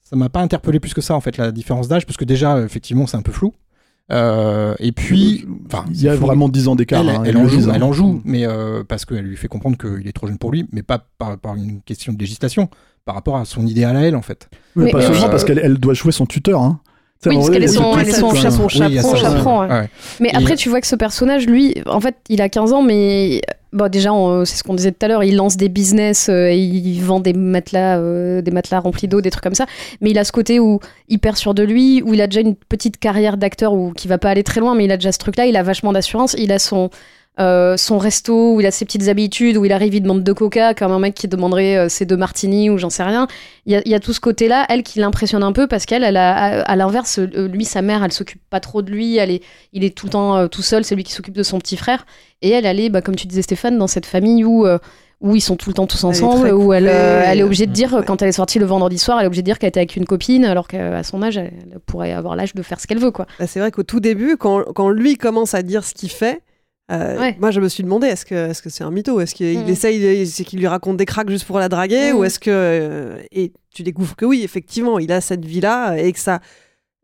ça 0.02 0.16
m'a 0.16 0.28
pas 0.28 0.40
interpellé 0.40 0.80
plus 0.80 0.94
que 0.94 1.00
ça 1.00 1.14
en 1.14 1.20
fait 1.20 1.36
la 1.36 1.52
différence 1.52 1.88
d'âge, 1.88 2.06
parce 2.06 2.16
que 2.16 2.24
déjà, 2.24 2.60
effectivement, 2.60 3.06
c'est 3.06 3.16
un 3.16 3.22
peu 3.22 3.32
flou. 3.32 3.54
Euh, 4.12 4.74
et 4.78 4.92
puis, 4.92 5.46
enfin, 5.66 5.84
Il 5.90 6.00
y 6.02 6.08
a 6.08 6.14
vraiment 6.14 6.48
10 6.48 6.68
ans 6.68 6.76
d'écart. 6.76 7.00
Elle, 7.02 7.08
hein, 7.08 7.22
elle 7.24 7.36
en 7.36 7.48
joue, 7.48 7.70
hein. 7.70 7.72
elle 7.74 7.82
en 7.82 7.92
joue, 7.92 8.20
mais 8.24 8.46
euh, 8.46 8.84
parce 8.86 9.04
qu'elle 9.04 9.24
lui 9.24 9.36
fait 9.36 9.48
comprendre 9.48 9.76
qu'il 9.78 10.06
est 10.06 10.12
trop 10.12 10.26
jeune 10.26 10.38
pour 10.38 10.52
lui, 10.52 10.66
mais 10.72 10.82
pas 10.82 11.04
par, 11.18 11.38
par 11.38 11.54
une 11.56 11.80
question 11.80 12.12
de 12.12 12.18
législation, 12.18 12.68
par 13.04 13.14
rapport 13.14 13.36
à 13.36 13.44
son 13.44 13.66
idéal 13.66 13.96
à 13.96 14.00
elle 14.02 14.16
en 14.16 14.22
fait. 14.22 14.48
Oui, 14.76 14.84
Mais- 14.84 14.90
pas 14.92 14.98
mais 14.98 15.04
seulement 15.06 15.26
euh, 15.26 15.30
parce 15.30 15.44
qu'elle 15.44 15.58
elle 15.58 15.78
doit 15.78 15.94
jouer 15.94 16.12
son 16.12 16.26
tuteur. 16.26 16.60
Hein. 16.60 16.80
Oui, 17.26 17.36
parce 17.36 17.50
qu'elle 17.50 17.62
est 17.62 17.68
son, 17.68 17.96
elle 17.98 18.08
est 18.08 18.22
hein. 18.22 19.16
Chaperon. 19.16 19.60
Ouais. 19.68 19.88
Mais 20.20 20.30
Et- 20.30 20.36
après, 20.36 20.56
tu 20.56 20.68
vois 20.68 20.80
que 20.80 20.86
ce 20.86 20.96
personnage, 20.96 21.46
lui, 21.46 21.74
en 21.86 22.00
fait, 22.00 22.16
il 22.28 22.42
a 22.42 22.48
15 22.48 22.72
ans, 22.72 22.82
mais 22.82 23.40
bon, 23.72 23.88
déjà, 23.90 24.12
on- 24.12 24.44
c'est 24.44 24.56
ce 24.56 24.64
qu'on 24.64 24.74
disait 24.74 24.90
tout 24.92 25.04
à 25.04 25.08
l'heure, 25.08 25.22
il 25.22 25.36
lance 25.36 25.56
des 25.56 25.68
business, 25.68 26.28
euh, 26.28 26.48
et 26.48 26.56
il 26.58 27.00
vend 27.00 27.20
des 27.20 27.32
matelas, 27.32 27.98
euh, 27.98 28.42
des 28.42 28.50
matelas 28.50 28.80
remplis 28.80 29.06
d'eau, 29.08 29.20
des 29.20 29.30
trucs 29.30 29.44
comme 29.44 29.54
ça. 29.54 29.66
Mais 30.00 30.10
il 30.10 30.18
a 30.18 30.24
ce 30.24 30.32
côté 30.32 30.58
où 30.58 30.80
hyper 31.08 31.36
sûr 31.36 31.54
de 31.54 31.62
lui, 31.62 32.02
où 32.04 32.12
il 32.14 32.20
a 32.20 32.26
déjà 32.26 32.40
une 32.40 32.56
petite 32.56 32.98
carrière 32.98 33.36
d'acteur, 33.36 33.72
ou 33.72 33.92
qui 33.92 34.08
va 34.08 34.18
pas 34.18 34.30
aller 34.30 34.42
très 34.42 34.60
loin, 34.60 34.74
mais 34.74 34.84
il 34.86 34.90
a 34.92 34.96
déjà 34.96 35.12
ce 35.12 35.18
truc-là. 35.18 35.46
Il 35.46 35.56
a 35.56 35.62
vachement 35.62 35.92
d'assurance. 35.92 36.34
Il 36.38 36.50
a 36.52 36.58
son 36.58 36.90
euh, 37.40 37.76
son 37.76 37.98
resto 37.98 38.54
où 38.54 38.60
il 38.60 38.66
a 38.66 38.70
ses 38.70 38.84
petites 38.84 39.08
habitudes, 39.08 39.56
où 39.56 39.64
il 39.64 39.72
arrive, 39.72 39.94
il 39.94 40.02
demande 40.02 40.22
deux 40.22 40.34
coca, 40.34 40.74
comme 40.74 40.92
un 40.92 40.98
mec 40.98 41.14
qui 41.14 41.28
demanderait 41.28 41.76
euh, 41.76 41.88
ses 41.88 42.04
deux 42.04 42.16
martinis 42.16 42.68
ou 42.68 42.78
j'en 42.78 42.90
sais 42.90 43.02
rien. 43.02 43.26
Il 43.66 43.72
y, 43.72 43.76
a, 43.76 43.82
il 43.84 43.90
y 43.90 43.94
a 43.94 44.00
tout 44.00 44.12
ce 44.12 44.20
côté-là, 44.20 44.66
elle 44.68 44.82
qui 44.82 44.98
l'impressionne 44.98 45.42
un 45.42 45.52
peu 45.52 45.66
parce 45.66 45.86
qu'elle, 45.86 46.04
elle 46.04 46.18
a, 46.18 46.34
à, 46.34 46.60
à 46.60 46.76
l'inverse, 46.76 47.18
euh, 47.18 47.48
lui, 47.48 47.64
sa 47.64 47.80
mère, 47.80 48.04
elle 48.04 48.12
s'occupe 48.12 48.42
pas 48.50 48.60
trop 48.60 48.82
de 48.82 48.90
lui, 48.90 49.16
elle 49.16 49.30
est, 49.30 49.42
il 49.72 49.82
est 49.84 49.96
tout 49.96 50.06
le 50.06 50.12
temps 50.12 50.36
euh, 50.36 50.46
tout 50.46 50.62
seul, 50.62 50.84
c'est 50.84 50.94
lui 50.94 51.04
qui 51.04 51.12
s'occupe 51.12 51.34
de 51.34 51.42
son 51.42 51.58
petit 51.58 51.76
frère. 51.76 52.04
Et 52.42 52.50
elle, 52.50 52.66
elle 52.66 52.80
est, 52.80 52.90
bah, 52.90 53.00
comme 53.00 53.16
tu 53.16 53.26
disais 53.26 53.42
Stéphane, 53.42 53.78
dans 53.78 53.86
cette 53.86 54.06
famille 54.06 54.44
où, 54.44 54.66
où 55.22 55.36
ils 55.36 55.40
sont 55.40 55.54
tout 55.54 55.70
le 55.70 55.74
temps 55.74 55.86
tous 55.86 56.02
ensemble, 56.02 56.50
où 56.52 56.72
elle, 56.72 56.88
euh, 56.88 57.22
elle 57.24 57.38
est 57.38 57.44
obligée 57.44 57.66
de 57.66 57.72
dire, 57.72 58.02
quand 58.06 58.20
elle 58.20 58.28
est 58.28 58.32
sortie 58.32 58.58
le 58.58 58.66
vendredi 58.66 58.98
soir, 58.98 59.18
elle 59.18 59.24
est 59.24 59.26
obligée 59.28 59.42
de 59.42 59.46
dire 59.46 59.58
qu'elle 59.60 59.68
était 59.68 59.80
avec 59.80 59.94
une 59.96 60.04
copine, 60.04 60.44
alors 60.44 60.66
qu'à 60.66 61.02
son 61.04 61.22
âge, 61.22 61.36
elle, 61.38 61.52
elle 61.72 61.78
pourrait 61.78 62.12
avoir 62.12 62.34
l'âge 62.34 62.54
de 62.54 62.62
faire 62.62 62.80
ce 62.80 62.88
qu'elle 62.88 62.98
veut, 62.98 63.12
quoi. 63.12 63.26
Bah, 63.38 63.46
c'est 63.46 63.60
vrai 63.60 63.70
qu'au 63.70 63.84
tout 63.84 64.00
début, 64.00 64.36
quand, 64.36 64.64
quand 64.74 64.90
lui 64.90 65.16
commence 65.16 65.54
à 65.54 65.62
dire 65.62 65.84
ce 65.84 65.94
qu'il 65.94 66.10
fait, 66.10 66.42
euh, 66.90 67.18
Ouais. 67.18 67.36
moi 67.40 67.50
je 67.50 67.60
me 67.60 67.68
suis 67.68 67.82
demandé 67.84 68.06
est-ce 68.08 68.24
que 68.26 68.34
est-ce 68.50 68.60
que 68.62 68.68
c'est 68.70 68.84
un 68.84 68.90
mytho? 68.90 69.20
Est-ce 69.20 69.34
qu'il 69.34 69.58
Mhm. 69.60 69.68
essaye, 69.68 70.26
c'est 70.26 70.44
qu'il 70.44 70.58
lui 70.58 70.66
raconte 70.66 70.96
des 70.96 71.06
cracks 71.06 71.30
juste 71.30 71.44
pour 71.46 71.58
la 71.58 71.68
draguer? 71.68 72.12
Mhm. 72.12 72.18
ou 72.18 72.24
est-ce 72.24 72.38
que 72.38 72.50
euh, 72.50 73.18
et 73.30 73.52
tu 73.72 73.82
découvres 73.82 74.16
que 74.16 74.24
oui 74.24 74.42
effectivement 74.42 74.98
il 74.98 75.12
a 75.12 75.20
cette 75.20 75.44
vie 75.44 75.60
là 75.60 75.94
et 75.96 76.12
que 76.12 76.18
ça 76.18 76.40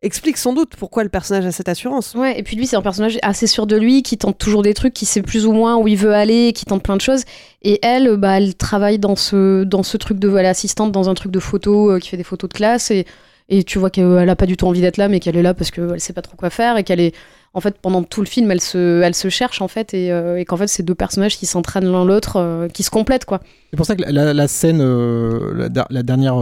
explique 0.00 0.36
sans 0.36 0.52
doute 0.52 0.74
pourquoi 0.76 1.02
le 1.02 1.08
personnage 1.08 1.44
a 1.44 1.50
cette 1.50 1.68
assurance. 1.68 2.14
Ouais, 2.14 2.38
et 2.38 2.44
puis 2.44 2.54
lui, 2.56 2.68
c'est 2.68 2.76
un 2.76 2.82
personnage 2.82 3.18
assez 3.22 3.48
sûr 3.48 3.66
de 3.66 3.74
lui, 3.76 4.04
qui 4.04 4.16
tente 4.16 4.38
toujours 4.38 4.62
des 4.62 4.72
trucs, 4.72 4.94
qui 4.94 5.06
sait 5.06 5.22
plus 5.22 5.44
ou 5.44 5.50
moins 5.50 5.76
où 5.76 5.88
il 5.88 5.96
veut 5.96 6.14
aller, 6.14 6.52
qui 6.54 6.64
tente 6.66 6.84
plein 6.84 6.94
de 6.94 7.00
choses. 7.00 7.24
Et 7.62 7.80
elle, 7.84 8.16
bah, 8.16 8.36
elle 8.38 8.54
travaille 8.54 9.00
dans 9.00 9.16
ce, 9.16 9.64
dans 9.64 9.82
ce 9.82 9.96
truc 9.96 10.20
de. 10.20 10.28
Elle 10.36 10.44
est 10.44 10.48
assistante 10.48 10.92
dans 10.92 11.08
un 11.10 11.14
truc 11.14 11.32
de 11.32 11.40
photo, 11.40 11.90
euh, 11.90 11.98
qui 11.98 12.10
fait 12.10 12.16
des 12.16 12.22
photos 12.22 12.48
de 12.48 12.54
classe. 12.54 12.92
Et, 12.92 13.06
et 13.48 13.64
tu 13.64 13.78
vois 13.78 13.88
qu'elle 13.88 14.28
a 14.28 14.37
pas 14.37 14.46
du 14.46 14.56
tout 14.56 14.66
envie 14.66 14.82
d'être 14.82 14.98
là, 14.98 15.08
mais 15.08 15.20
qu'elle 15.20 15.37
est 15.37 15.42
là 15.42 15.54
parce 15.54 15.70
qu'elle 15.70 16.00
sait 16.00 16.12
pas 16.12 16.20
trop 16.20 16.37
quoi 16.37 16.50
faire. 16.50 16.76
Et 16.76 16.84
qu'elle 16.84 17.00
est. 17.00 17.14
En 17.54 17.61
fait, 17.61 17.78
pendant 17.78 18.02
tout 18.02 18.20
le 18.20 18.26
film, 18.26 18.50
elle 18.50 18.61
se, 18.61 19.00
elle 19.00 19.14
se 19.14 19.30
cherche, 19.30 19.62
en 19.62 19.68
fait. 19.68 19.94
Et, 19.94 20.12
euh, 20.12 20.38
et 20.38 20.44
qu'en 20.44 20.58
fait, 20.58 20.66
c'est 20.66 20.82
deux 20.82 20.94
personnages 20.94 21.38
qui 21.38 21.46
s'entraînent 21.46 21.90
l'un 21.90 22.04
l'autre, 22.04 22.37
euh, 22.37 22.68
qui 22.68 22.82
se 22.82 22.90
complètent, 22.90 23.24
quoi. 23.24 23.40
C'est 23.70 23.78
pour 23.78 23.87
ça 23.87 23.96
que 23.96 24.02
la, 24.02 24.48
scène, 24.48 24.80
euh, 24.82 25.68
la, 25.88 26.02
dernière, 26.02 26.37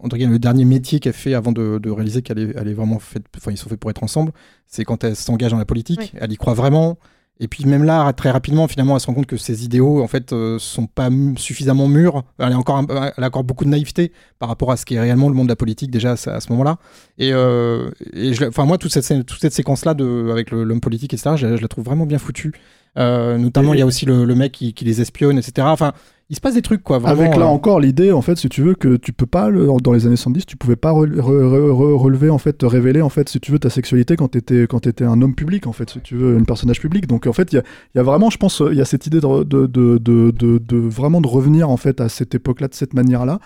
entre 0.00 0.16
guillemets, 0.16 0.32
le 0.32 0.38
dernier 0.40 0.64
métier 0.64 0.98
qu'elle 0.98 1.12
fait 1.12 1.34
avant 1.34 1.52
de, 1.52 1.78
de 1.78 1.90
réaliser 1.90 2.22
qu'elle 2.22 2.40
est, 2.40 2.52
elle 2.56 2.68
est 2.68 2.74
vraiment 2.74 2.98
faite, 2.98 3.24
enfin 3.36 3.52
ils 3.52 3.56
sont 3.56 3.68
faits 3.68 3.78
pour 3.78 3.90
être 3.90 4.02
ensemble, 4.02 4.32
c'est 4.66 4.84
quand 4.84 5.02
elle 5.02 5.16
s'engage 5.16 5.50
dans 5.50 5.58
la 5.58 5.64
politique. 5.64 5.98
Oui. 6.00 6.12
Elle 6.20 6.32
y 6.32 6.36
croit 6.36 6.54
vraiment. 6.54 6.98
Et 7.40 7.48
puis 7.48 7.64
même 7.64 7.82
là, 7.82 8.12
très 8.12 8.30
rapidement, 8.30 8.68
finalement, 8.68 8.94
elle 8.94 9.00
se 9.00 9.06
rend 9.08 9.14
compte 9.14 9.26
que 9.26 9.36
ses 9.36 9.64
idéaux, 9.64 10.02
en 10.02 10.06
fait, 10.06 10.32
euh, 10.32 10.58
sont 10.60 10.86
pas 10.86 11.08
suffisamment 11.36 11.88
mûrs. 11.88 12.22
Elle, 12.38 12.52
est 12.52 12.54
encore, 12.54 12.76
un- 12.76 12.86
elle 13.16 13.24
a 13.24 13.26
encore 13.26 13.42
beaucoup 13.42 13.64
de 13.64 13.70
naïveté 13.70 14.12
par 14.38 14.48
rapport 14.48 14.70
à 14.70 14.76
ce 14.76 14.84
qui 14.86 14.94
est 14.94 15.00
réellement 15.00 15.28
le 15.28 15.34
monde 15.34 15.48
de 15.48 15.52
la 15.52 15.56
politique 15.56 15.90
déjà 15.90 16.12
à, 16.12 16.16
ce- 16.16 16.50
moment-là. 16.50 16.76
Et, 17.18 17.32
euh, 17.32 17.90
et 18.12 18.34
je 18.34 18.44
moi, 18.62 18.78
toute 18.78 18.92
cette, 18.92 19.26
toute 19.26 19.40
cette 19.40 19.52
séquence-là 19.52 19.94
de, 19.94 20.28
avec 20.30 20.52
l'homme 20.52 20.80
politique, 20.80 21.12
etc., 21.12 21.30
je, 21.36 21.56
je 21.56 21.62
la 21.62 21.68
trouve 21.68 21.84
vraiment 21.84 22.06
bien 22.06 22.18
foutue. 22.18 22.52
Euh, 22.96 23.36
notamment, 23.38 23.74
il 23.74 23.80
y 23.80 23.82
a 23.82 23.86
aussi 23.86 24.06
le, 24.06 24.24
le 24.24 24.34
mec 24.36 24.52
qui, 24.52 24.72
qui 24.72 24.84
les 24.84 25.00
espionne, 25.00 25.36
etc. 25.36 25.66
Enfin, 25.68 25.92
il 26.30 26.36
se 26.36 26.40
passe 26.40 26.54
des 26.54 26.62
trucs, 26.62 26.82
quoi. 26.82 26.98
Vraiment, 26.98 27.20
Avec 27.20 27.36
là 27.36 27.44
euh, 27.44 27.48
encore 27.48 27.80
l'idée, 27.80 28.10
en 28.12 28.22
fait, 28.22 28.36
si 28.36 28.48
tu 28.48 28.62
veux, 28.62 28.74
que 28.74 28.96
tu 28.96 29.12
peux 29.12 29.26
pas, 29.26 29.50
le- 29.50 29.68
dans 29.82 29.92
les 29.92 30.06
années 30.06 30.16
70, 30.16 30.46
tu 30.46 30.56
pouvais 30.56 30.76
pas 30.76 30.90
re- 30.92 31.06
re- 31.06 31.20
re- 31.20 31.70
re- 31.70 31.96
relever, 31.96 32.30
en 32.30 32.38
fait, 32.38 32.54
te 32.54 32.66
révéler, 32.66 33.02
en 33.02 33.08
fait, 33.10 33.28
si 33.28 33.40
tu 33.40 33.52
veux, 33.52 33.58
ta 33.58 33.68
sexualité 33.70 34.16
quand 34.16 34.28
t'étais, 34.28 34.66
quand 34.66 34.80
t'étais 34.80 35.04
un 35.04 35.20
homme 35.20 35.34
public, 35.34 35.66
en 35.66 35.72
fait, 35.72 35.90
si 35.90 36.00
tu 36.00 36.16
veux, 36.16 36.36
un 36.36 36.44
personnage 36.44 36.80
public. 36.80 37.06
Donc, 37.06 37.26
en 37.26 37.32
fait, 37.32 37.52
il 37.52 37.56
y 37.56 37.58
a, 37.58 37.62
y 37.94 37.98
a 37.98 38.02
vraiment, 38.02 38.30
je 38.30 38.38
pense, 38.38 38.62
il 38.70 38.76
y 38.76 38.80
a 38.80 38.84
cette 38.86 39.06
idée 39.06 39.20
de, 39.20 39.42
de, 39.44 39.66
de, 39.66 40.30
de, 40.30 40.76
vraiment 40.78 41.20
de 41.20 41.28
revenir, 41.28 41.68
en 41.68 41.76
fait, 41.76 42.00
à 42.00 42.08
cette 42.08 42.34
époque-là, 42.34 42.68
de 42.68 42.74
cette 42.74 42.94
manière-là. 42.94 43.38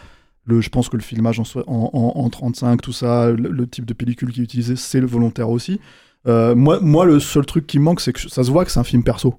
Le, 0.47 0.61
je 0.63 0.71
pense 0.71 0.89
que 0.89 0.97
le 0.97 1.03
filmage 1.03 1.41
en, 1.41 1.43
en, 1.67 1.91
en, 1.93 2.13
en 2.25 2.31
35, 2.31 2.81
tout 2.81 2.93
ça, 2.93 3.31
le, 3.31 3.51
le 3.51 3.67
type 3.67 3.85
de 3.85 3.93
pellicule 3.93 4.33
qui 4.33 4.41
est 4.41 4.45
utilisé, 4.45 4.77
c'est 4.77 5.01
le 5.01 5.07
volontaire 5.07 5.51
aussi. 5.51 5.79
Euh, 6.27 6.55
moi, 6.55 6.79
moi, 6.81 7.05
le 7.05 7.21
seul 7.21 7.45
truc 7.45 7.67
qui 7.67 7.79
me 7.79 7.85
manque, 7.85 8.01
c'est 8.01 8.13
que 8.13 8.21
ça 8.21 8.43
se 8.43 8.51
voit 8.51 8.65
que 8.65 8.71
c'est 8.71 8.81
un 8.81 8.85
film 8.85 9.03
perso. 9.03 9.35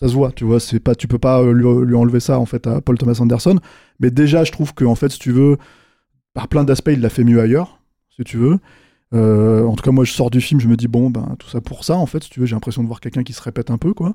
Ça 0.00 0.06
se 0.06 0.14
voit, 0.14 0.30
tu 0.30 0.44
vois, 0.44 0.60
tu 0.60 1.08
peux 1.08 1.18
pas 1.18 1.42
euh, 1.42 1.52
lui, 1.52 1.86
lui 1.86 1.96
enlever 1.96 2.20
ça 2.20 2.38
en 2.38 2.46
fait 2.46 2.66
à 2.68 2.80
Paul 2.80 2.96
Thomas 2.98 3.18
Anderson. 3.20 3.58
Mais 3.98 4.10
déjà, 4.10 4.44
je 4.44 4.52
trouve 4.52 4.72
que 4.72 4.84
en 4.84 4.94
fait, 4.94 5.10
si 5.10 5.18
tu 5.18 5.32
veux, 5.32 5.58
par 6.34 6.46
plein 6.46 6.62
d'aspects, 6.62 6.90
il 6.92 7.00
l'a 7.00 7.08
fait 7.08 7.24
mieux 7.24 7.40
ailleurs, 7.40 7.80
si 8.16 8.22
tu 8.22 8.36
veux. 8.36 8.58
Euh, 9.14 9.64
en 9.64 9.74
tout 9.74 9.82
cas, 9.82 9.90
moi, 9.90 10.04
je 10.04 10.12
sors 10.12 10.30
du 10.30 10.40
film, 10.40 10.60
je 10.60 10.68
me 10.68 10.76
dis 10.76 10.86
bon, 10.86 11.10
ben 11.10 11.34
tout 11.38 11.48
ça 11.48 11.60
pour 11.60 11.84
ça, 11.84 11.96
en 11.96 12.06
fait, 12.06 12.22
si 12.22 12.30
tu 12.30 12.38
veux, 12.40 12.46
j'ai 12.46 12.54
l'impression 12.54 12.82
de 12.82 12.88
voir 12.88 13.00
quelqu'un 13.00 13.24
qui 13.24 13.32
se 13.32 13.42
répète 13.42 13.70
un 13.70 13.78
peu, 13.78 13.92
quoi. 13.92 14.14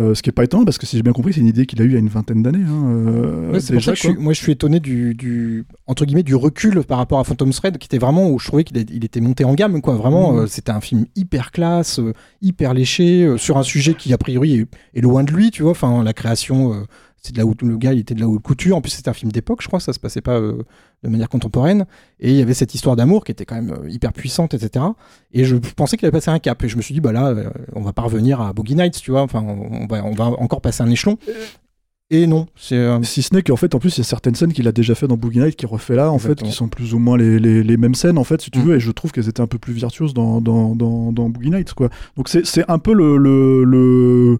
Euh, 0.00 0.14
ce 0.14 0.22
qui 0.22 0.30
est 0.30 0.32
pas 0.32 0.44
étonnant 0.44 0.64
parce 0.64 0.78
que 0.78 0.86
si 0.86 0.96
j'ai 0.96 1.02
bien 1.02 1.12
compris, 1.12 1.34
c'est 1.34 1.40
une 1.40 1.48
idée 1.48 1.66
qu'il 1.66 1.78
a 1.82 1.84
eue 1.84 1.88
il 1.88 1.92
y 1.92 1.96
a 1.96 1.98
une 1.98 2.08
vingtaine 2.08 2.42
d'années. 2.42 2.64
hein, 2.66 2.84
euh, 2.86 3.52
Ouais, 3.52 3.60
c'est 3.60 3.74
pour 3.74 3.82
ça 3.82 3.90
que 3.92 3.98
je 3.98 4.02
suis, 4.08 4.14
moi 4.16 4.32
je 4.32 4.40
suis 4.40 4.52
étonné 4.52 4.80
du, 4.80 5.14
du 5.14 5.66
entre 5.86 6.06
guillemets 6.06 6.22
du 6.22 6.34
recul 6.34 6.82
par 6.82 6.96
rapport 6.96 7.18
à 7.18 7.24
Phantom 7.24 7.50
Thread 7.50 7.76
qui 7.76 7.84
était 7.88 7.98
vraiment 7.98 8.30
où 8.30 8.38
je 8.38 8.46
trouvais 8.46 8.64
qu'il 8.64 8.78
il 8.90 9.04
était 9.04 9.20
monté 9.20 9.44
en 9.44 9.52
gamme 9.52 9.82
quoi 9.82 9.94
vraiment 9.96 10.32
Mhm. 10.32 10.38
euh, 10.38 10.46
c'était 10.46 10.72
un 10.72 10.80
film 10.80 11.04
hyper 11.14 11.50
classe 11.50 12.00
hyper 12.40 12.72
léché 12.72 13.34
sur 13.36 13.58
un 13.58 13.62
sujet 13.62 13.92
qui 13.94 14.14
a 14.14 14.18
priori 14.18 14.60
est, 14.60 14.66
est 14.94 15.00
loin 15.02 15.24
de 15.24 15.30
lui 15.32 15.50
tu 15.50 15.60
vois 15.62 15.72
enfin 15.72 16.02
la 16.02 16.14
création 16.14 16.86
c'est 17.22 17.32
de 17.32 17.38
la 17.38 17.46
haute 17.46 17.62
le 17.62 17.76
gars 17.76 17.92
il 17.92 18.00
était 18.00 18.14
de 18.14 18.20
la 18.20 18.28
haute 18.28 18.42
couture. 18.42 18.76
En 18.76 18.80
plus 18.80 18.90
c'était 18.90 19.08
un 19.08 19.12
film 19.14 19.30
d'époque 19.32 19.62
je 19.62 19.68
crois 19.68 19.78
ça 19.80 19.92
se 19.92 19.98
passait 20.00 20.20
pas 20.20 20.38
euh, 20.40 20.62
de 21.02 21.08
manière 21.08 21.28
contemporaine. 21.28 21.86
Et 22.20 22.30
il 22.30 22.36
y 22.36 22.42
avait 22.42 22.54
cette 22.54 22.74
histoire 22.74 22.96
d'amour 22.96 23.24
qui 23.24 23.32
était 23.32 23.44
quand 23.44 23.54
même 23.54 23.70
euh, 23.72 23.88
hyper 23.88 24.12
puissante 24.12 24.54
etc 24.54 24.84
et 25.32 25.44
je 25.44 25.56
pensais 25.56 25.96
qu'il 25.96 26.06
avait 26.06 26.12
passé 26.18 26.30
un 26.30 26.38
cap. 26.38 26.62
Et 26.64 26.68
je 26.68 26.76
me 26.76 26.82
suis 26.82 26.94
dit 26.94 27.00
bah 27.00 27.12
là 27.12 27.28
euh, 27.28 27.48
on 27.74 27.80
va 27.80 27.92
pas 27.92 28.02
revenir 28.02 28.40
à 28.40 28.52
Boogie 28.52 28.74
Nights 28.74 29.00
tu 29.00 29.12
vois. 29.12 29.22
Enfin 29.22 29.40
on, 29.42 29.86
va 29.86 30.04
on 30.04 30.12
va 30.14 30.24
encore 30.26 30.60
passer 30.60 30.82
un 30.82 30.90
échelon. 30.90 31.16
Et 32.10 32.26
non 32.26 32.46
c'est 32.56 32.74
euh, 32.76 33.02
Si 33.04 33.22
ce 33.22 33.34
n'est 33.34 33.42
qu'en 33.42 33.56
fait, 33.56 33.74
en 33.74 33.78
plus, 33.78 33.96
il 33.96 34.00
y 34.00 34.02
a 34.02 34.04
certaines 34.04 34.34
scènes 34.34 34.52
qu'il 34.52 34.68
a 34.68 34.72
déjà 34.72 34.94
fait 34.94 35.06
dans 35.08 35.16
Boogie 35.16 35.38
Night 35.38 35.56
qui 35.56 35.64
refait 35.64 35.94
là, 35.96 36.10
en 36.12 36.18
fait, 36.18 36.42
qui 36.42 36.52
sont 36.52 36.68
plus 36.68 36.92
ou 36.92 36.98
moins 36.98 37.16
les, 37.16 37.38
les, 37.38 37.62
les 37.62 37.76
mêmes 37.78 37.94
scènes, 37.94 38.18
en 38.18 38.24
fait, 38.24 38.42
si 38.42 38.50
tu 38.50 38.58
Mm. 38.58 38.62
veux, 38.64 38.76
et 38.76 38.80
je 38.80 38.90
trouve 38.90 39.12
qu'elles 39.12 39.30
étaient 39.30 39.40
un 39.40 39.46
peu 39.46 39.56
plus 39.58 39.72
virtuoses 39.72 40.12
dans, 40.12 40.42
dans, 40.42 40.74
dans, 40.76 41.10
dans 41.10 41.30
Boogie 41.30 41.48
Nights, 41.48 41.72
quoi. 41.72 41.88
Donc 42.18 42.28
c'est 42.28 42.44
c'est 42.44 42.70
un 42.70 42.78
peu 42.78 42.92
le. 42.92 43.16
le, 43.16 43.64
le- 43.64 44.38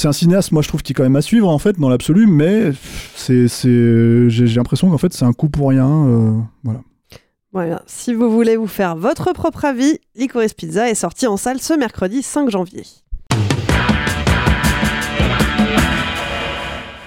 C'est 0.00 0.06
un 0.06 0.12
cinéaste, 0.12 0.52
moi 0.52 0.62
je 0.62 0.68
trouve, 0.68 0.80
qui 0.84 0.92
est 0.92 0.94
quand 0.94 1.02
même 1.02 1.16
à 1.16 1.22
suivre 1.22 1.48
en 1.48 1.58
fait 1.58 1.76
dans 1.76 1.88
l'absolu, 1.88 2.28
mais 2.28 2.70
c'est 3.16 3.48
c'est- 3.48 4.30
j'ai 4.30 4.46
l'impression 4.46 4.88
qu'en 4.88 4.96
fait 4.96 5.12
c'est 5.12 5.24
un 5.24 5.32
coup 5.32 5.48
pour 5.48 5.70
rien. 5.70 5.88
euh, 5.88 6.38
voilà. 6.62 6.80
Voilà. 7.52 7.82
Si 7.88 8.14
vous 8.14 8.30
voulez 8.30 8.56
vous 8.56 8.68
faire 8.68 8.94
votre 8.94 9.32
propre 9.32 9.64
avis, 9.64 9.98
Licorice 10.14 10.54
Pizza 10.54 10.88
est 10.88 10.94
sorti 10.94 11.26
en 11.26 11.36
salle 11.36 11.58
ce 11.60 11.74
mercredi 11.74 12.22
5 12.22 12.48
janvier. 12.48 12.84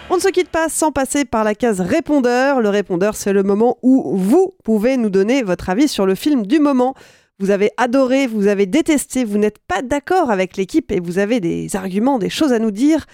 On 0.09 0.15
ne 0.17 0.19
se 0.21 0.27
quitte 0.27 0.49
pas 0.49 0.67
sans 0.67 0.91
passer 0.91 1.23
par 1.23 1.45
la 1.45 1.55
case 1.55 1.79
répondeur. 1.79 2.59
Le 2.59 2.67
répondeur, 2.67 3.15
c'est 3.15 3.31
le 3.31 3.43
moment 3.43 3.77
où 3.81 4.17
vous 4.17 4.53
pouvez 4.65 4.97
nous 4.97 5.09
donner 5.09 5.43
votre 5.43 5.69
avis 5.69 5.87
sur 5.87 6.05
le 6.05 6.15
film 6.15 6.45
du 6.45 6.59
moment. 6.59 6.93
Vous 7.41 7.49
avez 7.49 7.71
adoré, 7.77 8.27
vous 8.27 8.45
avez 8.45 8.67
détesté, 8.67 9.23
vous 9.23 9.39
n'êtes 9.39 9.57
pas 9.57 9.81
d'accord 9.81 10.29
avec 10.29 10.57
l'équipe 10.57 10.91
et 10.91 10.99
vous 10.99 11.17
avez 11.17 11.39
des 11.39 11.75
arguments, 11.75 12.19
des 12.19 12.29
choses 12.29 12.53
à 12.53 12.59
nous 12.59 12.69
dire. 12.69 13.07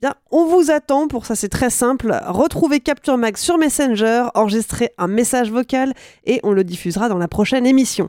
Bien, 0.00 0.14
on 0.30 0.46
vous 0.46 0.70
attend 0.70 1.06
pour 1.06 1.26
ça, 1.26 1.34
c'est 1.34 1.50
très 1.50 1.68
simple. 1.68 2.18
Retrouvez 2.24 2.80
Capture 2.80 3.18
Mag 3.18 3.36
sur 3.36 3.58
Messenger, 3.58 4.28
enregistrez 4.34 4.88
un 4.96 5.06
message 5.06 5.50
vocal 5.50 5.92
et 6.24 6.40
on 6.44 6.52
le 6.52 6.64
diffusera 6.64 7.10
dans 7.10 7.18
la 7.18 7.28
prochaine 7.28 7.66
émission. 7.66 8.08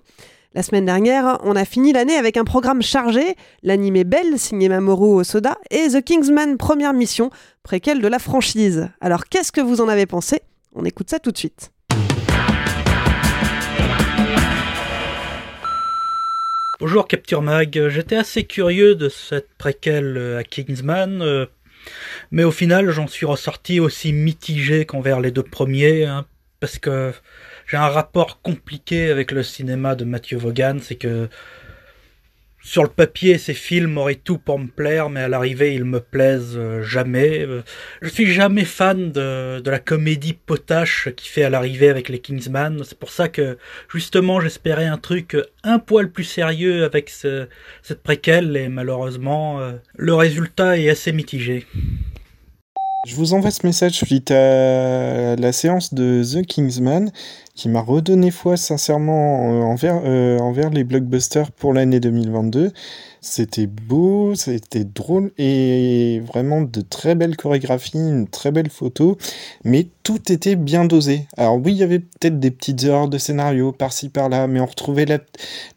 La 0.53 0.63
semaine 0.63 0.85
dernière, 0.85 1.39
on 1.43 1.57
a 1.57 1.65
fini 1.65 1.91
l'année 1.91 2.15
avec 2.15 2.38
un 2.38 2.45
programme 2.45 2.81
chargé, 2.81 3.35
l'animé 3.61 4.05
Belle, 4.05 4.39
signé 4.39 4.69
Mamoru 4.69 5.19
Osoda, 5.19 5.57
et 5.71 5.89
The 5.89 6.01
Kingsman, 6.01 6.55
première 6.55 6.93
mission, 6.93 7.31
préquelle 7.63 8.01
de 8.01 8.07
la 8.07 8.19
franchise. 8.19 8.88
Alors 9.01 9.25
qu'est-ce 9.25 9.51
que 9.51 9.59
vous 9.59 9.81
en 9.81 9.89
avez 9.89 10.05
pensé? 10.05 10.39
On 10.73 10.85
écoute 10.85 11.09
ça 11.09 11.19
tout 11.19 11.33
de 11.33 11.38
suite. 11.38 11.73
Bonjour 16.77 17.07
Capture 17.07 17.41
Mag, 17.41 17.88
j'étais 17.88 18.17
assez 18.17 18.43
curieux 18.43 18.95
de 18.95 19.07
cette 19.07 19.47
préquelle 19.57 20.17
euh, 20.17 20.39
à 20.39 20.43
Kingsman, 20.43 21.21
euh, 21.21 21.45
mais 22.31 22.43
au 22.43 22.51
final 22.51 22.89
j'en 22.89 23.07
suis 23.07 23.25
ressorti 23.25 23.79
aussi 23.79 24.11
mitigé 24.11 24.85
qu'envers 24.85 25.21
les 25.21 25.31
deux 25.31 25.41
premiers, 25.41 26.03
hein, 26.03 26.25
parce 26.59 26.77
que 26.77 27.13
j'ai 27.65 27.77
un 27.77 27.88
rapport 27.88 28.41
compliqué 28.41 29.09
avec 29.09 29.31
le 29.31 29.41
cinéma 29.41 29.95
de 29.95 30.03
Matthew 30.03 30.33
Vaughan, 30.33 30.79
c'est 30.81 30.95
que 30.95 31.29
sur 32.65 32.82
le 32.82 32.89
papier, 32.89 33.38
ces 33.38 33.54
films 33.54 33.95
auraient 33.99 34.15
tout 34.15 34.39
pour 34.39 34.58
me 34.58 34.65
plaire, 34.65 35.12
mais 35.12 35.19
à 35.19 35.28
l'arrivée, 35.28 35.75
ils 35.75 35.86
me 35.86 35.99
plaisent 35.99 36.58
euh, 36.58 36.82
jamais. 36.82 37.45
Euh, 37.45 37.62
je 38.01 38.10
suis 38.10 38.25
jamais 38.25 38.65
fan 38.65 39.12
de, 39.12 39.60
de 39.60 39.69
la 39.69 39.78
comédie 39.78 40.34
potache 40.34 41.10
qui 41.15 41.30
fait 41.30 41.43
à 41.43 41.51
l'arrivée 41.51 41.89
avec 41.89 42.10
les 42.10 42.17
Kingsman. 42.17 42.82
C'est 42.84 42.97
pour 42.97 43.12
ça 43.12 43.30
que, 43.30 43.60
justement, 43.93 44.41
j'espérais 44.41 44.88
un 44.88 44.97
truc 44.97 45.38
un 45.63 45.78
poil 45.78 46.10
plus 46.10 46.23
sérieux 46.23 46.86
avec 46.86 47.12
ce, 47.12 47.47
cette 47.84 48.01
préquelle, 48.01 48.58
et 48.58 48.67
malheureusement, 48.67 49.60
euh, 49.60 49.73
le 49.95 50.15
résultat 50.15 50.80
est 50.80 50.89
assez 50.89 51.12
mitigé. 51.12 51.67
Je 53.05 53.15
vous 53.15 53.35
envoie 53.35 53.51
ce 53.51 53.63
message 53.67 53.93
suite 53.93 54.31
à 54.31 55.35
la 55.35 55.51
séance 55.51 55.93
de 55.93 56.23
The 56.23 56.43
Kingsman 56.43 57.11
qui 57.53 57.69
m'a 57.69 57.81
redonné 57.81 58.31
foi 58.31 58.57
sincèrement 58.57 59.51
euh, 59.51 59.61
envers, 59.61 60.01
euh, 60.03 60.39
envers 60.39 60.71
les 60.71 60.83
blockbusters 60.83 61.51
pour 61.51 61.71
l'année 61.71 61.99
2022. 61.99 62.71
C'était 63.21 63.67
beau, 63.67 64.33
c'était 64.33 64.85
drôle 64.85 65.31
et 65.37 66.19
vraiment 66.25 66.61
de 66.61 66.81
très 66.81 67.13
belles 67.13 67.37
chorégraphies, 67.37 67.99
une 67.99 68.27
très 68.27 68.51
belle 68.51 68.71
photo, 68.71 69.19
mais 69.63 69.87
tout 70.05 70.31
était 70.31 70.55
bien 70.55 70.85
dosé. 70.85 71.27
Alors 71.35 71.55
oui, 71.55 71.71
il 71.71 71.77
y 71.77 71.83
avait 71.83 71.99
peut-être 71.99 72.39
des 72.39 72.51
petites 72.51 72.83
erreurs 72.83 73.07
de 73.07 73.17
scénario 73.17 73.71
par-ci 73.71 74.09
par-là, 74.09 74.45
mais 74.45 74.59
on 74.59 74.67
retrouvait 74.67 75.07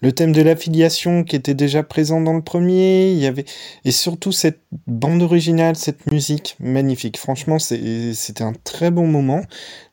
le 0.02 0.12
thème 0.12 0.32
de 0.32 0.42
l'affiliation 0.42 1.24
qui 1.24 1.34
était 1.34 1.54
déjà 1.54 1.82
présent 1.82 2.20
dans 2.20 2.34
le 2.34 2.42
premier. 2.42 3.10
Il 3.10 3.18
y 3.18 3.26
avait 3.26 3.46
et 3.86 3.90
surtout 3.90 4.30
cette 4.30 4.60
bande 4.86 5.22
originale, 5.22 5.76
cette 5.76 6.12
musique 6.12 6.56
magnifique. 6.60 7.16
Franchement, 7.16 7.58
c'était 7.58 8.44
un 8.44 8.52
très 8.52 8.90
bon 8.90 9.06
moment. 9.06 9.40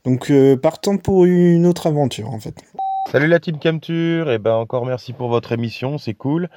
Donc 0.03 0.29
euh, 0.29 0.57
partant 0.57 0.97
pour 0.97 1.23
une 1.23 1.65
autre 1.65 1.87
aventure 1.87 2.29
en 2.29 2.39
fait. 2.39 2.55
Salut 3.13 3.27
la 3.27 3.39
team 3.39 3.57
Camture, 3.57 4.29
et 4.29 4.37
ben 4.37 4.55
encore 4.55 4.85
merci 4.85 5.13
pour 5.13 5.29
votre 5.29 5.53
émission, 5.53 5.97
c'est 5.97 6.13
cool. 6.13 6.49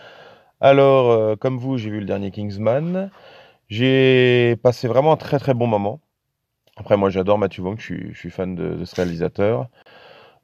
Alors, 0.60 1.12
euh, 1.12 1.36
comme 1.36 1.58
vous, 1.58 1.78
j'ai 1.78 1.90
vu 1.90 2.00
le 2.00 2.06
dernier 2.06 2.32
Kingsman. 2.32 3.10
J'ai 3.68 4.56
passé 4.64 4.88
vraiment 4.88 5.12
un 5.12 5.16
très 5.16 5.38
très 5.38 5.54
bon 5.54 5.68
moment. 5.68 6.00
Après, 6.78 6.96
moi, 6.96 7.10
j'adore 7.10 7.38
Matthew 7.38 7.60
Vaughn, 7.60 7.76
je 7.78 8.12
suis, 8.14 8.30
fan 8.30 8.54
de, 8.54 8.84
ce 8.84 8.94
réalisateur. 8.96 9.68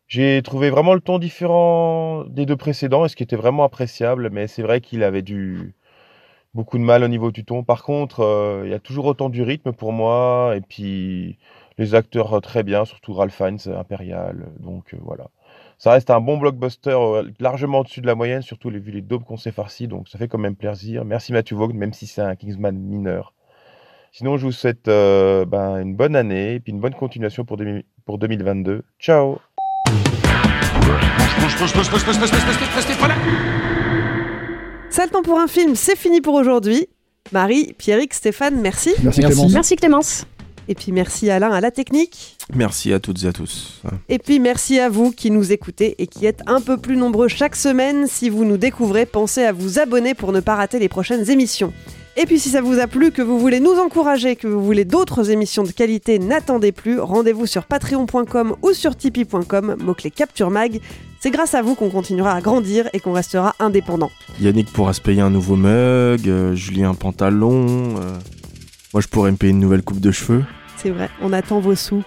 J'ai 0.08 0.42
trouvé 0.42 0.70
vraiment 0.70 0.94
le 0.94 1.00
ton 1.00 1.18
différent 1.18 2.24
des 2.24 2.46
deux 2.46 2.56
précédents, 2.56 3.04
et 3.04 3.08
ce 3.08 3.16
qui 3.16 3.22
était 3.22 3.36
vraiment 3.36 3.64
appréciable, 3.64 4.30
mais 4.30 4.46
c'est 4.46 4.62
vrai 4.62 4.80
qu'il 4.80 5.02
avait 5.02 5.22
du 5.22 5.74
beaucoup 6.54 6.78
de 6.78 6.84
mal 6.84 7.02
au 7.04 7.08
niveau 7.08 7.30
du 7.32 7.44
ton. 7.44 7.64
Par 7.64 7.82
contre, 7.84 8.20
euh, 8.20 8.62
il 8.64 8.70
y 8.70 8.74
a 8.74 8.78
toujours 8.78 9.06
autant 9.06 9.28
du 9.30 9.42
rythme 9.42 9.72
pour 9.72 9.92
moi, 9.92 10.54
et 10.56 10.60
puis 10.60 11.38
les 11.78 11.94
acteurs 11.94 12.40
très 12.42 12.62
bien, 12.62 12.84
surtout 12.84 13.14
Ralph 13.14 13.34
Fiennes, 13.34 13.58
Impérial. 13.66 14.46
Donc 14.60 14.94
euh, 14.94 14.98
voilà 15.02 15.26
ça 15.78 15.92
reste 15.92 16.10
un 16.10 16.20
bon 16.20 16.38
blockbuster 16.38 16.90
euh, 16.90 17.30
largement 17.40 17.80
au-dessus 17.80 18.00
de 18.00 18.06
la 18.06 18.14
moyenne, 18.14 18.42
surtout 18.42 18.70
les, 18.70 18.78
vu 18.78 18.92
les 18.92 19.02
daubes 19.02 19.24
qu'on 19.24 19.36
s'est 19.36 19.52
farci, 19.52 19.88
donc 19.88 20.08
ça 20.08 20.18
fait 20.18 20.28
quand 20.28 20.38
même 20.38 20.56
plaisir. 20.56 21.04
Merci 21.04 21.32
Matthew 21.32 21.54
Vaughn, 21.54 21.76
même 21.76 21.92
si 21.92 22.06
c'est 22.06 22.22
un 22.22 22.36
Kingsman 22.36 22.76
mineur. 22.76 23.34
Sinon, 24.16 24.36
je 24.36 24.46
vous 24.46 24.52
souhaite 24.52 24.86
euh, 24.86 25.44
ben, 25.44 25.80
une 25.80 25.96
bonne 25.96 26.14
année 26.14 26.54
et 26.54 26.60
puis 26.60 26.72
une 26.72 26.78
bonne 26.78 26.94
continuation 26.94 27.44
pour, 27.44 27.56
pour 28.04 28.18
2022. 28.18 28.84
Ciao 29.00 29.38
Ça 34.88 35.04
le 35.04 35.10
temps 35.10 35.22
pour 35.24 35.40
un 35.40 35.48
film, 35.48 35.74
c'est 35.74 35.96
fini 35.96 36.20
pour 36.20 36.34
aujourd'hui. 36.34 36.86
Marie, 37.32 37.74
Pierrick, 37.76 38.14
Stéphane, 38.14 38.60
merci. 38.60 38.94
Merci 39.02 39.20
Clémence. 39.20 39.52
Merci 39.52 39.74
Clémence. 39.74 40.26
Et 40.68 40.76
puis 40.76 40.92
merci 40.92 41.28
Alain 41.28 41.50
à 41.50 41.60
la 41.60 41.72
technique. 41.72 42.36
Merci 42.54 42.92
à 42.92 43.00
toutes 43.00 43.24
et 43.24 43.26
à 43.26 43.32
tous. 43.32 43.82
Et 44.08 44.20
puis 44.20 44.38
merci 44.38 44.78
à 44.78 44.88
vous 44.88 45.10
qui 45.10 45.32
nous 45.32 45.50
écoutez 45.50 45.96
et 45.98 46.06
qui 46.06 46.24
êtes 46.24 46.42
un 46.46 46.60
peu 46.60 46.76
plus 46.76 46.96
nombreux 46.96 47.26
chaque 47.26 47.56
semaine. 47.56 48.06
Si 48.06 48.30
vous 48.30 48.44
nous 48.44 48.58
découvrez, 48.58 49.06
pensez 49.06 49.42
à 49.42 49.50
vous 49.50 49.80
abonner 49.80 50.14
pour 50.14 50.30
ne 50.30 50.38
pas 50.38 50.54
rater 50.54 50.78
les 50.78 50.88
prochaines 50.88 51.28
émissions. 51.28 51.72
Et 52.16 52.26
puis 52.26 52.38
si 52.38 52.48
ça 52.50 52.62
vous 52.62 52.78
a 52.78 52.86
plu, 52.86 53.10
que 53.10 53.22
vous 53.22 53.40
voulez 53.40 53.58
nous 53.58 53.72
encourager, 53.72 54.36
que 54.36 54.46
vous 54.46 54.64
voulez 54.64 54.84
d'autres 54.84 55.30
émissions 55.30 55.64
de 55.64 55.72
qualité, 55.72 56.20
n'attendez 56.20 56.70
plus, 56.70 57.00
rendez-vous 57.00 57.46
sur 57.46 57.64
patreon.com 57.64 58.54
ou 58.62 58.72
sur 58.72 58.96
tipeee.com, 58.96 59.76
mot-clé 59.80 60.12
Capture 60.12 60.50
Mag. 60.50 60.80
C'est 61.18 61.32
grâce 61.32 61.54
à 61.54 61.62
vous 61.62 61.74
qu'on 61.74 61.90
continuera 61.90 62.32
à 62.34 62.40
grandir 62.40 62.88
et 62.92 63.00
qu'on 63.00 63.12
restera 63.12 63.56
indépendant. 63.58 64.12
Yannick 64.40 64.72
pourra 64.72 64.92
se 64.92 65.00
payer 65.00 65.22
un 65.22 65.30
nouveau 65.30 65.56
mug, 65.56 66.28
euh, 66.28 66.54
Julien 66.54 66.90
un 66.90 66.94
pantalon, 66.94 67.96
euh, 67.98 68.12
moi 68.92 69.00
je 69.00 69.08
pourrais 69.08 69.32
me 69.32 69.36
payer 69.36 69.50
une 69.50 69.58
nouvelle 69.58 69.82
coupe 69.82 70.00
de 70.00 70.12
cheveux. 70.12 70.44
C'est 70.76 70.90
vrai, 70.90 71.10
on 71.20 71.32
attend 71.32 71.58
vos 71.58 71.74
sous. 71.74 72.04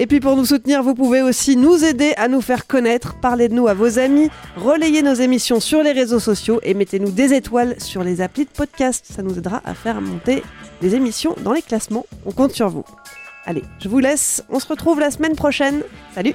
Et 0.00 0.06
puis 0.06 0.20
pour 0.20 0.36
nous 0.36 0.44
soutenir, 0.44 0.84
vous 0.84 0.94
pouvez 0.94 1.22
aussi 1.22 1.56
nous 1.56 1.84
aider 1.84 2.14
à 2.16 2.28
nous 2.28 2.40
faire 2.40 2.68
connaître, 2.68 3.18
parler 3.20 3.48
de 3.48 3.54
nous 3.54 3.66
à 3.66 3.74
vos 3.74 3.98
amis, 3.98 4.30
relayer 4.56 5.02
nos 5.02 5.14
émissions 5.14 5.58
sur 5.58 5.82
les 5.82 5.90
réseaux 5.90 6.20
sociaux 6.20 6.60
et 6.62 6.72
mettez-nous 6.72 7.10
des 7.10 7.34
étoiles 7.34 7.74
sur 7.80 8.04
les 8.04 8.20
applis 8.20 8.44
de 8.44 8.50
podcast. 8.50 9.04
Ça 9.10 9.22
nous 9.22 9.36
aidera 9.36 9.60
à 9.64 9.74
faire 9.74 10.00
monter 10.00 10.44
les 10.82 10.94
émissions 10.94 11.34
dans 11.42 11.52
les 11.52 11.62
classements. 11.62 12.06
On 12.26 12.30
compte 12.30 12.52
sur 12.52 12.68
vous. 12.68 12.84
Allez, 13.44 13.64
je 13.80 13.88
vous 13.88 13.98
laisse. 13.98 14.44
On 14.50 14.60
se 14.60 14.68
retrouve 14.68 15.00
la 15.00 15.10
semaine 15.10 15.34
prochaine. 15.34 15.82
Salut 16.14 16.34